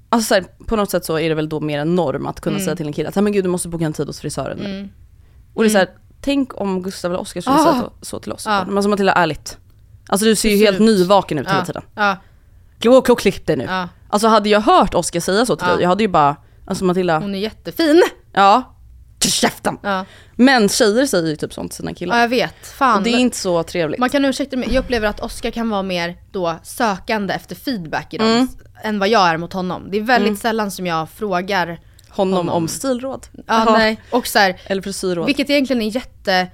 alltså 0.08 0.28
såhär, 0.28 0.44
på 0.66 0.76
något 0.76 0.90
sätt 0.90 1.04
så 1.04 1.18
är 1.18 1.28
det 1.28 1.34
väl 1.34 1.48
då 1.48 1.60
mer 1.60 1.78
en 1.78 1.94
norm 1.94 2.26
att 2.26 2.40
kunna 2.40 2.56
Mm. 2.56 2.64
säga 2.64 2.76
till 2.76 2.86
en 2.86 2.92
kille 2.92 3.08
att 3.08 3.14
"Nej, 3.14 3.22
men 3.22 3.32
gud 3.32 3.44
du 3.44 3.48
måste 3.48 3.68
boka 3.68 3.84
en 3.84 3.92
tid 3.92 4.06
hos 4.06 4.20
frisören 4.20 4.58
nu. 4.58 4.64
Mm. 4.70 4.88
Och 5.54 5.62
det 5.62 5.68
är 5.68 5.70
såhär, 5.70 5.88
tänk 6.20 6.60
om 6.60 6.82
Gustav 6.82 7.10
eller 7.10 7.20
Oskar 7.20 7.40
skulle 7.40 7.56
Ah. 7.56 7.72
säga 7.72 7.74
så, 7.82 7.92
så 8.02 8.18
till 8.18 8.32
oss. 8.32 8.42
Ja. 8.46 8.64
Men 8.66 8.76
alltså 8.76 8.88
Matilda, 8.88 9.12
ärligt. 9.12 9.58
Alltså 10.08 10.26
du 10.26 10.36
ser 10.36 10.50
ju 10.50 10.56
helt 10.56 10.80
ut? 10.80 10.86
nyvaken 10.86 11.38
ut 11.38 11.46
hela 11.48 11.58
Ja. 11.58 11.64
tiden. 11.64 11.82
Gå 12.82 13.12
och 13.12 13.18
klipp 13.20 13.46
dig 13.46 13.56
nu. 13.56 13.64
Ja. 13.64 13.88
Alltså 14.08 14.28
hade 14.28 14.48
jag 14.48 14.60
hört 14.60 14.94
Oskar 14.94 15.20
säga 15.20 15.46
så 15.46 15.56
till 15.56 15.66
Ja. 15.68 15.74
dig, 15.74 15.82
jag 15.82 15.88
hade 15.88 16.02
ju 16.04 16.08
bara, 16.08 16.36
alltså 16.66 16.84
Matilda, 16.84 17.18
Hon 17.18 17.34
är 17.34 17.38
jättefin. 17.38 18.02
ja, 18.32 18.76
käften. 19.24 19.78
Ja. 19.82 20.04
Men 20.36 20.68
tjejer 20.68 21.06
säger 21.06 21.28
ju 21.28 21.36
typ 21.36 21.52
sånt 21.52 21.70
till 21.70 21.76
sina 21.76 21.94
killar. 21.94 22.16
ja, 22.16 22.20
jag 22.22 22.28
vet. 22.28 22.66
Fan. 22.66 22.96
Och 22.98 23.02
det 23.02 23.10
är 23.10 23.18
inte 23.18 23.36
så 23.36 23.62
trevligt. 23.62 24.00
Man 24.00 24.10
kan 24.10 24.24
ursäkta 24.24 24.56
mig, 24.56 24.68
jag 24.74 24.84
upplever 24.84 25.08
att 25.08 25.20
Oscar 25.20 25.50
kan 25.50 25.70
vara 25.70 25.82
mer 25.82 26.16
då 26.32 26.56
sökande 26.62 27.34
efter 27.34 27.54
feedback 27.54 28.14
i 28.14 28.18
dem, 28.18 28.26
Mm. 28.28 28.48
än 28.82 28.98
vad 28.98 29.08
jag 29.08 29.28
är 29.28 29.36
mot 29.36 29.52
honom. 29.52 29.90
Det 29.90 29.96
är 29.98 30.02
väldigt 30.02 30.38
sällan 30.38 30.70
som 30.70 30.86
jag 30.86 31.10
frågar 31.10 31.80
honom, 32.10 32.34
honom. 32.36 32.54
om 32.54 32.68
stilråd. 32.68 33.26
Ja, 33.32 33.42
Jaha. 33.46 33.78
nej. 33.78 34.00
Och 34.10 34.26
så 34.26 34.38
här, 34.38 34.60
Eller 34.66 34.82
frisyrråd. 34.82 35.26
vilket 35.26 35.50
egentligen 35.50 35.82
är 35.82 35.90
jätte, 35.90 36.48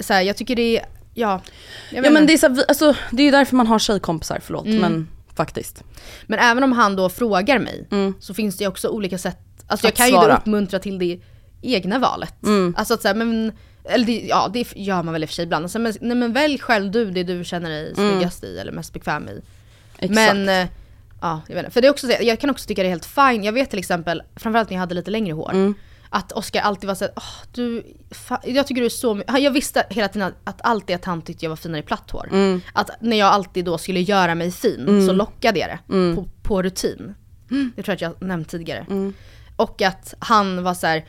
så 0.00 0.12
här, 0.12 0.22
jag 0.22 0.36
tycker 0.36 0.56
det 0.56 0.78
är, 0.78 0.84
ja. 1.14 1.40
Jag 1.90 2.06
ja 2.06 2.10
men 2.10 2.26
det 2.26 2.32
är, 2.32 2.38
så, 2.38 2.48
här, 2.48 2.54
vi- 2.54 2.64
alltså, 2.68 2.94
det 3.10 3.22
är 3.22 3.24
ju 3.24 3.30
därför 3.30 3.56
man 3.56 3.66
har 3.66 3.78
tjejkompisar, 3.78 4.40
förlåt. 4.42 4.66
Mm. 4.66 4.78
Men 4.80 5.08
faktiskt. 5.34 5.82
Men 6.26 6.38
även 6.38 6.62
om 6.64 6.72
han 6.72 6.96
då 6.96 7.08
frågar 7.08 7.58
mig, 7.58 7.86
Mm. 7.90 8.14
så 8.20 8.34
finns 8.34 8.56
det 8.56 8.64
ju 8.64 8.68
också 8.68 8.88
olika 8.88 9.18
sätt, 9.18 9.38
alltså 9.66 9.86
jag 9.86 9.90
Att 9.92 9.96
kan 9.96 10.06
ju 10.06 10.12
då 10.12 10.20
svara. 10.20 10.36
uppmuntra 10.36 10.78
till 10.78 10.98
det 10.98 11.20
egna 11.62 11.98
valet. 11.98 12.42
Mm. 12.42 12.74
Alltså 12.78 12.94
att 12.94 13.02
säga, 13.02 13.14
men, 13.14 13.52
eller 13.84 14.06
det, 14.06 14.20
ja 14.26 14.50
det 14.52 14.66
gör 14.76 15.02
man 15.02 15.12
väl 15.12 15.22
i 15.22 15.26
och 15.26 15.28
för 15.30 15.34
sig 15.34 15.42
ibland. 15.44 15.64
Alltså, 15.64 15.78
men, 15.78 15.94
nej 16.00 16.16
men 16.16 16.32
välj 16.32 16.58
själv 16.58 16.90
du 16.90 17.10
det 17.10 17.22
du 17.22 17.44
känner 17.44 17.70
dig 17.70 17.92
Mm. 17.96 18.10
snyggast 18.12 18.44
i 18.44 18.58
eller 18.58 18.72
mest 18.72 18.92
bekväm 18.92 19.28
i. 19.28 19.40
Exakt. 19.98 20.14
Men, 20.14 20.48
eh, 20.48 20.68
ja 21.20 21.40
jag 21.48 21.54
vet 21.54 21.64
inte. 21.64 21.74
För 21.74 21.80
det 21.80 21.86
är 21.86 21.90
också, 21.90 22.06
så- 22.06 22.16
jag 22.20 22.40
kan 22.40 22.50
också 22.50 22.66
tycka 22.68 22.82
det 22.82 22.88
är 22.88 22.90
helt 22.90 23.06
fine. 23.06 23.44
Jag 23.44 23.52
vet 23.52 23.70
till 23.70 23.78
exempel, 23.78 24.22
framförallt 24.36 24.70
när 24.70 24.74
jag 24.76 24.80
hade 24.80 24.94
lite 24.94 25.10
längre 25.10 25.32
hår, 25.34 25.50
Mm. 25.50 25.74
att 26.10 26.32
Oscar 26.32 26.60
alltid 26.60 26.86
var 26.88 26.94
såhär, 26.94 27.12
åh 27.16 27.44
du, 27.52 27.82
fa- 28.10 28.40
jag 28.44 28.66
tycker 28.66 28.80
du 28.80 28.86
är 28.86 28.90
så 28.90 29.14
my-" 29.14 29.24
Jag 29.38 29.50
visste 29.50 29.84
hela 29.90 30.08
tiden 30.08 30.32
att, 30.44 30.60
alltid 30.64 30.96
att 30.96 31.04
han 31.04 31.22
tyckte 31.22 31.44
jag 31.44 31.50
var 31.50 31.56
finare 31.56 31.78
i 31.80 31.82
platt 31.82 32.10
hår. 32.10 32.28
Mm. 32.32 32.60
Att 32.72 32.90
när 33.00 33.16
jag 33.16 33.28
alltid 33.28 33.64
då 33.64 33.78
skulle 33.78 34.00
göra 34.00 34.34
mig 34.34 34.50
fin 34.52 34.80
Mm. 34.88 35.06
så 35.06 35.12
lockade 35.12 35.58
jag 35.58 35.68
det 35.68 35.94
Mm. 35.94 36.16
på, 36.16 36.28
på 36.42 36.62
rutin. 36.62 37.14
Det 37.48 37.82
tror 37.82 37.88
jag 37.88 37.94
att 37.94 38.00
jag 38.00 38.28
nämnt 38.28 38.48
tidigare. 38.48 38.86
Mm. 38.90 39.14
Och 39.56 39.82
att 39.82 40.14
han 40.18 40.62
var 40.62 40.74
så 40.74 40.86
här. 40.86 41.04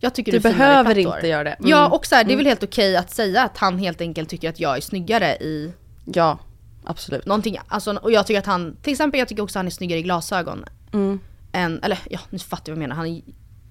jag 0.00 0.14
tycker 0.14 0.32
Du 0.32 0.38
du, 0.38 0.42
behöver 0.42 0.94
platt 0.94 1.06
hår." 1.06 1.16
inte 1.16 1.28
göra 1.28 1.44
det. 1.44 1.50
Mm. 1.50 1.70
Ja 1.70 1.88
och 1.88 2.06
så 2.06 2.14
här, 2.14 2.24
det 2.24 2.28
är 2.30 2.32
Mm. 2.32 2.38
väl 2.38 2.46
helt 2.46 2.62
okej 2.62 2.96
att 2.96 3.10
säga 3.10 3.42
att 3.42 3.58
han 3.58 3.78
helt 3.78 4.00
enkelt 4.00 4.28
tycker 4.28 4.48
att 4.48 4.60
jag 4.60 4.76
är 4.76 4.80
snyggare 4.80 5.36
i 5.36 5.72
Ja, 6.04 6.38
absolut. 6.86 7.26
någonting. 7.26 7.58
Alltså, 7.68 7.96
och 7.96 8.12
jag 8.12 8.26
tycker 8.26 8.38
att 8.38 8.46
han, 8.46 8.76
till 8.82 8.92
exempel 8.92 9.18
jag 9.18 9.28
tycker 9.28 9.42
också 9.42 9.58
att 9.58 9.60
han 9.60 9.66
är 9.66 9.70
snyggare 9.70 9.98
i 9.98 10.02
glasögon. 10.02 10.64
Mm. 10.92 11.20
Än, 11.52 11.82
eller 11.82 11.98
ja, 12.10 12.20
nu 12.30 12.38
fattar 12.38 12.62
jag 12.72 12.76
vad 12.76 12.82
jag 12.82 12.88
menar. 12.88 12.96
Han 12.96 13.06
är 13.06 13.22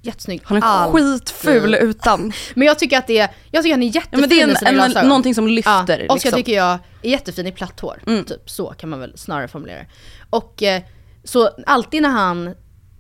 jättesnygg. 0.02 0.42
Han 0.44 0.58
är 0.58 0.62
Alltid. 0.62 1.04
skitful 1.06 1.76
utan. 1.76 2.34
Men 2.54 2.68
jag 2.68 2.80
tycker 2.80 2.98
att 2.98 3.08
det 3.08 3.18
är, 3.18 3.30
jag 3.52 3.64
tycker 3.64 3.74
att 3.74 3.80
han 3.80 3.84
är 3.84 3.88
Ja, 3.88 3.92
jättefin 3.94 4.20
men 4.20 4.30
det 4.30 4.42
är 4.42 4.52
i 4.52 4.56
sina 4.56 4.70
en, 4.70 4.76
en, 4.80 4.86
glasögon. 4.86 5.10
någonting 5.10 5.36
som 5.36 5.48
lyfter. 5.48 5.72
Ja, 6.00 6.14
Oscar 6.14 6.14
liksom. 6.14 6.32
tycker 6.32 6.52
jag 6.56 6.80
är 7.02 7.10
jättefin 7.10 7.48
i 7.48 7.52
platt 7.52 7.80
hår. 7.80 8.04
Mm. 8.08 8.26
Typ 8.26 8.50
så 8.50 8.68
kan 8.68 8.90
man 8.90 9.00
väl 9.00 9.18
snarare 9.18 9.48
formulera 9.48 9.78
det. 9.78 9.88
Och 10.30 10.64
eh, 10.64 10.82
så 11.24 11.50
alltid 11.66 12.02
när 12.02 12.10
han 12.10 12.56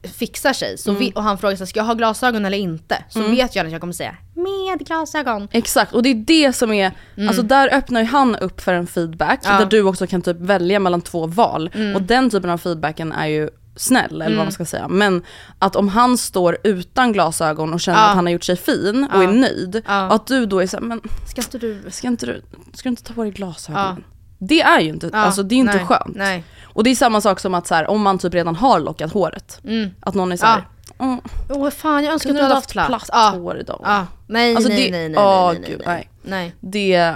fixar 0.07 0.53
sig 0.53 0.77
så 0.77 0.89
Mm. 0.89 0.99
vi, 0.99 1.11
och 1.15 1.23
han 1.23 1.37
frågar 1.37 1.55
sig 1.55 1.67
ska 1.67 1.79
jag 1.79 1.85
ha 1.85 1.93
glasögon 1.93 2.45
eller 2.45 2.57
inte? 2.57 3.03
Så 3.09 3.19
Mm. 3.19 3.31
vet 3.31 3.55
jag 3.55 3.65
att 3.65 3.71
jag 3.71 3.81
kommer 3.81 3.93
säga 3.93 4.15
med 4.35 4.87
glasögon. 4.87 5.47
Exakt, 5.51 5.93
och 5.93 6.03
det 6.03 6.09
är 6.09 6.15
det 6.15 6.53
som 6.53 6.73
är, 6.73 6.91
Mm. 7.17 7.27
alltså 7.27 7.43
där 7.43 7.73
öppnar 7.73 8.01
ju 8.01 8.07
han 8.07 8.35
upp 8.35 8.61
för 8.61 8.73
en 8.73 8.87
feedback 8.87 9.39
Ja. 9.43 9.57
där 9.59 9.65
du 9.65 9.81
också 9.81 10.07
kan 10.07 10.21
typ 10.21 10.37
välja 10.39 10.79
mellan 10.79 11.01
två 11.01 11.27
val. 11.27 11.71
Och 11.95 12.01
den 12.01 12.29
typen 12.29 12.49
av 12.49 12.57
feedbacken 12.57 13.11
är 13.11 13.25
ju 13.27 13.49
snäll 13.77 14.11
eller 14.11 14.25
Mm. 14.25 14.37
vad 14.37 14.45
man 14.45 14.51
ska 14.51 14.65
säga. 14.65 14.87
Men 14.87 15.23
att 15.59 15.75
om 15.75 15.89
han 15.89 16.17
står 16.17 16.57
utan 16.63 17.13
glasögon 17.13 17.73
och 17.73 17.79
känner 17.81 17.99
Ja. 17.99 18.05
att 18.09 18.15
han 18.15 18.25
har 18.25 18.31
gjort 18.33 18.43
sig 18.43 18.55
fin 18.55 19.07
och 19.13 19.23
Ja. 19.23 19.29
är 19.29 19.33
nöjd, 19.33 19.81
Ja. 19.87 20.07
och 20.07 20.15
att 20.15 20.27
du 20.27 20.45
då 20.45 20.59
är 20.59 20.67
såhär, 20.67 20.83
men 20.83 21.01
Ska 21.29 21.41
inte 21.41 21.57
du? 21.57 21.83
ska 21.91 22.07
inte 22.07 22.25
du, 22.25 22.41
ska 22.73 22.83
du 22.83 22.89
inte 22.89 23.03
ta 23.03 23.13
på 23.13 23.23
dig 23.23 23.31
glasögonen? 23.31 24.03
Det 24.39 24.61
är 24.61 24.79
ju 24.79 24.89
inte, 24.89 25.09
alltså 25.13 25.43
det 25.43 25.55
är 25.55 25.57
inte 25.57 25.75
nej, 25.75 25.85
skönt. 25.85 26.15
Nej. 26.15 26.43
Och 26.75 26.83
det 26.83 26.89
är 26.89 26.95
samma 26.95 27.21
sak 27.21 27.39
som 27.39 27.53
att 27.53 27.67
så 27.67 27.75
här, 27.75 27.87
om 27.89 28.01
man 28.01 28.17
typ 28.19 28.33
redan 28.33 28.55
har 28.55 28.79
lockat 28.79 29.11
håret, 29.13 29.59
Mm. 29.63 29.89
att 29.99 30.15
någon 30.15 30.31
är 30.31 30.37
såhär, 30.37 30.67
mm, 30.99 31.21
Åh 31.49 31.69
fan 31.69 32.03
jag 32.03 32.13
önskar 32.13 32.29
att 32.29 32.35
du 32.35 32.41
hade 32.41 32.55
haft 32.55 32.71
platt, 32.71 32.87
platt. 32.87 33.09
Ja. 33.13 33.29
hår 33.35 33.57
idag? 33.59 33.81
Ja. 33.83 34.07
Nej, 34.27 34.55
Alltså 34.55 34.69
nej, 34.69 34.85
det- 34.85 34.91
nej, 34.91 35.09
nej, 35.09 35.19
åh, 35.23 35.51
nej, 35.51 35.59
nej, 35.61 35.69
gud, 35.71 35.81
nej, 35.85 36.09
nej. 36.23 36.55
Det, 36.59 37.13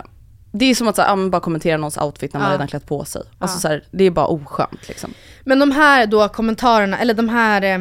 det 0.51 0.65
är 0.65 0.75
som 0.75 0.87
att 0.87 0.95
så 0.95 1.01
här, 1.01 1.15
men 1.15 1.31
bara 1.31 1.41
kommentera 1.41 1.77
någons 1.77 1.97
outfit 1.97 2.33
när 2.33 2.39
man 2.39 2.49
Ja. 2.49 2.53
redan 2.55 2.67
klätt 2.67 2.85
på 2.85 3.05
sig. 3.05 3.21
Alltså 3.39 3.57
Ja. 3.57 3.61
så 3.61 3.67
här, 3.67 3.83
det 3.91 4.03
är 4.03 4.11
bara 4.11 4.25
oskönt 4.27 4.87
liksom. 4.87 5.13
Men 5.43 5.59
de 5.59 5.71
här 5.71 6.05
då 6.05 6.27
kommentarerna, 6.29 6.97
eller 6.99 7.13
de 7.13 7.29
här 7.29 7.61
eh, 7.61 7.79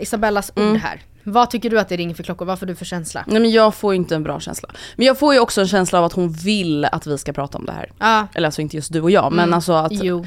Isabellas 0.00 0.52
Mm. 0.56 0.72
ord 0.72 0.76
här. 0.78 1.02
Vad 1.24 1.50
tycker 1.50 1.70
du 1.70 1.80
att 1.80 1.88
det 1.88 1.96
ringer 1.96 2.14
för 2.14 2.22
klockor? 2.22 2.44
Vad 2.46 2.58
får 2.58 2.66
du 2.66 2.74
för 2.74 2.84
känsla? 2.84 3.24
Nej 3.26 3.40
men 3.40 3.50
jag 3.50 3.74
får 3.74 3.94
inte 3.94 4.14
en 4.14 4.22
bra 4.22 4.40
känsla. 4.40 4.68
Men 4.96 5.06
jag 5.06 5.18
får 5.18 5.34
ju 5.34 5.40
också 5.40 5.60
en 5.60 5.68
känsla 5.68 5.98
av 5.98 6.04
att 6.04 6.12
hon 6.12 6.32
vill 6.32 6.84
att 6.84 7.06
vi 7.06 7.18
ska 7.18 7.32
prata 7.32 7.58
om 7.58 7.66
det 7.66 7.72
här. 7.72 7.92
Ja. 7.98 8.26
Eller 8.34 8.48
alltså 8.48 8.60
inte 8.62 8.76
just 8.76 8.92
du 8.92 9.00
och 9.00 9.10
jag, 9.10 9.32
men 9.32 9.44
Mm. 9.44 9.54
alltså 9.54 9.72
att... 9.72 9.92
Jo. 9.92 10.26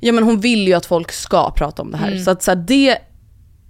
Ja 0.00 0.12
men 0.12 0.24
hon 0.24 0.40
vill 0.40 0.68
ju 0.68 0.74
att 0.74 0.86
folk 0.86 1.12
ska 1.12 1.50
prata 1.50 1.82
om 1.82 1.90
det 1.90 1.96
här. 1.96 2.08
Mm. 2.12 2.24
Så 2.24 2.30
att 2.30 2.42
så 2.42 2.50
här, 2.50 2.56
det 2.56 2.98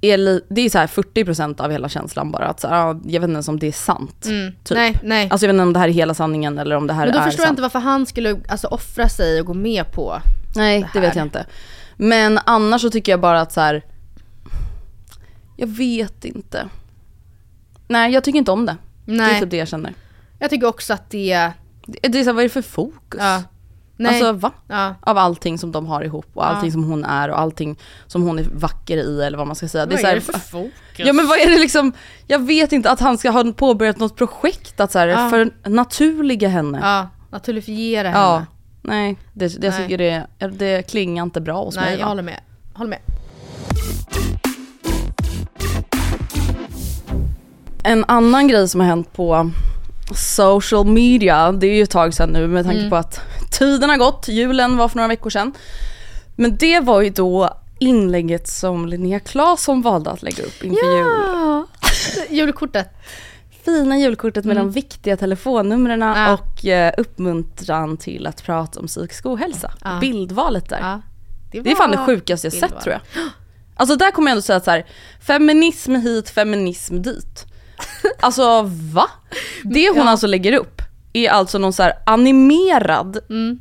är, 0.00 0.40
det 0.54 0.60
är 0.60 0.70
så 0.70 0.78
här 0.78 0.86
40% 0.86 1.60
av 1.60 1.70
hela 1.70 1.88
känslan 1.88 2.30
bara. 2.30 2.46
Att 2.46 2.60
så 2.60 2.68
här, 2.68 2.76
ja, 2.76 3.00
jag 3.04 3.20
vet 3.20 3.28
inte 3.28 3.32
ens 3.32 3.48
om 3.48 3.58
det 3.58 3.66
är 3.66 3.72
sant. 3.72 4.24
Mm. 4.26 4.52
Typ. 4.64 4.76
Nej, 4.76 4.94
nej. 5.02 5.28
Alltså 5.30 5.46
jag 5.46 5.48
vet 5.48 5.54
inte 5.54 5.62
om 5.62 5.72
det 5.72 5.78
här 5.78 5.88
är 5.88 5.92
hela 5.92 6.14
sanningen 6.14 6.58
eller 6.58 6.76
om 6.76 6.86
det 6.86 6.92
här 6.92 7.04
Men 7.06 7.12
då 7.14 7.18
är 7.18 7.24
förstår 7.24 7.42
jag 7.42 7.46
sant. 7.46 7.52
inte 7.52 7.62
varför 7.62 7.78
han 7.78 8.06
skulle 8.06 8.40
alltså, 8.48 8.66
offra 8.66 9.08
sig 9.08 9.40
och 9.40 9.46
gå 9.46 9.54
med 9.54 9.92
på 9.92 10.20
Nej, 10.56 10.80
det 10.80 10.88
det 10.92 11.00
vet 11.00 11.14
här. 11.14 11.20
jag 11.20 11.26
inte. 11.26 11.46
Men 11.96 12.38
annars 12.44 12.82
så 12.82 12.90
tycker 12.90 13.12
jag 13.12 13.20
bara 13.20 13.40
att 13.40 13.52
så 13.52 13.60
här. 13.60 13.82
Jag 15.56 15.66
vet 15.66 16.24
inte. 16.24 16.68
Nej, 17.88 18.12
jag 18.12 18.24
tycker 18.24 18.38
inte 18.38 18.50
om 18.50 18.66
det. 18.66 18.76
Det 19.04 19.12
är 19.12 19.16
Nej. 19.16 19.40
typ 19.40 19.50
det 19.50 19.56
jag 19.56 19.68
känner. 19.68 19.94
Jag 20.38 20.50
tycker 20.50 20.66
också 20.66 20.92
att 20.92 21.10
det... 21.10 21.50
Det 21.86 22.08
det 22.08 22.18
är 22.20 22.22
så 22.22 22.28
här, 22.28 22.34
vad 22.34 22.44
är 22.44 22.48
det 22.48 22.52
för 22.52 22.62
fokus? 22.62 23.20
Ja. 23.20 23.42
Nej. 23.98 24.12
Alltså 24.22 24.32
va? 24.32 24.52
ja. 24.68 24.94
Av 25.00 25.18
allting 25.18 25.58
som 25.58 25.72
de 25.72 25.86
har 25.86 26.02
ihop 26.04 26.26
och 26.34 26.46
allting 26.48 26.68
Ja. 26.68 26.72
som 26.72 26.84
hon 26.84 27.04
är 27.04 27.28
och 27.28 27.38
allting 27.40 27.78
som 28.06 28.22
hon 28.22 28.38
är 28.38 28.46
vacker 28.54 28.96
i 28.96 29.22
eller 29.22 29.38
vad 29.38 29.46
man 29.46 29.56
ska 29.56 29.68
säga. 29.68 29.86
Vad 29.86 29.98
så 30.00 30.06
här- 30.06 30.12
är 30.12 30.16
det 30.16 30.20
för 30.20 30.38
fokus? 30.38 30.72
Ja 30.96 31.12
men 31.12 31.26
vad 31.28 31.38
är 31.38 31.50
det 31.50 31.58
liksom, 31.58 31.92
jag 32.26 32.38
vet 32.38 32.72
inte 32.72 32.90
att 32.90 33.00
han 33.00 33.18
ska 33.18 33.30
ha 33.30 33.52
påbörjat 33.52 33.98
något 33.98 34.16
projekt 34.16 34.80
att 34.80 34.92
så 34.92 34.98
här, 34.98 35.06
Ja. 35.08 35.30
för 35.30 35.50
naturliga 35.68 36.48
henne. 36.48 36.78
Ja, 36.82 37.08
naturlifiera 37.30 38.08
henne. 38.08 38.20
Ja. 38.20 38.44
Nej, 38.82 39.16
det, 39.32 39.60
det, 39.60 39.66
jag 39.66 39.72
Nej. 39.74 39.82
tycker 39.88 39.98
det, 39.98 40.26
det 40.58 40.82
klingar 40.90 41.22
inte 41.22 41.40
bra 41.40 41.64
hos 41.64 41.76
Nej, 41.76 41.84
mig. 41.84 41.92
jag 41.98 42.00
va? 42.00 42.08
håller 42.08 42.22
med. 42.22 42.40
Håller 42.74 42.90
med. 42.90 42.98
En 47.84 48.04
annan 48.08 48.48
grej 48.48 48.68
som 48.68 48.80
har 48.80 48.86
hänt 48.88 49.12
på 49.12 49.50
social 50.14 50.86
media, 50.86 51.52
det 51.52 51.66
är 51.66 51.74
ju 51.74 51.82
ett 51.82 51.90
tag 51.90 52.14
sedan 52.14 52.30
nu 52.30 52.46
med 52.46 52.64
tanke 52.64 52.78
Mm. 52.78 52.90
på 52.90 52.96
att 52.96 53.20
tiden 53.50 53.90
har 53.90 53.96
gått, 53.96 54.28
julen 54.28 54.76
var 54.76 54.88
för 54.88 54.96
några 54.96 55.08
veckor 55.08 55.30
sedan. 55.30 55.52
Men 56.36 56.56
det 56.56 56.80
var 56.80 57.00
ju 57.00 57.10
då 57.10 57.58
inlägget 57.78 58.48
som 58.48 58.86
Linnea 58.86 59.20
Claesson 59.20 59.82
valde 59.82 60.10
att 60.10 60.22
lägga 60.22 60.44
upp 60.44 60.64
inför 60.64 60.96
jul. 60.96 61.06
Ja! 61.06 61.66
Julkortet. 62.30 62.88
Fina 63.64 63.98
julkortet 63.98 64.44
med 64.44 64.56
Mm. 64.56 64.66
de 64.66 64.72
viktiga 64.72 65.16
telefonnumren 65.16 66.00
Ja. 66.00 66.32
och 66.34 66.66
eh, 66.66 66.92
uppmuntran 66.98 67.96
till 67.96 68.26
att 68.26 68.42
prata 68.44 68.80
om 68.80 68.86
psykisk 68.86 69.26
ohälsa. 69.26 69.72
Ja. 69.84 69.98
Bildvalet 70.00 70.68
där. 70.68 70.78
Ja. 70.80 71.00
Det 71.62 71.70
är 71.70 71.74
fan 71.76 71.90
det 71.90 71.96
sjukaste 72.06 72.46
jag 72.46 72.52
Bildval. 72.52 72.70
sett 72.70 72.80
tror 72.80 72.92
jag. 72.92 73.22
Alltså 73.76 73.96
där 73.96 74.10
kommer 74.10 74.28
jag 74.30 74.32
ändå 74.32 74.42
säga 74.42 74.56
att 74.56 74.64
så 74.64 74.70
här, 74.70 74.86
feminism 75.26 75.94
hit, 75.94 76.30
feminism 76.30 77.02
dit. 77.02 77.44
Alltså 78.20 78.62
va? 78.92 79.06
Det 79.64 79.88
hon 79.88 79.96
Ja. 79.98 80.08
alltså 80.10 80.26
lägger 80.26 80.52
upp 80.52 80.82
är 81.12 81.30
alltså 81.30 81.58
någon 81.58 81.72
så 81.72 81.82
här 81.82 81.92
animerad 82.06 83.18
Mm. 83.30 83.60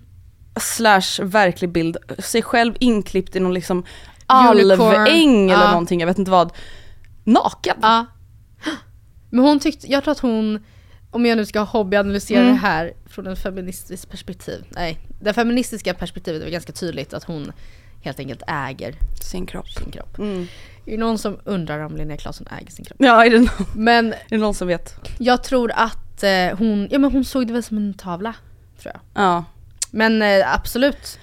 slash 0.59 1.21
verklig 1.23 1.69
bild, 1.71 1.97
sig 2.19 2.41
själv 2.41 2.73
inklippt 2.79 3.35
i 3.35 3.39
någon 3.39 3.53
liksom 3.53 3.83
alväng 4.25 5.49
eller 5.51 5.63
Ja. 5.63 5.71
någonting, 5.71 5.99
jag 5.99 6.07
vet 6.07 6.17
inte 6.19 6.31
vad. 6.31 6.51
Naken. 7.23 7.75
Ja. 7.81 8.05
Men 9.29 9.39
hon 9.45 9.59
tyckte, 9.59 9.91
jag 9.91 10.03
tror 10.03 10.11
att 10.11 10.19
hon, 10.19 10.63
om 11.11 11.25
jag 11.25 11.35
nu 11.37 11.45
ska 11.45 11.59
hobbyanalysera 11.59 12.39
Mm. 12.39 12.51
det 12.53 12.59
här 12.59 12.93
från 13.05 13.27
ett 13.27 13.39
feministiskt 13.39 14.09
perspektiv. 14.11 14.63
Nej, 14.69 14.99
det 15.21 15.33
feministiska 15.33 15.93
perspektivet 15.93 16.43
är 16.43 16.49
ganska 16.49 16.71
tydligt 16.73 17.13
att 17.13 17.23
hon 17.23 17.51
helt 18.03 18.19
enkelt 18.19 18.41
äger 18.47 18.95
Sin 19.21 19.45
kropp. 19.45 19.69
sin 19.69 19.91
kropp. 19.91 20.19
Är 20.19 20.47
det 20.85 20.97
någon 20.97 21.17
som 21.17 21.37
undrar 21.43 21.79
om 21.79 21.95
Linnea 21.95 22.17
Claesson 22.17 22.47
äger 22.59 22.71
sin 22.71 22.85
kropp? 22.85 22.97
Ja, 22.99 23.25
är 23.25 23.29
det, 23.29 23.39
någon, 23.39 23.49
Men 23.75 24.13
är 24.13 24.17
det 24.29 24.37
någon 24.37 24.53
som 24.53 24.67
vet? 24.67 24.95
jag 25.19 25.43
tror 25.43 25.71
att 25.75 25.97
eh, 26.23 26.57
hon, 26.57 26.87
ja 26.91 26.99
men 26.99 27.11
hon 27.11 27.25
såg 27.25 27.47
det 27.47 27.53
väl 27.53 27.63
som 27.63 27.77
en 27.77 27.93
tavla, 27.93 28.33
tror 28.81 28.93
jag. 28.93 29.23
Ja. 29.23 29.43
Men 29.91 30.21
eh, 30.21 30.53
absolut. 30.53 31.19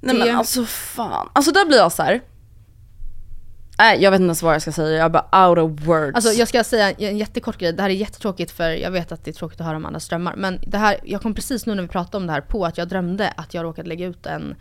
Nej 0.00 0.14
Det- 0.18 0.24
men 0.24 0.36
alltså 0.36 0.64
fan. 0.64 1.28
Alltså 1.32 1.52
där 1.52 1.66
blir 1.66 1.78
jag 1.78 1.92
så 1.92 2.02
här. 2.02 2.20
Nej 3.78 4.02
jag 4.02 4.10
vet 4.10 4.18
inte 4.20 4.26
ens 4.26 4.42
vad 4.42 4.54
jag 4.54 4.62
ska 4.62 4.72
säga, 4.72 4.96
jag 4.96 5.04
är 5.04 5.08
bara 5.08 5.48
out 5.48 5.58
of 5.58 5.86
words. 5.86 6.14
Alltså 6.14 6.32
jag 6.32 6.48
ska 6.48 6.64
säga 6.64 6.90
en 6.92 7.18
jättekort 7.18 7.58
grej, 7.58 7.72
det 7.72 7.82
här 7.82 7.90
är 7.90 7.94
jättetråkigt 7.94 8.50
för 8.50 8.70
jag 8.70 8.90
vet 8.90 9.12
att 9.12 9.24
det 9.24 9.30
är 9.30 9.32
tråkigt 9.32 9.60
att 9.60 9.66
höra 9.66 9.76
om 9.76 9.86
andras 9.86 10.08
drömmar. 10.08 10.36
Men 10.36 10.60
det 10.66 10.78
här, 10.78 10.96
jag 11.04 11.22
kom 11.22 11.34
precis 11.34 11.66
nu 11.66 11.74
när 11.74 11.82
vi 11.82 11.88
pratade 11.88 12.16
om 12.16 12.26
det 12.26 12.32
här 12.32 12.40
på 12.40 12.66
att 12.66 12.78
jag 12.78 12.88
drömde 12.88 13.28
att 13.36 13.54
jag 13.54 13.64
råkade 13.64 13.88
lägga 13.88 14.06
ut 14.06 14.26
en, 14.26 14.54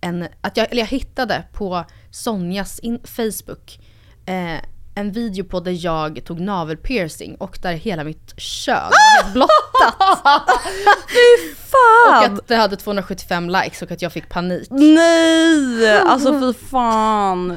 en 0.00 0.28
att 0.40 0.56
jag, 0.56 0.66
eller 0.70 0.82
jag 0.82 0.86
hittade 0.88 1.44
på 1.52 1.84
Sonjas 2.10 2.78
in, 2.78 3.00
Facebook 3.04 3.80
eh, 4.26 4.60
en 5.00 5.12
video 5.12 5.44
på 5.44 5.60
där 5.60 5.84
jag 5.84 6.24
tog 6.24 6.40
navelpiercing 6.40 7.34
och 7.34 7.58
där 7.62 7.72
hela 7.72 8.04
mitt 8.04 8.40
kön 8.40 8.90
var 8.90 9.22
helt 9.22 9.32
blottat. 9.32 10.50
Och 10.50 11.58
fan! 11.70 12.32
att 12.34 12.48
det 12.48 12.56
hade 12.56 12.76
275 12.76 13.50
likes 13.50 13.82
och 13.82 13.90
att 13.90 14.02
jag 14.02 14.12
fick 14.12 14.28
panik. 14.28 14.68
Nej! 14.70 15.98
Alltså 15.98 16.40
fy 16.40 16.52
fan. 16.52 17.56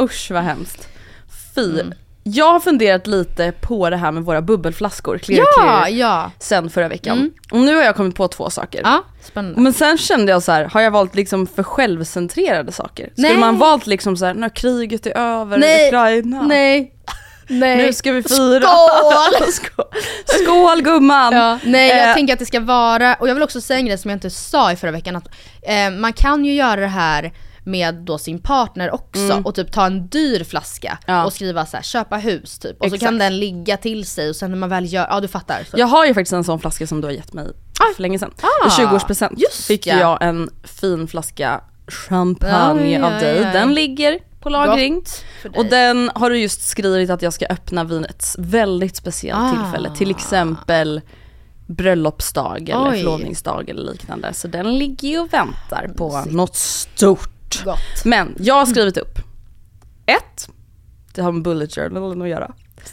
Usch 0.00 0.30
vad 0.30 0.42
hemskt. 0.42 0.88
Fy. 1.54 1.80
Mm. 1.80 1.92
Jag 2.26 2.52
har 2.52 2.60
funderat 2.60 3.06
lite 3.06 3.52
på 3.60 3.90
det 3.90 3.96
här 3.96 4.12
med 4.12 4.22
våra 4.22 4.42
bubbelflaskor, 4.42 5.18
clear 5.18 5.44
Ja, 5.56 5.82
clear, 5.82 5.88
ja. 5.98 6.30
sen 6.38 6.70
förra 6.70 6.88
veckan. 6.88 7.18
Mm. 7.18 7.30
Och 7.50 7.58
nu 7.58 7.74
har 7.76 7.82
jag 7.82 7.96
kommit 7.96 8.14
på 8.16 8.28
två 8.28 8.50
saker. 8.50 8.80
Ja, 8.84 9.04
spännande. 9.22 9.60
Men 9.60 9.72
sen 9.72 9.98
kände 9.98 10.32
jag 10.32 10.42
så 10.42 10.52
här, 10.52 10.64
har 10.64 10.80
jag 10.80 10.90
valt 10.90 11.14
liksom 11.14 11.46
för 11.46 11.62
självcentrerade 11.62 12.72
saker? 12.72 13.10
Skulle 13.12 13.28
Nej. 13.28 13.36
man 13.38 13.58
valt 13.58 13.86
liksom 13.86 14.16
så 14.16 14.24
här, 14.24 14.34
när 14.34 14.48
kriget 14.48 15.06
är 15.06 15.16
över, 15.18 15.58
Nej. 15.58 15.88
Ukraina. 15.88 16.42
Nej. 16.42 16.90
Nej. 17.48 17.76
Nu 17.76 17.92
ska 17.92 18.12
vi 18.12 18.22
fira. 18.22 18.60
Skål! 18.60 19.52
Skål, 19.52 19.84
Skål 20.24 20.82
gumman! 20.82 21.32
Ja, 21.32 21.58
nej 21.64 21.88
jag 21.88 22.08
Eh, 22.08 22.14
tänker 22.14 22.32
att 22.32 22.38
det 22.38 22.46
ska 22.46 22.60
vara, 22.60 23.14
och 23.14 23.28
jag 23.28 23.34
vill 23.34 23.42
också 23.42 23.60
säga 23.60 23.78
en 23.78 23.86
grej 23.86 23.98
som 23.98 24.10
jag 24.10 24.16
inte 24.16 24.30
sa 24.30 24.72
i 24.72 24.76
förra 24.76 24.90
veckan, 24.90 25.16
att 25.16 25.28
eh, 25.62 25.90
man 25.90 26.12
kan 26.12 26.44
ju 26.44 26.54
göra 26.54 26.80
det 26.80 26.86
här 26.86 27.32
med 27.64 27.94
då 27.94 28.18
sin 28.18 28.38
partner 28.38 28.94
också 28.94 29.42
och 29.44 29.54
typ 29.54 29.72
ta 29.72 29.86
en 29.86 30.06
dyr 30.08 30.44
flaska 30.44 30.98
Mm. 31.06 31.18
Ja. 31.18 31.24
och 31.24 31.32
skriva 31.32 31.66
så 31.66 31.76
här, 31.76 31.84
köpa 31.84 32.16
hus 32.16 32.58
typ. 32.58 32.76
Och 32.80 32.88
så 32.88 32.94
Exakt. 32.94 33.02
kan 33.10 33.18
den 33.18 33.38
ligga 33.38 33.76
till 33.76 34.06
sig 34.06 34.28
och 34.28 34.36
sen 34.36 34.50
när 34.50 34.58
man 34.58 34.68
väl 34.68 34.92
gör, 34.92 35.06
ja 35.10 35.20
du 35.20 35.28
fattar. 35.28 35.64
Så. 35.70 35.78
Jag 35.78 35.86
har 35.86 36.06
ju 36.06 36.14
faktiskt 36.14 36.32
en 36.32 36.44
sån 36.44 36.60
flaska 36.60 36.86
som 36.86 37.00
du 37.00 37.06
har 37.06 37.12
gett 37.12 37.32
mig 37.32 37.46
för 37.96 38.02
länge 38.02 38.18
sedan. 38.18 38.30
Ah, 38.42 38.66
I 38.66 38.70
20-årspresent 38.86 39.34
just 39.36 39.64
fick 39.66 39.86
ja. 39.86 39.98
jag 40.00 40.22
en 40.22 40.50
fin 40.64 41.08
flaska 41.08 41.60
champagne 42.08 42.98
Ja, 42.98 43.06
av 43.06 43.20
dig. 43.20 43.40
Den 43.52 43.74
ligger 43.74 44.18
på 44.40 44.48
lagring. 44.50 45.02
Och 45.56 45.64
den 45.66 46.10
har 46.14 46.30
du 46.30 46.38
just 46.38 46.68
skrivit 46.68 47.10
att 47.10 47.22
jag 47.22 47.32
ska 47.32 47.46
öppna 47.46 47.84
vid 47.84 48.04
ett 48.04 48.26
väldigt 48.38 48.96
speciellt 48.96 49.40
Ah. 49.42 49.50
tillfälle. 49.62 49.90
Till 49.96 50.10
exempel 50.10 51.00
bröllopsdag 51.66 52.68
eller 52.68 52.90
Oj. 52.90 52.98
förlovningsdag 52.98 53.70
eller 53.70 53.92
liknande. 53.92 54.32
Så 54.34 54.48
den 54.48 54.78
ligger 54.78 55.08
ju 55.08 55.18
och 55.18 55.32
väntar 55.32 55.90
på 55.96 56.22
något 56.26 56.56
stort. 56.56 57.30
Gott. 57.64 58.04
Men 58.04 58.34
jag 58.38 58.54
har 58.54 58.66
skrivit 58.66 58.96
upp. 58.96 59.18
Ett, 60.06 60.48
det 61.14 61.22
har 61.22 61.32
med 61.32 61.42
bullet 61.42 61.74
journalen 61.74 62.22
att 62.22 62.28
göra. 62.28 62.52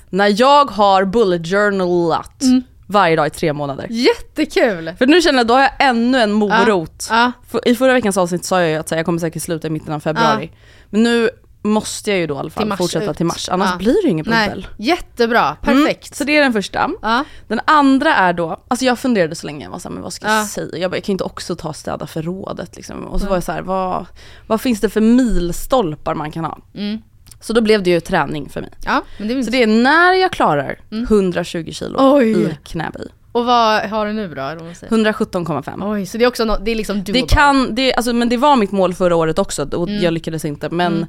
När 0.10 0.42
jag 0.42 0.72
har 0.72 1.06
bullet 1.06 1.48
journalat 1.48 2.42
Mm. 2.42 2.62
varje 2.88 3.16
dag 3.16 3.28
i 3.28 3.30
tre 3.30 3.54
månader. 3.54 3.88
Jättekul! 3.90 4.94
För 4.98 5.06
nu 5.08 5.22
känner 5.22 5.40
jag, 5.40 5.48
då 5.48 5.54
har 5.54 5.62
jag 5.62 5.72
ännu 5.80 6.18
en 6.18 6.32
morot. 6.32 7.08
Ja. 7.10 7.32
För, 7.48 7.68
I 7.68 7.76
förra 7.76 7.94
veckans 7.94 8.18
avsnitt 8.18 8.46
sa 8.46 8.62
jag 8.62 8.70
ju 8.70 8.76
att 8.76 8.92
jag 8.92 9.06
kommer 9.06 9.20
säkert 9.20 9.44
sluta 9.44 9.68
i 9.68 9.70
mitten 9.70 9.94
av 9.94 10.00
februari. 10.00 10.52
Men 10.90 11.04
nu 11.04 11.30
måste 11.64 12.10
jag 12.12 12.20
ju 12.20 12.28
då 12.28 12.36
i 12.36 12.38
alla 12.38 12.50
fall 12.50 12.64
Till 12.68 12.78
fortsätta 12.78 13.12
ut. 13.12 13.18
till 13.18 13.26
mars, 13.26 13.50
annars 13.50 13.70
Ja. 13.72 13.78
blir 13.78 13.94
det 13.94 14.02
ju 14.02 14.10
ingen 14.10 14.26
bubbel. 14.26 14.68
jättebra, 14.78 15.56
perfekt. 15.62 16.16
Så 16.16 16.24
det 16.24 16.38
är 16.38 16.42
den 16.42 16.54
första. 16.54 16.90
Ja. 17.02 17.24
Den 17.48 17.60
andra 17.66 18.16
är 18.16 18.34
då, 18.34 18.64
alltså 18.68 18.86
jag 18.86 19.00
funderade 19.00 19.36
så 19.36 19.46
länge, 19.46 19.66
jag 19.66 19.72
var 19.72 19.80
så 19.80 19.88
här, 19.90 19.94
men 19.94 20.04
vad 20.04 20.14
ska 20.14 20.28
jag 20.28 20.38
Ja. 20.42 20.46
säga? 20.48 20.78
Jag, 20.78 20.92
bara, 20.92 20.98
jag 20.98 21.04
kan 21.04 21.12
inte 21.14 21.24
också 21.24 21.56
ta 21.56 21.74
städa 21.74 22.08
förrådet 22.08 22.76
liksom. 22.76 23.08
Och 23.08 23.22
så 23.22 23.28
var 23.28 23.36
jag 23.36 23.44
så 23.44 23.52
här, 23.52 23.62
vad, 23.62 24.06
vad 24.48 24.62
finns 24.62 24.82
det 24.82 24.90
för 24.90 25.02
milstolpar 25.02 26.16
man 26.16 26.32
kan 26.32 26.46
ha? 26.46 26.58
Mm. 26.76 27.02
Så 27.42 27.54
då 27.54 27.62
blev 27.62 27.84
det 27.84 27.90
ju 27.90 28.00
träning 28.00 28.50
för 28.50 28.62
mig. 28.62 28.70
ja, 28.86 29.04
men 29.20 29.28
det 29.28 29.44
Så 29.44 29.52
det 29.52 29.64
är 29.64 29.68
när 29.68 30.14
jag 30.14 30.32
klarar 30.32 30.80
120 31.10 31.72
kilo 31.72 32.00
Mm. 32.00 32.14
Oj. 32.14 32.32
i 32.32 32.58
knäböj. 32.64 33.08
Och 33.32 33.46
vad 33.46 33.82
har 33.90 34.06
du 34.06 34.14
nu 34.14 34.28
då? 34.28 34.42
eller 34.42 34.56
vad 34.56 34.66
man 34.66 34.76
säger? 34.76 34.92
117,5. 34.92 35.92
Oj, 35.92 36.06
så 36.06 36.18
det 36.18 36.24
är 36.24 36.28
också 36.28 36.44
no- 36.44 36.62
det 36.64 36.72
är 36.72 36.76
liksom 36.76 37.04
doable. 37.04 37.22
Det 37.22 37.28
kan, 37.28 37.76
det, 37.76 37.94
alltså, 37.94 38.14
men 38.14 38.30
det 38.30 38.38
var 38.38 38.56
mitt 38.56 38.72
mål 38.72 38.94
förra 38.94 39.16
året 39.16 39.40
också 39.40 39.64
och 39.76 39.88
Mm. 39.90 40.04
jag 40.04 40.14
lyckades 40.14 40.46
inte. 40.46 40.70
Men 40.70 41.06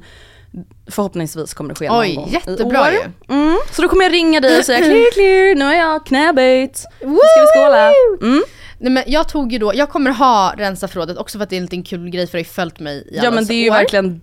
förhoppningsvis 0.91 1.53
kommer 1.53 1.69
det 1.69 1.75
ske 1.75 1.87
någon 1.89 1.99
Oj, 1.99 2.15
gång 2.15 2.27
i 2.29 2.33
jättebra 2.33 2.81
år. 2.81 2.87
ju. 2.91 3.35
Mm. 3.35 3.57
Så 3.71 3.81
då 3.81 3.87
kommer 3.89 4.03
jag 4.03 4.13
ringa 4.13 4.39
dig 4.39 4.59
och 4.59 4.65
säga 4.65 4.77
clear 4.85 5.13
clear, 5.13 5.55
nu 5.55 5.65
har 5.65 5.73
jag 5.73 6.05
knäböjt. 6.05 6.85
Nu 7.01 7.05
ska 7.07 7.41
vi 7.41 7.47
skåla. 7.63 7.91
Mm. 8.21 8.43
Nej 8.77 8.91
men 8.91 9.03
jag 9.07 9.27
tog 9.29 9.51
ju 9.53 9.59
då, 9.59 9.71
jag 9.75 9.89
kommer 9.89 10.11
ha 10.11 10.53
rensa 10.57 10.87
förrådet 10.87 11.17
också 11.17 11.37
för 11.37 11.43
att 11.43 11.49
det 11.49 11.55
är 11.55 11.57
en 11.57 11.63
liten 11.63 11.83
kul 11.83 12.09
grej 12.09 12.27
för 12.27 12.31
det 12.31 12.37
har 12.37 12.43
ju 12.45 12.49
följt 12.49 12.79
mig 12.79 12.95
i 12.97 13.15
Ja 13.15 13.21
alla 13.21 13.31
men 13.31 13.45
det 13.45 13.53
är 13.53 13.63
ju 13.63 13.69
år. 13.69 13.73
verkligen, 13.73 14.21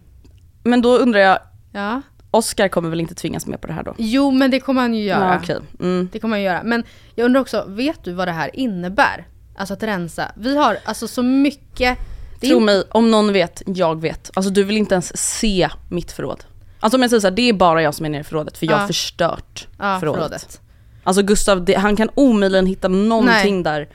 men 0.64 0.82
då 0.82 0.98
undrar 0.98 1.20
jag, 1.20 1.38
Ja. 1.72 2.02
Oskar 2.32 2.68
kommer 2.68 2.90
väl 2.90 3.00
inte 3.00 3.14
tvingas 3.14 3.46
med 3.46 3.60
på 3.60 3.66
det 3.66 3.72
här 3.72 3.82
då? 3.82 3.94
Jo 3.98 4.30
men 4.30 4.50
det 4.50 4.60
kommer 4.60 4.80
han 4.80 4.94
ju 4.94 5.04
göra. 5.04 5.24
Ja, 5.24 5.38
okej. 5.42 5.58
mm. 5.80 6.08
Det 6.12 6.18
kommer 6.18 6.36
han 6.36 6.42
göra. 6.42 6.60
Men 6.64 6.84
jag 7.14 7.24
undrar 7.24 7.40
också, 7.40 7.64
vet 7.68 8.04
du 8.04 8.12
vad 8.12 8.28
det 8.28 8.32
här 8.32 8.50
innebär? 8.56 9.26
Alltså 9.56 9.74
att 9.74 9.82
rensa. 9.82 10.32
Vi 10.36 10.56
har 10.56 10.78
alltså 10.84 11.08
så 11.08 11.22
mycket... 11.22 11.98
det 12.40 12.48
Tro 12.48 12.60
mig, 12.60 12.84
om 12.90 13.10
någon 13.10 13.32
vet, 13.32 13.62
jag 13.66 14.00
vet. 14.00 14.30
Alltså 14.34 14.50
du 14.52 14.64
vill 14.64 14.76
inte 14.76 14.94
ens 14.94 15.16
se 15.36 15.68
mitt 15.88 16.12
förråd. 16.12 16.44
Alltså 16.80 16.96
om 16.96 17.02
jag 17.02 17.10
säger 17.10 17.20
så 17.20 17.26
här, 17.26 17.34
det 17.36 17.48
är 17.48 17.52
bara 17.52 17.82
jag 17.82 17.94
som 17.94 18.06
är 18.06 18.10
nere 18.10 18.20
i 18.20 18.24
förrådet 18.24 18.58
för 18.58 18.66
jag 18.66 18.72
har 18.72 18.80
Ja. 18.80 18.86
förstört 18.86 19.68
ja, 19.78 20.00
förrådet. 20.00 20.20
förrådet. 20.20 20.60
Alltså 21.04 21.22
Gustav, 21.22 21.64
det, 21.64 21.74
han 21.74 21.96
kan 21.96 22.08
omöjligen 22.14 22.66
hitta 22.66 22.88
någonting 22.88 23.54
Nej. 23.54 23.62
där. 23.62 23.88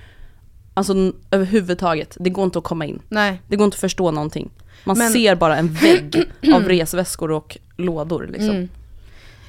Alltså 0.74 0.94
överhuvudtaget. 1.32 2.18
Det 2.20 2.30
går 2.30 2.44
inte 2.46 2.58
att 2.58 2.64
komma 2.64 2.86
in. 2.86 3.02
Nej. 3.10 3.42
Det 3.48 3.56
går 3.56 3.66
inte 3.66 3.76
att 3.76 3.82
förstå 3.82 4.12
någonting. 4.12 4.50
Man 4.84 4.98
Men- 4.98 5.12
ser 5.14 5.36
bara 5.36 5.58
en 5.58 5.74
vägg 5.74 6.24
av 6.54 6.64
resväskor 6.64 7.32
och 7.32 7.58
lådor 7.78 8.28
liksom. 8.32 8.50
Mm. 8.50 8.70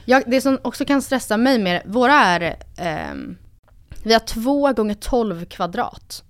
Jag, 0.04 0.22
det 0.26 0.40
som 0.40 0.58
också 0.62 0.84
kan 0.84 1.02
stressa 1.02 1.36
mig 1.36 1.58
mer, 1.58 1.82
våra 1.86 2.14
är... 2.14 2.56
ehm, 2.76 3.36
vi 4.02 4.12
har 4.12 4.20
två 4.20 4.72
gånger 4.72 4.94
12 4.94 5.44
kvadrat. 5.44 6.22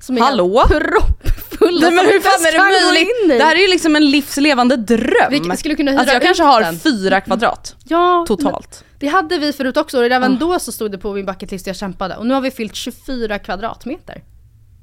Som 0.00 0.16
är 0.16 0.20
Hallå? 0.20 0.62
proppfulla 0.68 1.80
Nej, 1.80 1.90
men 1.96 2.06
hur 2.06 2.20
fan 2.20 2.46
är 2.46 2.52
det 2.52 2.90
möjligt? 2.92 3.38
Det 3.40 3.44
här 3.44 3.56
är 3.56 3.60
ju 3.60 3.68
liksom 3.68 3.96
en 3.96 4.10
livslevande 4.10 4.76
dröm. 4.76 5.48
Vi 5.50 5.56
skulle 5.56 5.74
kunna 5.74 5.90
hyra 5.90 6.00
alltså 6.00 6.14
jag 6.14 6.22
kanske 6.22 6.42
har 6.42 6.60
den. 6.60 6.78
fyra 6.78 7.20
kvadrat 7.20 7.76
Ja, 7.84 8.24
totalt. 8.28 8.84
Det 8.98 9.06
hade 9.08 9.38
vi 9.38 9.52
förut 9.52 9.76
också 9.76 9.98
och 9.98 10.04
även 10.04 10.32
Ah. 10.32 10.36
då 10.40 10.58
så 10.58 10.72
stod 10.72 10.92
det 10.92 10.98
på 10.98 11.12
min 11.14 11.26
bucketlist 11.26 11.66
jag 11.66 11.76
kämpade. 11.76 12.16
Och 12.16 12.26
nu 12.26 12.34
har 12.34 12.40
vi 12.40 12.50
fyllt 12.50 12.74
24 12.74 13.38
kvadratmeter. 13.38 14.22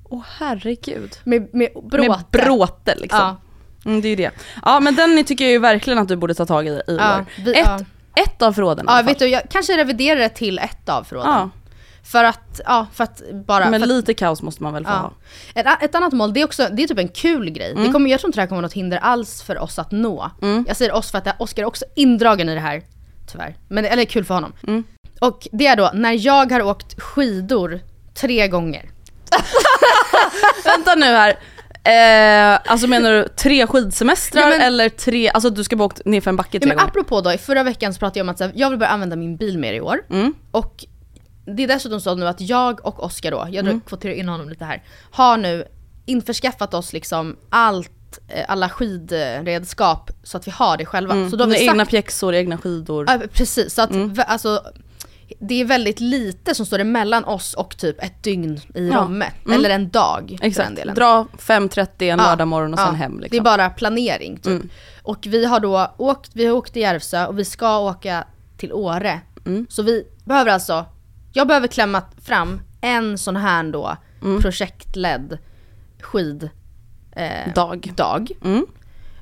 Åh 0.09 0.23
herregud. 0.39 1.15
Med, 1.23 1.49
med 1.53 1.69
bråte. 1.91 2.09
Med 2.09 2.19
bråte 2.45 2.95
liksom. 2.95 3.19
Ja. 3.19 3.37
Mm, 3.85 4.01
det 4.01 4.07
är 4.07 4.09
ju 4.09 4.15
det. 4.15 4.31
Ja 4.65 4.79
men 4.79 4.95
den 4.95 5.23
tycker 5.23 5.45
jag 5.45 5.51
ju 5.51 5.59
verkligen 5.59 5.99
att 5.99 6.07
du 6.07 6.15
borde 6.15 6.33
ta 6.33 6.45
tag 6.45 6.67
i 6.67 6.69
i 6.69 6.81
Ja, 6.87 7.17
år. 7.19 7.25
vi- 7.45 7.51
ett, 7.51 7.65
ja. 7.65 7.79
ett 8.23 8.41
av 8.41 8.53
förråden 8.53 8.85
Ja 8.89 9.01
vet 9.05 9.19
du, 9.19 9.27
jag 9.27 9.41
kanske 9.49 9.77
reviderar 9.77 10.19
det 10.19 10.29
till 10.29 10.59
ett 10.59 10.89
av 10.89 11.03
förråden. 11.03 11.31
Ja. 11.31 11.49
För 12.11 12.23
att, 12.23 12.61
ja 12.65 12.87
för 12.93 13.03
att 13.03 13.21
bara... 13.33 13.69
Men 13.69 13.79
för 13.79 13.85
att, 13.87 13.95
lite 13.95 14.13
kaos 14.13 14.41
måste 14.41 14.63
man 14.63 14.73
väl 14.73 14.85
få 14.85 14.91
ja. 14.91 15.13
ha. 15.55 15.71
ett, 15.73 15.83
ett 15.83 15.95
annat 15.95 16.13
mål, 16.13 16.33
det 16.33 16.41
är 16.41 16.45
också, 16.45 16.67
det 16.71 16.83
är 16.83 16.87
typ 16.87 16.99
en 16.99 17.07
kul 17.07 17.49
grej. 17.49 17.71
Mm. 17.71 17.83
Det 17.83 17.91
kommer, 17.91 18.09
jag 18.09 18.19
tror 18.19 18.29
inte 18.29 18.37
det 18.37 18.41
här 18.41 18.47
kommer 18.47 18.61
vara 18.61 18.67
något 18.67 18.73
hinder 18.73 18.97
alls 18.97 19.43
för 19.43 19.57
oss 19.57 19.79
att 19.79 19.91
nå. 19.91 20.31
Jag 20.67 20.77
säger 20.77 20.91
oss 20.91 21.11
för 21.11 21.17
att 21.17 21.41
Oskar 21.41 21.63
är 21.63 21.67
också 21.67 21.85
indragen 21.95 22.49
i 22.49 22.53
det 22.53 22.59
här, 22.59 22.81
tyvärr. 23.31 23.55
Men 23.67 23.85
eller 23.85 24.05
kul 24.05 24.25
för 24.25 24.33
honom. 24.33 24.53
Mm. 24.67 24.83
Och 25.21 25.47
det 25.51 25.67
är 25.67 25.75
då 25.75 25.91
när 25.93 26.25
jag 26.25 26.51
har 26.51 26.61
åkt 26.61 27.01
skidor 27.01 27.79
tre 28.13 28.47
gånger. 28.47 28.89
Vänta 30.65 30.95
nu 30.95 31.05
här. 31.05 31.37
Eh, 31.83 32.59
alltså 32.65 32.87
menar 32.87 33.11
du 33.11 33.27
tre 33.27 33.67
skidsemestrar 33.67 34.41
Ja, 34.41 34.49
men- 34.49 34.61
eller 34.61 34.89
tre, 34.89 35.29
alltså 35.29 35.49
du 35.49 35.63
ska 35.63 35.75
bara 35.75 35.85
åkt 35.85 36.05
ner 36.05 36.21
för 36.21 36.29
en 36.29 36.35
backe 36.35 36.49
Ja, 36.51 36.59
tre 36.59 36.67
men 36.67 36.77
gånger? 36.77 36.89
apropå 36.89 37.21
då, 37.21 37.33
i 37.33 37.37
förra 37.37 37.63
veckan 37.63 37.93
så 37.93 37.99
pratade 37.99 38.19
jag 38.19 38.25
om 38.25 38.29
att 38.29 38.39
här, 38.39 38.51
jag 38.55 38.69
vill 38.69 38.79
börja 38.79 38.91
använda 38.91 39.15
min 39.15 39.37
bil 39.37 39.57
mer 39.57 39.73
i 39.73 39.81
år. 39.81 39.99
Mm. 40.09 40.33
Och 40.51 40.85
det 41.55 41.63
är 41.63 41.67
dessutom 41.67 42.01
så 42.01 42.15
nu 42.15 42.27
att 42.27 42.41
jag 42.41 42.85
och 42.85 43.03
Oskar 43.03 43.31
då, 43.31 43.47
jag 43.51 43.65
Mm. 43.65 43.81
kvoterar 43.81 44.13
in 44.13 44.29
honom 44.29 44.49
lite 44.49 44.65
här, 44.65 44.83
har 45.11 45.37
nu 45.37 45.65
införskaffat 46.05 46.73
oss 46.73 46.93
liksom 46.93 47.35
allt, 47.49 48.19
eh, 48.27 48.45
alla 48.47 48.69
skidredskap 48.69 50.11
så 50.23 50.37
att 50.37 50.47
vi 50.47 50.51
har 50.51 50.77
det 50.77 50.85
själva. 50.85 51.13
Mm. 51.13 51.29
Så 51.29 51.35
då 51.35 51.43
har 51.43 51.49
vi 51.51 51.61
egna 51.67 51.75
sagt, 51.83 51.89
pjäxor, 51.91 52.33
egna 52.35 52.57
skidor. 52.57 53.05
ja, 53.07 53.19
precis, 53.33 53.73
så 53.73 53.81
att 53.81 53.91
Mm. 53.91 54.15
alltså 54.27 54.61
det 55.39 55.61
är 55.61 55.65
väldigt 55.65 55.99
lite 55.99 56.55
som 56.55 56.65
står 56.65 56.79
emellan 56.79 57.23
oss 57.25 57.53
och 57.53 57.77
typ 57.77 58.03
ett 58.03 58.23
dygn 58.23 58.59
i 58.75 58.87
Ja. 58.87 58.97
Romme. 58.97 59.31
Mm. 59.45 59.57
Eller 59.59 59.69
en 59.69 59.89
dag 59.89 60.23
för 60.29 60.37
den 60.37 60.47
Exakt, 60.47 60.75
delen. 60.75 60.95
dra 60.95 61.25
5.30 61.37 62.09
en 62.09 62.19
Ja, 62.19 62.25
lördag 62.25 62.47
morgon 62.47 62.73
och 62.73 62.79
ja. 62.79 62.85
sen 62.85 62.95
hem 62.95 63.19
liksom. 63.19 63.29
Det 63.31 63.37
är 63.37 63.57
bara 63.57 63.69
planering 63.69 64.35
typ. 64.37 64.45
Mm. 64.47 64.69
Och 65.03 65.19
vi 65.27 65.45
har 65.45 65.59
då 65.59 65.91
åkt, 65.97 66.31
vi 66.33 66.45
har 66.45 66.53
åkt 66.53 66.73
till 66.73 66.81
Järvsö 66.81 67.25
och 67.25 67.39
vi 67.39 67.45
ska 67.45 67.77
åka 67.79 68.23
till 68.57 68.73
Åre. 68.73 69.21
Mm. 69.45 69.67
Så 69.69 69.83
vi 69.83 70.07
behöver 70.25 70.51
alltså, 70.51 70.85
jag 71.37 71.47
behöver 71.47 71.67
klämma 71.67 72.01
fram 72.25 72.61
en 72.81 73.17
sån 73.17 73.35
här 73.35 73.63
då 73.63 73.97
Mm. 74.21 74.41
projektledd 74.41 75.37
skid 76.01 76.49
eh, 77.15 77.53
Dag. 77.55 77.91
dag. 77.95 78.31
Mm. 78.43 78.65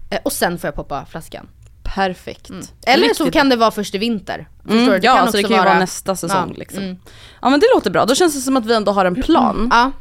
Eh, 0.10 0.20
och 0.26 0.32
sen 0.32 0.58
får 0.60 0.68
jag 0.68 0.76
poppa 0.76 1.06
flaskan. 1.06 1.48
Perfekt. 1.84 2.50
Eller 2.86 3.14
så 3.14 3.24
Riktigt 3.24 3.34
kan 3.34 3.50
det 3.50 3.56
vara 3.56 3.72
först 3.72 3.96
i 3.96 3.98
vinter. 3.98 4.50
Mm, 4.70 4.86
du? 4.86 5.00
ja, 5.02 5.18
alltså 5.20 5.38
det 5.38 5.44
kan 5.44 5.52
ju 5.58 5.64
vara 5.64 5.80
nästa 5.80 6.16
säsong 6.16 6.50
Ja, 6.54 6.60
liksom. 6.60 6.84
mm. 6.84 6.98
Ja 7.42 7.50
men 7.50 7.60
det 7.60 7.66
låter 7.76 7.92
bra, 7.92 8.06
då 8.06 8.16
känns 8.16 8.36
det 8.36 8.42
som 8.42 8.58
att 8.58 8.66
vi 8.66 8.76
ändå 8.76 8.92
har 8.92 9.06
en 9.06 9.16
plan. 9.16 9.68
Ja. 9.72 9.92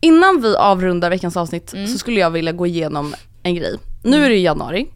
Innan 0.00 0.40
vi 0.42 0.56
avrundar 0.56 1.10
veckans 1.10 1.36
avsnitt 1.36 1.72
Mm. 1.72 1.86
så 1.86 1.98
skulle 1.98 2.20
jag 2.20 2.30
vilja 2.30 2.52
gå 2.52 2.66
igenom 2.66 3.14
en 3.42 3.54
grej. 3.54 3.78
Nu 4.02 4.24
är 4.24 4.28
det 4.28 4.34
ju 4.36 4.42
januari, 4.42 4.90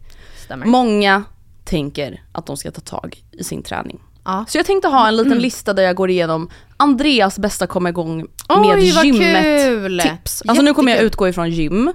Stämmer. 0.45 0.65
många 0.65 1.23
tänker 1.63 2.23
att 2.31 2.45
de 2.45 2.57
ska 2.57 2.71
ta 2.71 2.81
tag 2.81 3.23
i 3.31 3.43
sin 3.43 3.63
träning. 3.63 3.99
Ja. 4.25 4.45
Så 4.47 4.57
jag 4.57 4.65
tänkte 4.65 4.87
ha 4.87 5.07
en 5.07 5.15
liten 5.15 5.39
lista 5.39 5.73
där 5.73 5.83
jag 5.83 5.95
går 5.95 6.09
igenom 6.09 6.49
Andreas 6.77 7.39
bästa 7.39 7.67
komma 7.67 7.89
igång 7.89 8.17
med 8.17 8.27
Oj, 8.49 8.91
vad 8.91 9.05
gymmet 9.05 9.65
kul! 9.65 9.99
tips. 9.99 10.43
Alltså 10.47 10.63
nu 10.63 10.73
kommer 10.73 10.91
jag 10.91 11.01
utgå 11.01 11.27
ifrån 11.27 11.49
gym. 11.49 11.93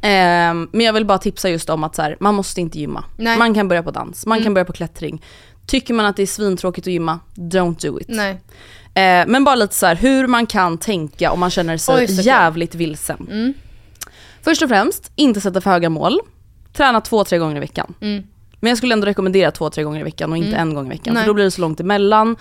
Ehm, 0.00 0.68
men 0.72 0.86
jag 0.86 0.92
vill 0.92 1.04
bara 1.04 1.18
tipsa 1.18 1.48
just 1.48 1.70
om 1.70 1.84
att 1.84 1.94
så 1.96 2.02
här, 2.02 2.16
man 2.20 2.34
måste 2.34 2.60
inte 2.60 2.78
gymma. 2.78 3.04
Nej. 3.16 3.26
Mm. 3.26 3.38
Man 3.38 3.54
kan 3.54 3.68
börja 3.68 3.82
på 3.82 3.90
dans, 3.90 4.26
man 4.26 4.42
kan 4.42 4.54
börja 4.54 4.64
på 4.64 4.72
klättring. 4.72 5.22
Tycker 5.66 5.94
man 5.94 6.06
att 6.06 6.16
det 6.16 6.22
är 6.22 6.26
svintråkigt 6.26 6.86
att 6.86 6.92
gymma, 6.92 7.20
don't 7.34 7.86
do 7.86 8.00
it. 8.00 8.08
Nej. 8.08 8.30
Eh, 8.94 9.26
men 9.26 9.44
bara 9.44 9.54
lite 9.54 9.74
så 9.74 9.86
här 9.86 9.96
hur 9.96 10.26
man 10.26 10.46
kan 10.46 10.78
tänka 10.78 11.32
om 11.32 11.40
man 11.40 11.50
känner 11.50 11.76
sig 11.76 11.94
Oj, 11.94 12.20
jävligt 12.20 12.74
vilsen. 12.74 13.54
Först 14.42 14.62
och 14.62 14.68
främst, 14.68 15.12
inte 15.14 15.40
sätta 15.40 15.60
för 15.60 15.70
höga 15.70 15.88
mål. 15.90 16.20
Träna 16.72 17.00
två, 17.00 17.24
tre 17.24 17.38
gånger 17.38 17.56
i 17.56 17.60
veckan. 17.60 17.94
Mm. 18.00 18.22
Men 18.64 18.70
jag 18.70 18.78
skulle 18.78 18.92
ändå 18.92 19.06
rekommendera 19.06 19.50
två, 19.50 19.70
tre 19.70 19.84
gånger 19.84 20.00
i 20.00 20.02
veckan 20.02 20.30
och 20.32 20.36
inte 20.38 20.56
en 20.56 20.74
gång 20.74 20.86
i 20.86 20.88
veckan. 20.88 21.14
Nej. 21.14 21.22
För 21.22 21.26
då 21.28 21.34
blir 21.34 21.44
det 21.44 21.50
så 21.50 21.60
långt 21.60 21.80
emellan. 21.80 22.36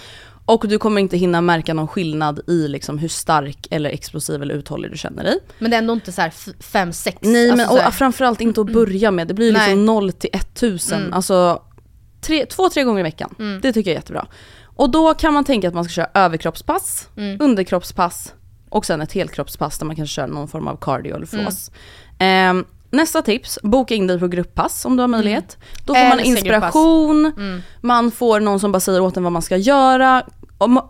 Och 0.46 0.68
du 0.68 0.78
kommer 0.80 1.02
inte 1.02 1.18
hinna 1.18 1.42
märka 1.42 1.74
någon 1.74 1.88
skillnad 1.88 2.40
i 2.48 2.68
liksom 2.68 2.98
hur 2.98 3.08
stark 3.08 3.68
eller 3.72 3.90
explosiv 3.90 4.42
eller 4.42 4.56
uthållig 4.56 4.92
du 4.92 4.98
känner 4.98 5.24
dig. 5.24 5.40
Men 5.60 5.72
det 5.72 5.78
är 5.78 5.82
ändå 5.82 5.94
inte 5.94 6.12
så 6.12 6.22
här 6.22 6.30
5-6. 6.30 7.16
Nej 7.22 7.48
men 7.50 7.60
alltså 7.60 7.76
så 7.76 7.82
här- 7.82 7.88
och 7.88 7.94
framförallt 7.94 8.42
inte 8.42 8.62
att 8.62 8.74
börja 8.74 9.12
med. 9.12 9.28
Det 9.28 9.34
blir 9.34 9.46
ju 9.46 9.52
Nej. 9.54 9.68
liksom 9.68 9.86
0 9.86 10.12
till 10.12 10.30
1000. 10.34 11.00
Mm. 11.00 11.14
Alltså 11.14 11.62
tre, 12.22 12.46
två, 12.46 12.70
tre 12.70 12.84
gånger 12.84 13.00
i 13.00 13.04
veckan. 13.04 13.36
Mm. 13.40 13.62
Det 13.62 13.74
tycker 13.74 13.92
jag 13.92 13.96
är 13.96 14.00
jättebra. 14.00 14.28
Och 14.64 14.90
då 14.92 15.14
kan 15.14 15.34
man 15.34 15.44
tänka 15.44 15.68
att 15.68 15.74
man 15.74 15.84
ska 15.84 15.92
köra 15.92 16.10
överkroppspass, 16.14 17.08
Mm. 17.18 17.38
underkroppspass 17.42 18.34
och 18.70 18.86
sen 18.86 19.02
ett 19.02 19.12
helkroppspass 19.14 19.78
där 19.78 19.86
man 19.86 19.96
kan 19.96 20.08
köra 20.08 20.28
någon 20.28 20.48
form 20.48 20.68
av 20.68 20.78
cardio 20.82 21.16
eller 21.16 21.34
Mm. 21.34 21.46
flås. 21.46 21.72
Nästa 22.94 23.22
tips, 23.22 23.60
boka 23.64 23.96
in 23.96 24.08
dig 24.08 24.20
på 24.20 24.28
grupppass 24.28 24.86
om 24.86 24.96
du 24.96 25.04
har 25.04 25.08
möjlighet. 25.08 25.58
Då 25.86 25.94
får 25.96 26.04
man 26.04 26.12
Mm. 26.20 26.26
Inspiration, 26.26 27.26
Mm. 27.38 27.62
man 27.82 28.12
får 28.12 28.40
någon 28.40 28.60
som 28.60 28.72
bara 28.72 28.80
säger 28.80 29.00
åt 29.02 29.18
en 29.18 29.24
vad 29.24 29.32
man 29.32 29.42
ska 29.42 29.58
göra. 29.58 30.24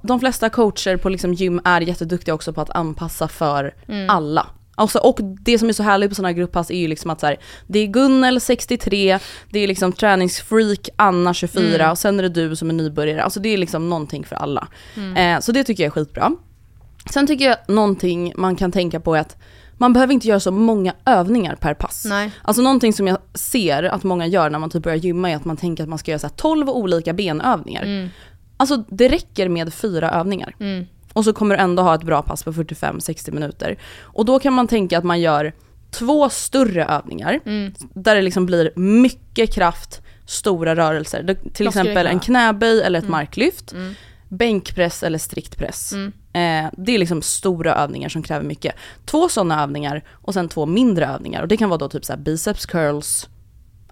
De 0.03 0.19
flesta 0.19 0.49
coacher 0.49 0.97
på 0.97 1.09
liksom 1.09 1.33
gym 1.33 1.61
är 1.65 1.81
jätteduktiga 1.81 2.33
också 2.35 2.53
på 2.53 2.61
att 2.61 2.69
anpassa 2.69 3.27
för 3.27 3.73
Mm. 3.87 4.09
alla. 4.09 4.47
Alltså, 4.75 4.99
och 4.99 5.19
det 5.21 5.59
som 5.59 5.69
är 5.69 5.73
så 5.73 5.83
härligt 5.83 6.09
på 6.09 6.15
sådana 6.15 6.27
här 6.29 6.35
grupppass 6.35 6.71
är 6.71 6.77
ju 6.77 6.87
liksom 6.87 7.09
att 7.11 7.19
så 7.19 7.25
här, 7.25 7.37
det 7.67 7.79
är 7.79 7.87
Gunnel 7.87 8.41
63, 8.41 9.19
det 9.49 9.59
är 9.59 9.67
liksom 9.67 9.91
träningsfreak 9.93 10.89
Anna 10.95 11.33
24 11.33 11.75
Mm. 11.75 11.91
och 11.91 11.97
sen 11.97 12.19
är 12.19 12.23
det 12.23 12.29
du 12.29 12.55
som 12.55 12.69
är 12.69 12.73
nybörjare. 12.73 13.23
Alltså 13.23 13.39
det 13.39 13.49
är 13.49 13.57
liksom 13.57 13.89
någonting 13.89 14.23
för 14.23 14.35
alla. 14.35 14.67
Mm. 14.97 15.17
Eh, 15.37 15.39
så 15.41 15.51
det 15.51 15.63
tycker 15.63 15.83
jag 15.83 15.87
är 15.87 15.91
skitbra. 15.91 16.31
Sen 17.13 17.27
tycker 17.27 17.45
jag 17.45 17.57
någonting 17.67 18.33
man 18.35 18.55
kan 18.55 18.71
tänka 18.71 18.99
på 18.99 19.15
är 19.15 19.19
att 19.19 19.37
man 19.83 19.93
behöver 19.93 20.13
inte 20.13 20.27
göra 20.27 20.39
så 20.39 20.51
många 20.51 20.93
övningar 21.05 21.55
per 21.55 21.73
pass. 21.73 22.05
Nej. 22.05 22.31
Alltså 22.41 22.61
någonting 22.61 22.93
som 22.93 23.07
jag 23.07 23.17
ser 23.33 23.83
att 23.83 24.03
många 24.03 24.27
gör 24.27 24.49
när 24.49 24.59
man 24.59 24.69
typ 24.69 24.83
börjar 24.83 24.97
gymma 24.97 25.31
är 25.31 25.35
att 25.35 25.45
man 25.45 25.57
tänker 25.57 25.83
att 25.83 25.89
man 25.89 25.99
ska 25.99 26.11
göra 26.11 26.19
så 26.19 26.27
här 26.27 26.33
12 26.35 26.69
olika 26.69 27.13
benövningar. 27.13 27.83
Mm. 27.83 28.09
Alltså 28.57 28.83
det 28.89 29.07
räcker 29.09 29.49
med 29.49 29.73
fyra 29.73 30.11
övningar. 30.11 30.55
Mm. 30.59 30.85
Och 31.13 31.25
så 31.25 31.33
kommer 31.33 31.57
du 31.57 31.61
ändå 31.63 31.83
ha 31.83 31.95
ett 31.95 32.03
bra 32.03 32.21
pass 32.21 32.43
på 32.43 32.53
45-60 32.53 33.31
minuter. 33.31 33.77
Och 34.01 34.25
då 34.25 34.39
kan 34.39 34.53
man 34.53 34.67
tänka 34.67 34.97
att 34.97 35.03
man 35.03 35.21
gör 35.21 35.53
två 35.91 36.29
större 36.29 36.85
övningar. 36.85 37.39
Mm. 37.45 37.73
Där 37.93 38.15
det 38.15 38.21
liksom 38.21 38.45
blir 38.45 38.71
mycket 38.75 39.53
kraft, 39.53 40.01
stora 40.25 40.75
rörelser. 40.75 41.35
Till 41.53 41.67
exempel 41.67 42.07
en 42.07 42.19
knäböj 42.19 42.81
eller 42.81 42.99
ett 42.99 43.03
Mm. 43.03 43.11
marklyft. 43.11 43.71
Mm. 43.73 43.93
Bänkpress 44.29 45.03
eller 45.03 45.17
striktpress. 45.17 45.93
Mm. 46.33 46.65
Eh, 46.65 46.71
det 46.77 46.91
är 46.95 46.97
liksom 46.97 47.21
stora 47.21 47.75
övningar 47.75 48.09
som 48.09 48.23
kräver 48.23 48.45
mycket. 48.45 48.75
Två 49.05 49.29
sådana 49.29 49.63
övningar 49.63 50.03
och 50.11 50.33
sen 50.33 50.49
två 50.49 50.65
mindre 50.65 51.05
övningar. 51.07 51.41
Och 51.41 51.47
det 51.47 51.57
kan 51.57 51.69
vara 51.69 51.77
då 51.77 51.89
typ 51.89 52.05
så 52.05 52.17
biceps 52.17 52.65
curls, 52.65 53.29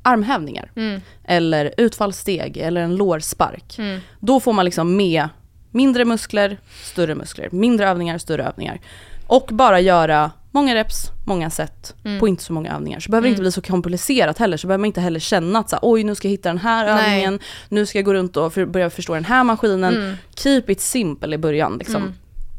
armhävningar. 0.02 0.72
Mm. 0.76 1.02
Eller 1.24 1.74
utfallssteg 1.78 2.58
eller 2.58 2.82
en 2.82 2.96
lårspark. 2.96 3.80
Mm. 3.80 4.00
Då 4.20 4.40
får 4.40 4.54
man 4.54 4.66
liksom 4.66 4.96
med 4.96 5.30
mindre 5.72 6.06
muskler, 6.06 6.58
större 6.84 7.16
muskler. 7.16 7.50
Mindre 7.52 7.90
övningar, 7.90 8.18
större 8.18 8.44
övningar. 8.44 8.80
Och 9.28 9.50
bara 9.52 9.80
göra 9.80 10.32
många 10.52 10.76
reps, 10.76 11.12
många 11.26 11.50
set 11.50 11.96
Mm. 12.06 12.20
på 12.20 12.28
inte 12.28 12.44
så 12.44 12.54
många 12.54 12.76
övningar. 12.76 13.00
Så 13.00 13.12
behöver 13.12 13.28
det 13.28 13.30
inte 13.30 13.42
bli 13.42 13.52
så 13.52 13.62
komplicerat 13.62 14.38
heller. 14.38 14.58
Så 14.58 14.68
behöver 14.68 14.80
man 14.82 14.86
inte 14.86 15.02
heller 15.02 15.20
känna 15.20 15.60
att 15.60 15.70
så 15.70 15.76
här, 15.76 15.80
oj 15.84 16.04
nu 16.04 16.16
ska 16.16 16.28
jag 16.28 16.32
hitta 16.32 16.50
den 16.50 16.58
här 16.58 16.86
Nej. 16.96 17.06
övningen, 17.06 17.40
nu 17.70 17.86
ska 17.86 17.98
jag 17.98 18.06
gå 18.06 18.14
runt 18.14 18.38
och 18.38 18.54
för, 18.54 18.66
börja 18.66 18.90
förstå 18.90 19.14
den 19.14 19.26
här 19.26 19.44
maskinen. 19.44 19.96
Mm. 19.96 20.16
Keep 20.36 20.64
it 20.68 20.82
simple 20.82 21.36
i 21.36 21.38
början 21.38 21.78
liksom. 21.78 22.14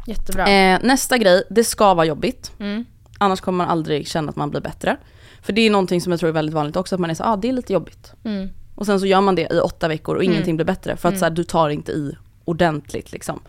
Jättebra. 0.07 0.49
Eh, 0.49 0.79
nästa 0.83 1.19
grej, 1.19 1.43
det 1.51 1.65
ska 1.65 1.95
vara 1.95 2.07
jobbigt. 2.07 2.53
Mm. 2.61 2.85
Annars 3.19 3.41
kommer 3.41 3.57
man 3.57 3.69
aldrig 3.69 4.09
känna 4.09 4.31
att 4.31 4.37
man 4.37 4.51
blir 4.51 4.61
bättre. 4.61 4.97
För 5.43 5.53
det 5.53 5.61
är 5.67 5.71
någonting 5.71 6.01
som 6.01 6.11
jag 6.13 6.21
tror 6.21 6.29
är 6.29 6.33
väldigt 6.35 6.55
vanligt 6.55 6.77
också, 6.77 6.95
att 6.95 7.01
man 7.01 7.11
är 7.11 7.15
så 7.15 7.25
ah, 7.25 7.37
det 7.37 7.49
är 7.49 7.53
lite 7.53 7.73
jobbigt. 7.73 8.13
Mm. 8.25 8.49
Och 8.75 8.87
sen 8.87 9.01
så 9.01 9.07
gör 9.07 9.21
man 9.21 9.35
det 9.35 9.53
i 9.53 9.59
åtta 9.61 9.89
veckor 9.89 10.17
och 10.17 10.23
Mm. 10.23 10.33
ingenting 10.33 10.57
blir 10.57 10.67
bättre. 10.67 10.97
För 10.97 11.09
att 11.09 11.13
Mm. 11.13 11.19
så 11.19 11.25
här, 11.25 11.31
du 11.31 11.45
tar 11.45 11.69
inte 11.69 11.93
i 11.93 12.17
ordentligt 12.45 13.13
liksom. 13.13 13.41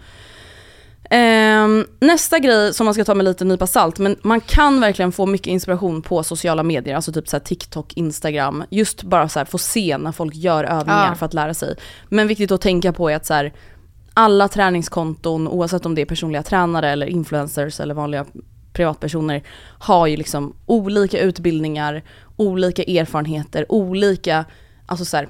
Ehm, 1.09 1.85
nästa 1.99 2.39
grej 2.39 2.73
som 2.73 2.85
man 2.85 2.93
ska 2.93 3.03
ta 3.05 3.15
med 3.15 3.23
lite 3.23 3.45
nypa 3.45 3.67
salt, 3.67 3.99
men 3.99 4.15
man 4.21 4.41
kan 4.41 4.81
verkligen 4.81 5.11
få 5.11 5.25
mycket 5.25 5.47
inspiration 5.47 6.01
på 6.01 6.23
sociala 6.23 6.63
medier, 6.63 6.95
alltså 6.95 7.11
typ 7.11 7.27
så 7.29 7.39
TikTok, 7.39 7.93
Instagram. 7.93 8.63
Just 8.69 9.03
bara 9.03 9.29
så 9.29 9.39
här 9.39 9.45
få 9.45 9.57
se 9.57 9.97
när 9.97 10.11
folk 10.11 10.35
gör 10.35 10.63
övningar 10.63 11.07
Ja. 11.09 11.15
för 11.15 11.25
att 11.25 11.33
lära 11.33 11.53
sig. 11.53 11.75
Men 12.09 12.27
viktigt 12.27 12.51
att 12.51 12.61
tänka 12.61 12.93
på 12.93 13.09
är 13.09 13.15
att 13.15 13.25
så 13.25 13.33
här, 13.33 13.53
träningskonton, 14.51 15.47
oavsett 15.47 15.85
om 15.85 15.95
det 15.95 16.01
är 16.01 16.05
personliga 16.05 16.43
tränare 16.43 16.89
eller 16.89 17.07
influencers 17.07 17.79
eller 17.79 17.93
vanliga 17.93 18.25
privatpersoner, 18.73 19.43
har 19.79 20.07
ju 20.07 20.17
liksom 20.17 20.55
olika 20.65 21.19
utbildningar, 21.19 22.03
olika 22.35 22.83
erfarenheter, 22.83 23.65
olika, 23.69 24.45
alltså 24.85 25.05
så 25.05 25.17
här, 25.17 25.27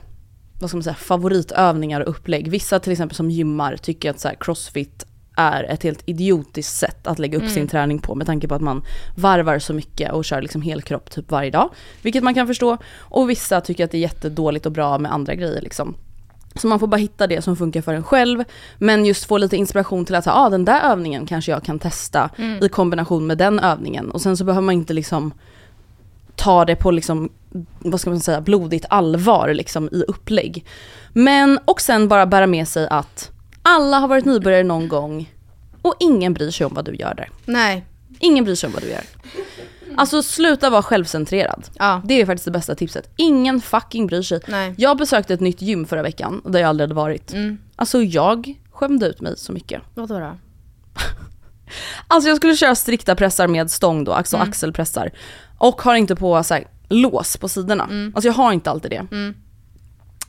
vad 0.62 0.70
ska 0.70 0.78
man 0.78 0.84
säga, 0.84 0.96
favoritövningar 0.96 2.02
och 2.02 2.10
upplägg. 2.10 2.50
Vissa 2.52 2.80
till 2.80 2.92
exempel 2.92 3.16
som 3.16 3.32
gymmar 3.32 3.78
tycker 3.78 4.10
att 4.10 4.20
så 4.20 4.28
här, 4.28 4.36
crossfit 4.40 5.06
är 5.36 5.64
ett 5.64 5.84
helt 5.84 6.04
idiotiskt 6.06 6.78
sätt 6.78 7.08
att 7.08 7.20
lägga 7.20 7.38
upp 7.38 7.44
Mm. 7.44 7.54
sin 7.54 7.68
träning 7.68 8.00
på 8.00 8.16
med 8.16 8.28
tanke 8.28 8.48
på 8.48 8.56
att 8.56 8.62
man 8.62 8.84
varvar 9.18 9.60
så 9.60 9.74
mycket 9.74 10.12
och 10.12 10.26
kör 10.26 10.42
liksom 10.42 10.62
helkropp 10.62 11.12
typ 11.12 11.32
varje 11.32 11.52
dag. 11.52 11.70
Vilket 12.02 12.24
man 12.24 12.34
kan 12.34 12.48
förstå. 12.48 12.78
Och 12.98 13.30
vissa 13.30 13.62
tycker 13.62 13.86
att 13.86 13.92
det 13.92 13.98
är 13.98 14.02
jättedåligt 14.02 14.66
och 14.66 14.72
bra 14.72 14.98
med 14.98 15.14
andra 15.14 15.36
grejer 15.36 15.62
liksom. 15.62 15.96
Så 16.56 16.68
man 16.68 16.80
får 16.80 16.88
bara 16.88 16.98
hitta 16.98 17.28
det 17.28 17.42
som 17.42 17.56
funkar 17.56 17.82
för 17.82 17.94
en 17.94 18.04
själv. 18.04 18.44
Men 18.78 19.06
just 19.06 19.26
få 19.26 19.38
lite 19.38 19.58
inspiration 19.58 20.06
till 20.06 20.16
att 20.16 20.28
ah, 20.28 20.50
den 20.50 20.66
där 20.66 20.82
övningen 20.82 21.26
kanske 21.26 21.52
jag 21.52 21.64
kan 21.64 21.80
testa 21.80 22.30
Mm. 22.38 22.64
i 22.64 22.70
kombination 22.70 23.28
med 23.28 23.38
den 23.38 23.60
övningen. 23.60 24.12
Och 24.12 24.22
sen 24.22 24.38
så 24.38 24.44
behöver 24.44 24.62
man 24.66 24.74
inte 24.76 24.94
liksom 24.94 25.34
ta 26.36 26.66
det 26.66 26.76
på 26.76 26.92
liksom, 26.92 27.30
vad 27.80 28.00
ska 28.02 28.10
man 28.10 28.20
säga, 28.20 28.42
blodigt 28.42 28.86
allvar 28.90 29.54
liksom 29.54 29.90
i 29.92 30.04
upplägg. 30.08 30.66
Men, 31.14 31.60
och 31.66 31.82
sen 31.82 32.08
bara 32.08 32.26
bära 32.26 32.48
med 32.48 32.68
sig 32.68 32.88
att 32.90 33.32
alla 33.62 33.98
har 34.00 34.08
varit 34.08 34.26
nybörjare 34.26 34.64
någon 34.64 34.88
gång 34.88 35.34
och 35.82 35.96
ingen 36.00 36.34
bryr 36.34 36.52
sig 36.52 36.66
om 36.66 36.74
vad 36.74 36.86
du 36.86 36.96
gör 36.96 37.14
där. 37.14 37.30
Nej. 37.46 37.86
Ingen 38.20 38.44
bryr 38.44 38.56
sig 38.56 38.68
om 38.68 38.74
vad 38.74 38.84
du 38.84 38.90
gör. 38.90 39.04
Alltså 39.98 40.24
sluta 40.24 40.70
vara 40.70 40.82
självcentrerad. 40.84 41.66
Ja. 41.74 42.02
Det 42.06 42.22
är 42.22 42.26
faktiskt 42.26 42.46
det 42.46 42.52
bästa 42.52 42.76
tipset. 42.76 43.10
Ingen 43.16 43.62
fucking 43.62 44.08
bryr 44.08 44.22
sig. 44.22 44.40
Nej. 44.48 44.74
Jag 44.78 44.98
besökte 44.98 45.34
ett 45.34 45.40
nytt 45.40 45.62
gym 45.62 45.86
förra 45.86 46.02
veckan 46.02 46.42
där 46.46 46.60
jag 46.60 46.70
aldrig 46.70 46.84
hade 46.90 46.96
varit. 47.02 47.34
Mm. 47.34 47.58
Alltså 47.76 48.02
jag 48.04 48.54
skämde 48.72 49.06
ut 49.08 49.22
mig 49.22 49.38
så 49.38 49.52
mycket. 49.52 49.82
Vadå 49.94 50.20
då? 50.20 50.38
Alltså 52.08 52.30
jag 52.30 52.38
skulle 52.38 52.56
köra 52.56 52.76
strikta 52.76 53.16
pressar 53.16 53.48
med 53.48 53.72
stång 53.72 54.04
då, 54.04 54.14
alltså 54.14 54.36
Mm. 54.36 54.50
axelpressar. 54.50 55.12
Och 55.58 55.82
har 55.82 55.96
inte 55.96 56.16
på 56.16 56.44
så 56.44 56.54
här, 56.54 56.68
lås 56.90 57.38
på 57.38 57.50
sidorna. 57.50 57.84
Mm. 57.84 58.12
Alltså 58.16 58.28
jag 58.28 58.34
har 58.34 58.54
inte 58.54 58.72
alltid 58.72 58.92
det. 58.92 59.06
Mm. 59.12 59.34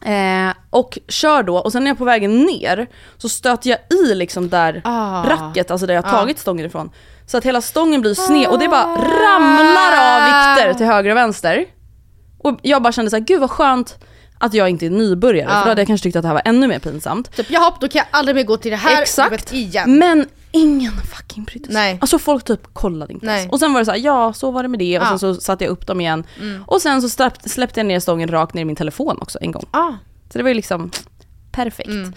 Eh, 0.01 0.55
och 0.71 0.99
kör 1.09 1.43
då, 1.43 1.57
och 1.59 1.73
sen 1.73 1.85
när 1.85 1.91
jag 1.91 1.95
är 1.95 1.99
på 1.99 2.05
vägen 2.05 2.43
ner 2.45 2.87
så 3.19 3.29
stöter 3.29 3.71
jag 3.71 3.79
i 4.01 4.15
liksom 4.15 4.49
där 4.49 4.81
Ah. 4.85 5.29
racket, 5.29 5.71
alltså 5.71 5.87
där 5.87 5.95
jag 5.95 6.03
har 6.03 6.09
Ah. 6.09 6.21
tagit 6.21 6.39
stången 6.39 6.67
ifrån. 6.67 6.91
Så 7.27 7.37
att 7.39 7.45
hela 7.45 7.61
stången 7.61 8.01
blir 8.01 8.15
sned 8.15 8.47
och 8.49 8.59
det 8.59 8.69
bara 8.69 8.87
ramlar 8.97 9.93
av 10.17 10.25
vikter 10.25 10.75
till 10.75 10.87
höger 10.87 11.11
och 11.11 11.17
vänster. 11.17 11.65
Och 12.39 12.59
jag 12.63 12.83
bara 12.83 12.93
kände 12.93 13.11
så 13.11 13.17
här, 13.17 13.25
gud 13.25 13.41
vad 13.41 13.51
skönt 13.51 13.99
att 14.39 14.55
jag 14.55 14.69
inte 14.71 14.87
är 14.87 14.91
nybörjare, 14.91 15.49
Ah. 15.51 15.59
för 15.59 15.65
då 15.65 15.69
hade 15.69 15.81
jag 15.81 15.87
kanske 15.87 16.03
tyckt 16.03 16.17
att 16.17 16.23
det 16.23 16.29
här 16.29 16.35
var 16.35 16.43
ännu 16.45 16.67
mer 16.69 16.79
pinsamt. 16.79 17.37
Typ 17.37 17.51
jaha, 17.51 17.73
då 17.81 17.89
kan 17.89 17.99
jag 17.99 18.07
aldrig 18.11 18.35
mer 18.37 18.43
gå 18.45 18.57
till 18.57 18.71
det 18.71 18.77
här 18.77 19.03
Exakt. 19.03 19.53
igen. 19.53 19.99
Men 19.99 20.27
ingen 20.53 20.93
fucking 20.93 21.45
brydde 21.45 21.65
sig. 21.65 21.75
Nej. 21.75 21.99
Alltså 22.01 22.19
folk 22.19 22.45
typ 22.45 22.75
kollade 22.75 23.13
inte 23.13 23.27
Nej. 23.27 23.39
ens. 23.39 23.53
Och 23.53 23.59
sen 23.59 23.73
var 23.73 23.81
det 23.81 23.85
så 23.85 23.91
här, 23.91 23.99
ja 23.99 24.33
så 24.33 24.51
var 24.51 24.63
det 24.63 24.69
med 24.69 24.79
det 24.79 24.99
och 24.99 25.05
Ja. 25.05 25.09
sen 25.09 25.19
så 25.19 25.35
satte 25.35 25.65
jag 25.65 25.71
upp 25.71 25.87
dem 25.87 26.01
igen. 26.01 26.25
Mm. 26.41 26.65
Och 26.67 26.83
sen 26.83 27.03
så 27.03 27.09
släpp, 27.09 27.33
släppte 27.49 27.81
jag 27.81 27.87
ner 27.87 28.01
stången 28.01 28.29
rakt 28.29 28.55
ner 28.55 28.63
i 28.63 28.65
min 28.65 28.77
telefon 28.77 29.19
också 29.21 29.39
en 29.41 29.53
gång. 29.53 29.65
Ah. 29.71 29.93
Så 30.33 30.39
det 30.39 30.43
var 30.43 30.49
ju 30.49 30.55
liksom 30.55 30.91
perfekt. 31.53 31.89
Mm. 31.89 32.13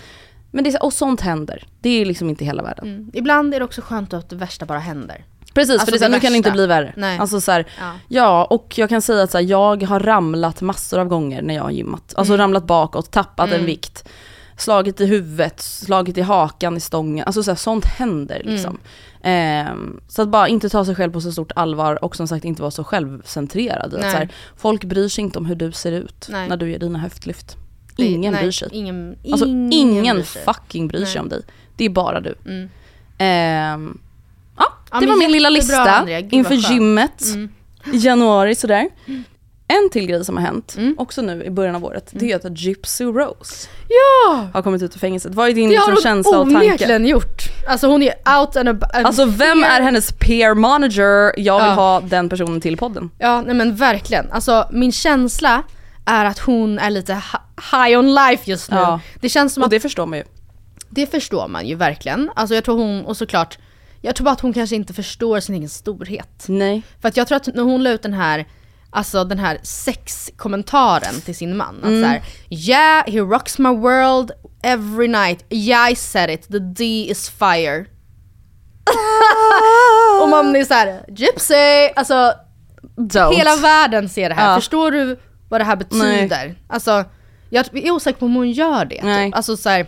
Men 0.51 0.63
det 0.63 0.69
är, 0.69 0.71
så- 0.71 0.77
och 0.85 0.93
sånt 0.93 1.21
händer. 1.21 1.63
Det 1.81 1.89
är 1.89 2.05
liksom 2.05 2.29
inte 2.29 2.45
hela 2.45 2.63
världen. 2.63 2.87
Mm. 2.87 3.11
Ibland 3.13 3.53
är 3.53 3.59
det 3.59 3.65
också 3.65 3.81
skönt 3.81 4.13
att 4.13 4.29
det 4.29 4.35
värsta 4.35 4.65
bara 4.65 4.79
händer. 4.79 5.25
Precis, 5.53 5.71
Alltså 5.73 5.85
för 5.85 5.91
det 5.91 5.95
är 5.95 5.99
så 5.99 6.03
här, 6.03 6.09
det 6.09 6.15
nu 6.17 6.21
kan 6.21 6.31
det 6.31 6.37
inte 6.37 6.49
värsta. 6.49 6.57
bli 6.57 6.67
värre. 6.67 6.93
Nej. 6.97 7.19
Alltså 7.19 7.41
så 7.41 7.51
här, 7.51 7.67
Ja. 7.79 7.91
ja 8.07 8.45
och 8.45 8.73
jag 8.77 8.89
kan 8.89 9.01
säga 9.01 9.23
att 9.23 9.31
så 9.31 9.37
här, 9.37 9.45
jag 9.45 9.83
har 9.83 9.99
ramlat 9.99 10.61
massor 10.61 10.99
av 10.99 11.07
gånger 11.07 11.41
när 11.41 11.55
jag 11.55 11.63
har 11.63 11.71
gymmat. 11.71 12.13
Alltså 12.17 12.33
Mm. 12.33 12.41
ramlat 12.41 12.63
bakåt, 12.67 13.11
tappat 13.11 13.51
en 13.51 13.65
vikt, 13.65 14.09
slagit 14.57 15.01
i 15.01 15.05
huvudet, 15.05 15.59
slagit 15.61 16.17
i 16.17 16.21
hakan 16.21 16.77
i 16.77 16.79
stången. 16.79 17.25
Alltså 17.25 17.43
så 17.43 17.51
här, 17.51 17.55
sånt 17.55 17.85
händer 17.85 18.39
Mm. 18.41 18.53
liksom. 18.53 18.77
Ehm, 19.21 19.99
så 20.07 20.21
att 20.21 20.29
bara 20.29 20.47
inte 20.47 20.69
ta 20.69 20.85
sig 20.85 20.95
själv 20.95 21.11
på 21.11 21.21
så 21.21 21.31
stort 21.31 21.51
allvar 21.55 22.03
och 22.03 22.15
som 22.15 22.27
sagt 22.27 22.45
inte 22.45 22.61
vara 22.61 22.71
så 22.71 22.83
självcentrerad. 22.83 23.93
Att 23.93 24.01
Nej. 24.01 24.11
så 24.11 24.17
här, 24.17 24.29
folk 24.57 24.83
bryr 24.83 25.07
sig 25.09 25.23
inte 25.23 25.39
om 25.39 25.45
hur 25.45 25.55
du 25.55 25.71
ser 25.71 25.91
ut 25.91 26.27
Nej. 26.29 26.49
när 26.49 26.57
du 26.57 26.71
gör 26.71 26.79
dina 26.79 26.99
höftlyft. 26.99 27.57
Det- 27.97 28.03
Ingen 28.05 28.33
nej, 28.33 28.41
bryr 28.41 28.51
sig. 28.51 28.69
Ingen, 28.71 29.15
Alltså 29.31 29.45
ingen, 29.45 30.15
bryr 30.15 30.23
sig. 30.25 30.41
fucking 30.45 30.87
bryr 30.87 31.05
sig 31.05 31.13
Nej. 31.15 31.21
om 31.21 31.29
dig. 31.29 31.41
Det 31.77 31.85
är 31.85 31.89
bara 31.89 32.19
du. 32.19 32.35
Mm. 32.45 32.69
Ehm, 33.17 33.97
ja, 34.57 34.65
Ja, 34.91 34.99
det 34.99 35.05
var 35.07 35.15
min 35.17 35.31
lilla 35.31 35.49
lista 35.49 35.91
Andrea. 35.91 36.21
Gud, 36.21 36.33
inför 36.33 36.53
gymmet 36.55 37.23
Mm. 37.33 37.49
i 37.93 37.97
januari 37.97 38.55
sådär. 38.55 38.89
En 39.69 39.89
till 39.91 40.07
grej 40.07 40.25
som 40.25 40.37
har 40.37 40.43
hänt, 40.43 40.75
Mm. 40.77 40.95
också 40.97 41.21
nu 41.21 41.43
i 41.43 41.49
början 41.49 41.75
av 41.75 41.85
året, 41.85 42.09
det 42.11 42.31
är 42.31 42.35
att 42.35 42.59
Gypsy 42.59 43.03
Rose 43.05 43.67
Ja! 43.89 44.47
har 44.53 44.61
kommit 44.61 44.81
ut 44.81 44.95
ur 44.95 44.99
fängelset. 44.99 45.35
Vad 45.35 45.49
är 45.49 45.53
din 45.53 45.69
Det 45.69 45.75
har 45.75 45.91
liksom, 45.91 45.93
hon 46.11 46.23
känsla 46.23 46.39
och 46.39 46.45
tanke? 46.49 46.67
onekligen 46.67 47.05
gjort. 47.07 47.41
Alltså 47.67 47.87
hon 47.87 48.03
är 48.03 48.13
out 48.39 48.55
and 48.55 48.69
about. 48.69 48.89
Alltså 48.93 49.25
vem 49.25 49.63
är 49.63 49.81
hennes 49.81 50.11
peer 50.11 50.53
manager? 50.53 51.39
Jag 51.39 51.57
vill 51.59 51.67
Ja. 51.67 51.73
ha 51.73 51.99
den 52.01 52.29
personen 52.29 52.61
till 52.61 52.77
podden. 52.77 53.09
Ja 53.19 53.41
nej 53.41 53.55
men 53.55 53.75
verkligen. 53.75 54.31
Alltså 54.31 54.67
min 54.71 54.91
känsla 54.91 55.63
är 56.07 56.25
att 56.25 56.39
hon 56.39 56.79
är 56.79 56.89
lite 56.89 57.13
hi- 57.13 57.85
high 57.87 57.99
on 57.99 58.15
life 58.15 58.51
just 58.51 58.71
nu. 58.71 58.77
Ja. 58.77 58.99
Det 59.21 59.29
känns 59.29 59.53
som 59.53 59.63
Och 59.63 59.65
att 59.67 59.71
det 59.71 59.79
förstår 59.79 60.05
man 60.05 60.17
ju. 60.19 60.25
det 60.89 61.07
förstår 61.11 61.47
man 61.47 61.67
ju 61.67 61.75
verkligen. 61.75 62.31
Alltså 62.35 62.55
jag 62.55 62.63
tror 62.63 62.77
hon, 62.77 63.05
och 63.05 63.17
såklart, 63.17 63.57
jag 64.01 64.15
tror 64.15 64.25
bara 64.25 64.31
att 64.31 64.41
hon 64.41 64.53
kanske 64.53 64.75
inte 64.75 64.93
förstår 64.93 65.39
sin 65.39 65.55
egen 65.55 65.69
storhet. 65.69 66.45
Nej. 66.47 66.81
För 67.01 67.07
att 67.07 67.17
jag 67.17 67.27
tror 67.27 67.35
att 67.35 67.47
när 67.55 67.63
hon 67.63 67.83
la 67.83 67.89
ut 67.89 68.01
den 68.01 68.13
här 68.13 68.45
Alltså 68.89 69.23
den 69.23 69.39
här 69.39 69.59
sexkommentaren 69.63 71.21
till 71.21 71.35
sin 71.35 71.57
man. 71.57 71.75
Att 71.77 71.83
såhär, 71.83 72.21
yeah 72.49 73.03
he 73.07 73.19
rocks 73.19 73.59
my 73.59 73.69
world 73.69 74.31
every 74.63 75.07
night. 75.07 75.45
Yeah 75.49 75.91
I 75.91 75.95
said 75.95 76.29
it, 76.29 76.47
the 76.47 76.59
D 76.59 77.07
is 77.09 77.29
fire. 77.29 77.85
och 80.21 80.29
man 80.29 80.55
är 80.55 80.63
såhär, 80.63 81.05
gypsy! 81.07 81.89
Alltså 81.95 82.33
Don't. 82.97 83.33
hela 83.33 83.55
världen 83.55 84.09
ser 84.09 84.29
det 84.29 84.35
här. 84.35 84.49
Ja. 84.49 84.55
Förstår 84.55 84.91
du 84.91 85.19
vad 85.49 85.61
det 85.61 85.65
här 85.65 85.75
betyder? 85.75 86.55
Alltså, 86.67 87.03
jag 87.49 87.65
är 87.73 87.91
osäker 87.91 88.19
på 88.19 88.25
om 88.25 88.35
hon 88.35 88.51
gör 88.51 88.85
det. 88.85 89.01
Nej. 89.03 89.27
Typ. 89.27 89.35
Alltså 89.35 89.57
så 89.57 89.69
här, 89.69 89.79
eh, 89.79 89.87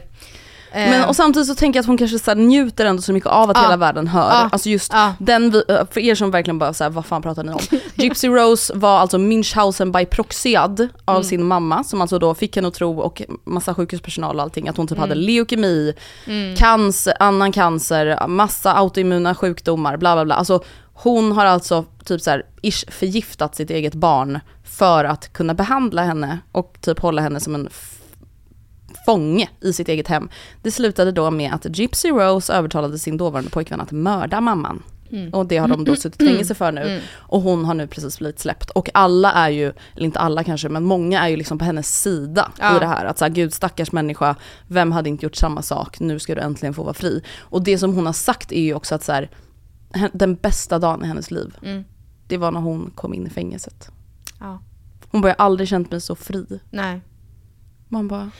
Men 0.89 1.05
och 1.05 1.15
samtidigt 1.15 1.47
så 1.47 1.55
tänker 1.55 1.77
jag 1.77 1.81
att 1.83 1.87
hon 1.87 1.97
kanske 1.97 2.19
så 2.19 2.33
njuter 2.33 2.85
ändå 2.85 3.01
så 3.01 3.13
mycket 3.13 3.29
av 3.29 3.49
att 3.49 3.57
Ja. 3.57 3.63
hela 3.63 3.77
världen 3.77 4.07
hör. 4.07 4.29
Ja. 4.29 4.49
Alltså 4.51 4.69
just 4.69 4.93
Ja. 4.93 5.13
den, 5.19 5.51
vi- 5.51 5.63
äh, 5.69 5.81
för 5.91 5.99
er 5.99 6.15
som 6.15 6.31
verkligen 6.31 6.59
bara 6.59 6.73
såhär, 6.73 6.91
vad 6.91 7.05
fan 7.05 7.21
pratar 7.21 7.43
ni 7.43 7.51
om? 7.51 7.59
Gypsy 7.95 8.27
Rose 8.27 8.73
var 8.75 8.99
alltså 8.99 9.17
Münchhausen 9.17 9.91
by 9.99 10.05
proxyad 10.05 10.87
av 11.05 11.15
Mm. 11.15 11.23
sin 11.23 11.43
mamma 11.45 11.83
som 11.83 12.01
alltså 12.01 12.19
då 12.19 12.35
fick 12.35 12.55
henne 12.55 12.67
att 12.67 12.73
tro 12.73 12.99
och 12.99 13.21
massa 13.43 13.73
sjukhuspersonal 13.73 14.35
och 14.35 14.41
allting 14.41 14.67
att 14.67 14.77
hon 14.77 14.87
typ 14.87 14.97
Mm. 14.97 15.09
hade 15.09 15.21
leukemi, 15.21 15.93
cancer, 16.57 17.13
annan 17.19 17.51
cancer, 17.51 18.27
massa 18.27 18.73
autoimmuna 18.73 19.35
sjukdomar, 19.35 19.97
bla 19.97 20.15
bla 20.15 20.25
bla. 20.25 20.35
Alltså 20.35 20.63
hon 21.03 21.31
har 21.31 21.45
alltså 21.45 21.85
typ 22.05 22.21
såhär 22.21 22.45
ish 22.61 22.91
förgiftat 22.91 23.55
sitt 23.55 23.69
eget 23.69 23.95
barn 23.95 24.39
för 24.63 25.05
att 25.05 25.33
kunna 25.33 25.53
behandla 25.53 26.03
henne 26.03 26.39
och 26.51 26.77
typ 26.81 26.99
hålla 26.99 27.21
henne 27.21 27.39
som 27.39 27.55
en 27.55 27.69
fånge 29.05 29.49
i 29.61 29.73
sitt 29.73 29.89
eget 29.89 30.07
hem. 30.07 30.29
Det 30.61 30.71
slutade 30.71 31.11
då 31.11 31.31
med 31.31 31.53
att 31.53 31.77
Gypsy 31.77 32.09
Rose 32.09 32.53
övertalade 32.53 32.99
sin 32.99 33.17
dåvarande 33.17 33.49
pojkvän 33.49 33.81
att 33.81 33.91
mörda 33.91 34.41
mamman. 34.41 34.83
Och 35.33 35.45
det 35.45 35.57
har 35.57 35.67
de 35.67 35.85
då 35.85 35.95
suttit 35.95 36.21
i 36.21 36.25
fängelse 36.27 36.55
för 36.55 36.71
nu. 36.71 37.01
Och 37.15 37.41
hon 37.41 37.65
har 37.65 37.73
nu 37.73 37.87
precis 37.87 38.19
blivit 38.19 38.39
släppt. 38.39 38.69
Och 38.69 38.89
alla 38.93 39.31
är 39.31 39.49
ju, 39.49 39.65
eller 39.95 40.05
inte 40.05 40.19
alla 40.19 40.43
kanske, 40.43 40.69
men 40.69 40.83
många 40.83 41.21
är 41.21 41.27
ju 41.27 41.37
liksom 41.37 41.57
på 41.57 41.65
hennes 41.65 42.01
sida 42.01 42.51
Ja. 42.59 42.75
i 42.75 42.79
det 42.79 42.85
här. 42.87 43.05
Att 43.05 43.17
så 43.17 43.25
här, 43.25 43.29
gud 43.31 43.53
stackars 43.53 43.91
människa, 43.91 44.35
vem 44.67 44.91
hade 44.91 45.09
inte 45.09 45.25
gjort 45.25 45.35
samma 45.35 45.61
sak, 45.61 45.99
nu 45.99 46.19
ska 46.19 46.35
du 46.35 46.41
äntligen 46.41 46.73
få 46.73 46.83
vara 46.83 46.93
fri. 46.93 47.23
Och 47.39 47.63
det 47.63 47.77
som 47.77 47.93
hon 47.95 48.05
har 48.05 48.13
sagt 48.13 48.51
är 48.51 48.61
ju 48.61 48.73
också 48.73 48.95
att 48.95 49.03
så 49.03 49.11
här, 49.11 49.29
den 50.13 50.35
bästa 50.35 50.79
dagen 50.79 51.03
i 51.03 51.07
hennes 51.07 51.31
liv, 51.31 51.57
Mm. 51.61 51.83
det 52.27 52.37
var 52.37 52.51
när 52.51 52.59
hon 52.59 52.91
kom 52.95 53.13
in 53.13 53.27
i 53.27 53.29
fängelset. 53.29 53.89
Ja. 54.39 54.61
Hon 55.11 55.21
bara, 55.21 55.27
jag 55.29 55.35
har 55.37 55.45
aldrig 55.45 55.69
känt 55.69 55.91
mig 55.91 56.01
så 56.01 56.15
fri. 56.15 56.45
nej. 56.69 57.01
Man 57.91 58.07
bara, 58.07 58.31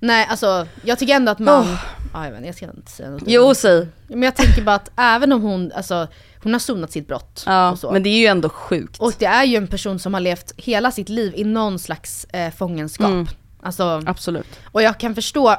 Nej 0.00 0.26
alltså 0.30 0.66
jag 0.84 0.98
tycker 0.98 1.14
ändå 1.14 1.32
att 1.32 1.38
man, 1.38 1.60
Åh. 1.60 1.84
ja, 2.12 2.24
jag, 2.24 2.32
vet, 2.32 2.46
jag 2.46 2.54
ska 2.54 2.64
inte 2.70 2.90
säga 2.90 3.10
något. 3.10 3.22
jo 3.26 3.54
säg. 3.54 3.88
Men 4.08 4.22
jag 4.22 4.36
tänker 4.36 4.62
bara 4.62 4.76
att 4.76 4.90
även 4.96 5.32
om 5.32 5.42
hon, 5.42 5.72
alltså 5.72 6.08
hon 6.42 6.52
har 6.52 6.60
sonat 6.60 6.92
sitt 6.92 7.08
brott 7.08 7.42
Ja, 7.46 7.70
och 7.70 7.78
så. 7.78 7.92
men 7.92 8.02
det 8.02 8.08
är 8.08 8.18
ju 8.18 8.26
ändå 8.26 8.48
sjukt. 8.48 8.98
Och 9.00 9.12
det 9.18 9.24
är 9.26 9.44
ju 9.44 9.56
en 9.56 9.66
person 9.66 9.98
som 9.98 10.14
har 10.14 10.20
levt 10.20 10.52
hela 10.56 10.90
sitt 10.90 11.08
liv 11.08 11.32
i 11.36 11.44
någon 11.44 11.78
slags 11.78 12.24
eh, 12.24 12.52
fångenskap. 12.52 13.06
Mm. 13.10 13.26
Alltså, 13.62 14.02
Absolut. 14.06 14.60
och 14.64 14.82
jag 14.82 14.98
kan 15.00 15.14
förstå 15.14 15.56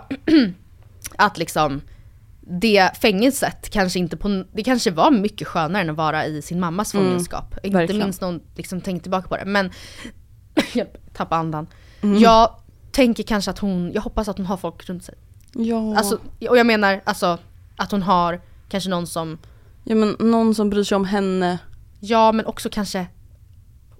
att 1.15 1.37
liksom 1.37 1.81
det 2.47 2.97
fängelset 3.01 3.69
kanske 3.69 3.99
inte 3.99 4.17
på, 4.17 4.43
det 4.53 4.63
kanske 4.63 4.91
var 4.91 5.11
mycket 5.11 5.47
skönare 5.47 5.81
än 5.81 5.89
att 5.89 5.95
vara 5.95 6.25
i 6.25 6.41
sin 6.41 6.59
mammas 6.59 6.91
fångenskap. 6.91 7.45
inte 7.53 7.67
Mm. 7.67 7.79
verkligen. 7.79 8.03
minst 8.05 8.21
när 8.21 8.27
hon 8.27 8.41
liksom 8.55 8.81
tänkte 8.81 9.03
tillbaka 9.03 9.27
på 9.27 9.37
det. 9.37 9.45
Men, 9.45 9.71
jag 10.73 10.87
tappade 11.13 11.39
andan. 11.39 11.67
Mm. 12.01 12.17
Jag 12.19 12.55
tänker 12.91 13.23
kanske 13.23 13.51
att 13.51 13.59
hon, 13.59 13.91
jag 13.93 14.01
hoppas 14.01 14.27
att 14.27 14.37
hon 14.37 14.45
har 14.45 14.57
folk 14.57 14.89
runt 14.89 15.03
sig. 15.03 15.15
Ja. 15.53 15.97
Alltså, 15.97 16.19
och 16.49 16.57
jag 16.57 16.65
menar 16.65 17.01
alltså 17.03 17.37
att 17.77 17.91
hon 17.91 18.01
har 18.01 18.41
kanske 18.69 18.89
någon 18.89 19.07
som, 19.07 19.37
ja 19.83 19.95
men 19.95 20.15
någon 20.19 20.55
som 20.55 20.69
bryr 20.69 20.83
sig 20.83 20.95
om 20.95 21.05
henne. 21.05 21.57
ja 21.99 22.31
men 22.31 22.45
också 22.45 22.69
kanske, 22.69 23.07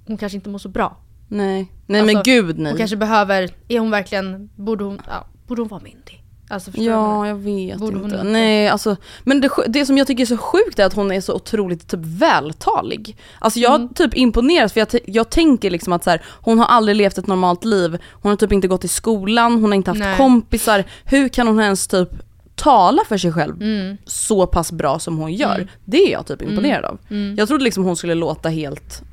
hon 0.07 0.17
kanske 0.17 0.35
inte 0.35 0.49
mår 0.49 0.59
så 0.59 0.69
bra. 0.69 0.97
Nej. 1.27 1.71
Nej 1.85 2.01
Alltså, 2.01 2.15
men 2.15 2.23
gud 2.23 2.59
nej. 2.59 2.71
Hon 2.71 2.77
kanske 2.77 2.97
behöver, 2.97 3.49
är 3.67 3.79
hon 3.79 3.91
verkligen, 3.91 4.49
borde 4.55 4.83
hon, 4.83 5.01
ja, 5.07 5.27
borde 5.47 5.61
hon 5.61 5.69
vara 5.69 5.81
myndig? 5.83 6.22
Alltså? 6.49 6.71
Ja, 6.73 7.27
jag 7.27 7.35
vet 7.35 7.77
Borde 7.79 7.95
inte. 7.95 8.05
inte? 8.05 8.23
Nej, 8.23 8.67
alltså, 8.69 8.95
men 9.23 9.41
det, 9.41 9.49
det 9.67 9.85
som 9.85 9.97
jag 9.97 10.07
tycker 10.07 10.21
är 10.23 10.25
så 10.27 10.37
sjukt 10.37 10.79
är 10.79 10.85
att 10.85 10.93
hon 10.93 11.11
är 11.11 11.21
så 11.21 11.33
otroligt 11.35 11.87
typ 11.87 11.99
vältalig. 12.03 13.17
Alltså 13.39 13.59
jag 13.59 13.75
Mm. 13.75 13.93
typ 13.93 14.13
imponeras 14.17 14.73
för 14.73 14.79
jag, 14.79 14.87
jag 15.05 15.29
tänker 15.29 15.71
liksom 15.71 15.93
att 15.93 16.03
så 16.03 16.09
här, 16.09 16.21
hon 16.41 16.59
har 16.59 16.65
aldrig 16.65 16.95
levt 16.97 17.17
ett 17.17 17.27
normalt 17.27 17.65
liv, 17.65 17.97
hon 18.11 18.29
har 18.29 18.35
typ 18.37 18.51
inte 18.51 18.67
gått 18.67 18.83
i 18.83 18.87
skolan, 18.87 19.53
hon 19.53 19.63
har 19.63 19.73
inte 19.73 19.91
haft 19.91 19.99
Nej. 19.99 20.17
kompisar. 20.17 20.83
Hur 21.05 21.29
kan 21.29 21.47
hon 21.47 21.59
ens 21.59 21.87
typ 21.87 22.09
tala 22.55 23.01
för 23.07 23.17
sig 23.17 23.31
själv 23.33 23.61
Mm. 23.61 23.97
så 24.05 24.47
pass 24.47 24.71
bra 24.71 24.99
som 24.99 25.17
hon 25.17 25.33
gör? 25.33 25.67
Det 25.85 25.97
är 25.97 26.11
jag 26.11 26.25
typ 26.27 26.41
imponerad 26.41 26.85
av. 26.85 26.97
Mm. 27.09 27.35
Jag 27.37 27.47
trodde 27.47 27.63
liksom 27.63 27.83
hon 27.83 27.95
skulle 27.95 28.15
låta 28.15 28.49
helt, 28.49 29.03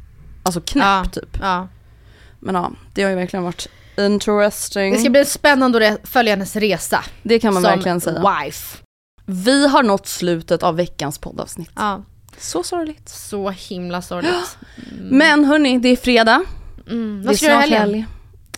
alltså 0.42 0.60
knäpp 0.60 0.84
Ja, 0.84 1.04
typ. 1.12 1.38
Ja. 1.40 1.68
Men 2.40 2.54
ja, 2.54 2.70
det 2.94 3.02
har 3.02 3.10
ju 3.10 3.16
verkligen 3.16 3.44
varit 3.44 3.68
interesting. 4.06 4.92
Det 4.92 4.98
ska 4.98 5.10
bli 5.10 5.24
spännande 5.24 5.88
att 5.92 6.08
följa 6.08 6.32
hennes 6.32 6.56
resa. 6.56 7.04
det 7.22 7.38
kan 7.38 7.54
man 7.54 7.62
som 7.62 7.70
verkligen 7.72 8.00
säga. 8.00 8.42
wife. 8.44 8.78
Vi 9.26 9.68
har 9.68 9.82
nått 9.82 10.06
slutet 10.06 10.62
av 10.62 10.76
veckans 10.76 11.18
poddavsnitt. 11.18 11.70
Ja, 11.76 12.04
Så 12.38 12.62
sorgligt. 12.62 13.08
så 13.08 13.50
himla 13.50 14.02
sorgligt. 14.02 14.56
Men 15.00 15.44
hörni, 15.44 15.78
det 15.78 15.88
är 15.88 15.96
fredag. 15.96 16.42
Mm. 16.86 17.22
Vad 17.26 17.36
ska 17.36 17.46
du 17.46 17.52
göra 17.52 17.60
helgen? 17.60 17.80
helg. 17.80 18.06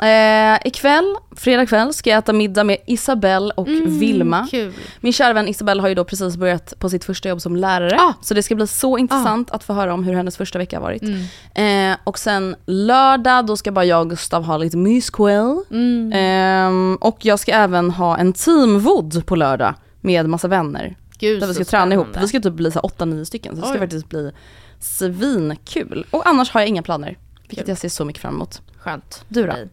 Eh, 0.00 0.58
ikväll, 0.64 1.16
fredag 1.36 1.66
kväll, 1.66 1.94
ska 1.94 2.10
jag 2.10 2.18
äta 2.18 2.32
middag 2.32 2.64
med 2.64 2.76
Isabelle 2.86 3.52
och 3.56 3.68
Vilma. 3.68 4.36
Mm, 4.36 4.48
Kul. 4.48 4.72
Min 5.00 5.12
kära 5.12 5.32
vän 5.32 5.48
Isabelle 5.48 5.82
har 5.82 5.88
ju 5.88 5.94
då 5.94 6.04
precis 6.04 6.36
börjat 6.36 6.74
på 6.78 6.88
sitt 6.90 7.04
första 7.04 7.28
jobb 7.28 7.40
som 7.40 7.56
lärare. 7.56 7.96
Ah. 8.00 8.14
Så 8.22 8.34
det 8.34 8.42
ska 8.42 8.54
bli 8.54 8.66
så 8.66 8.98
intressant 8.98 9.50
att 9.50 9.64
få 9.64 9.72
höra 9.72 9.94
om 9.94 10.04
hur 10.04 10.14
hennes 10.14 10.36
första 10.36 10.58
vecka 10.58 10.76
har 10.76 10.82
varit. 10.82 11.02
Mm. 11.02 11.92
Eh, 11.92 11.98
och 12.04 12.18
sen 12.18 12.56
lördag, 12.66 13.46
då 13.46 13.56
ska 13.56 13.72
bara 13.72 13.84
jag 13.84 14.00
och 14.00 14.10
Gustav 14.10 14.44
ha 14.44 14.56
lite 14.56 14.76
myskväll. 14.76 15.60
Mm. 15.70 16.12
Ehm, 16.14 16.98
och 17.00 17.24
jag 17.24 17.38
ska 17.38 17.52
även 17.52 17.90
ha 17.90 18.16
en 18.18 18.32
teamvood 18.32 19.26
på 19.26 19.36
lördag 19.36 19.74
med 20.00 20.28
massa 20.28 20.48
vänner. 20.48 20.96
Gud, 21.18 21.40
Där 21.40 21.46
vi 21.46 21.54
ska 21.54 21.64
träna 21.64 21.94
ihop. 21.94 22.06
Vi 22.20 22.28
ska 22.28 22.40
typ 22.40 22.52
bli 22.54 22.70
så 22.70 22.78
här 22.78 23.06
8-9 23.06 23.24
stycken. 23.24 23.54
Så 23.54 23.60
det 23.60 23.66
ska 23.66 23.74
Oj. 23.74 23.78
faktiskt 23.78 24.08
bli 24.08 24.32
svinkul. 24.80 26.06
Och 26.10 26.26
annars 26.26 26.50
har 26.50 26.60
jag 26.60 26.68
inga 26.68 26.82
planer. 26.82 27.18
Vilket 27.48 27.58
Kul. 27.66 27.70
jag 27.70 27.78
ser 27.78 27.88
så 27.88 28.04
mycket 28.04 28.22
fram 28.22 28.34
emot. 28.34 28.60
Skönt. 28.78 29.24
Du 29.28 29.46
då? 29.46 29.52
Okej. 29.52 29.68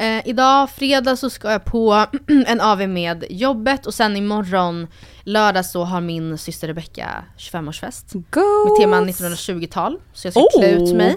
Eh, 0.00 0.22
idag, 0.28 0.70
fredag, 0.70 1.16
så 1.16 1.30
ska 1.30 1.52
jag 1.52 1.64
på 1.64 2.06
en 2.46 2.60
AV 2.60 2.88
med 2.88 3.24
jobbet 3.30 3.86
och 3.86 3.94
sen 3.94 4.16
imorgon, 4.16 4.86
lördag, 5.24 5.66
så 5.66 5.84
har 5.84 6.00
min 6.00 6.38
syster 6.38 6.68
Rebecca 6.68 7.24
25-årsfest. 7.38 8.12
Go! 8.30 8.68
Med 8.68 8.76
tema 8.80 9.00
1920-tal. 9.00 9.98
Så 10.12 10.26
jag 10.26 10.34
ska 10.34 10.46
klä 10.58 10.70
ut 10.70 10.80
Oh. 10.80 10.96
mig 10.96 11.16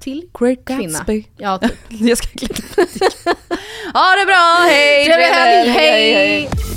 till 0.00 0.28
Great 0.38 0.58
kvinna. 0.64 0.98
Gatsby. 0.98 1.24
Ja, 1.36 1.58
typ. 1.58 1.72
Jag 1.88 2.18
ska 2.18 2.26
klippa 2.38 2.82
Ha 3.94 4.16
det 4.16 4.26
bra, 4.26 4.58
hej! 4.68 5.04
Trevlig 5.06 5.24
helg, 5.24 5.70
hej, 5.70 6.12
hej. 6.12 6.14
hej! 6.14 6.69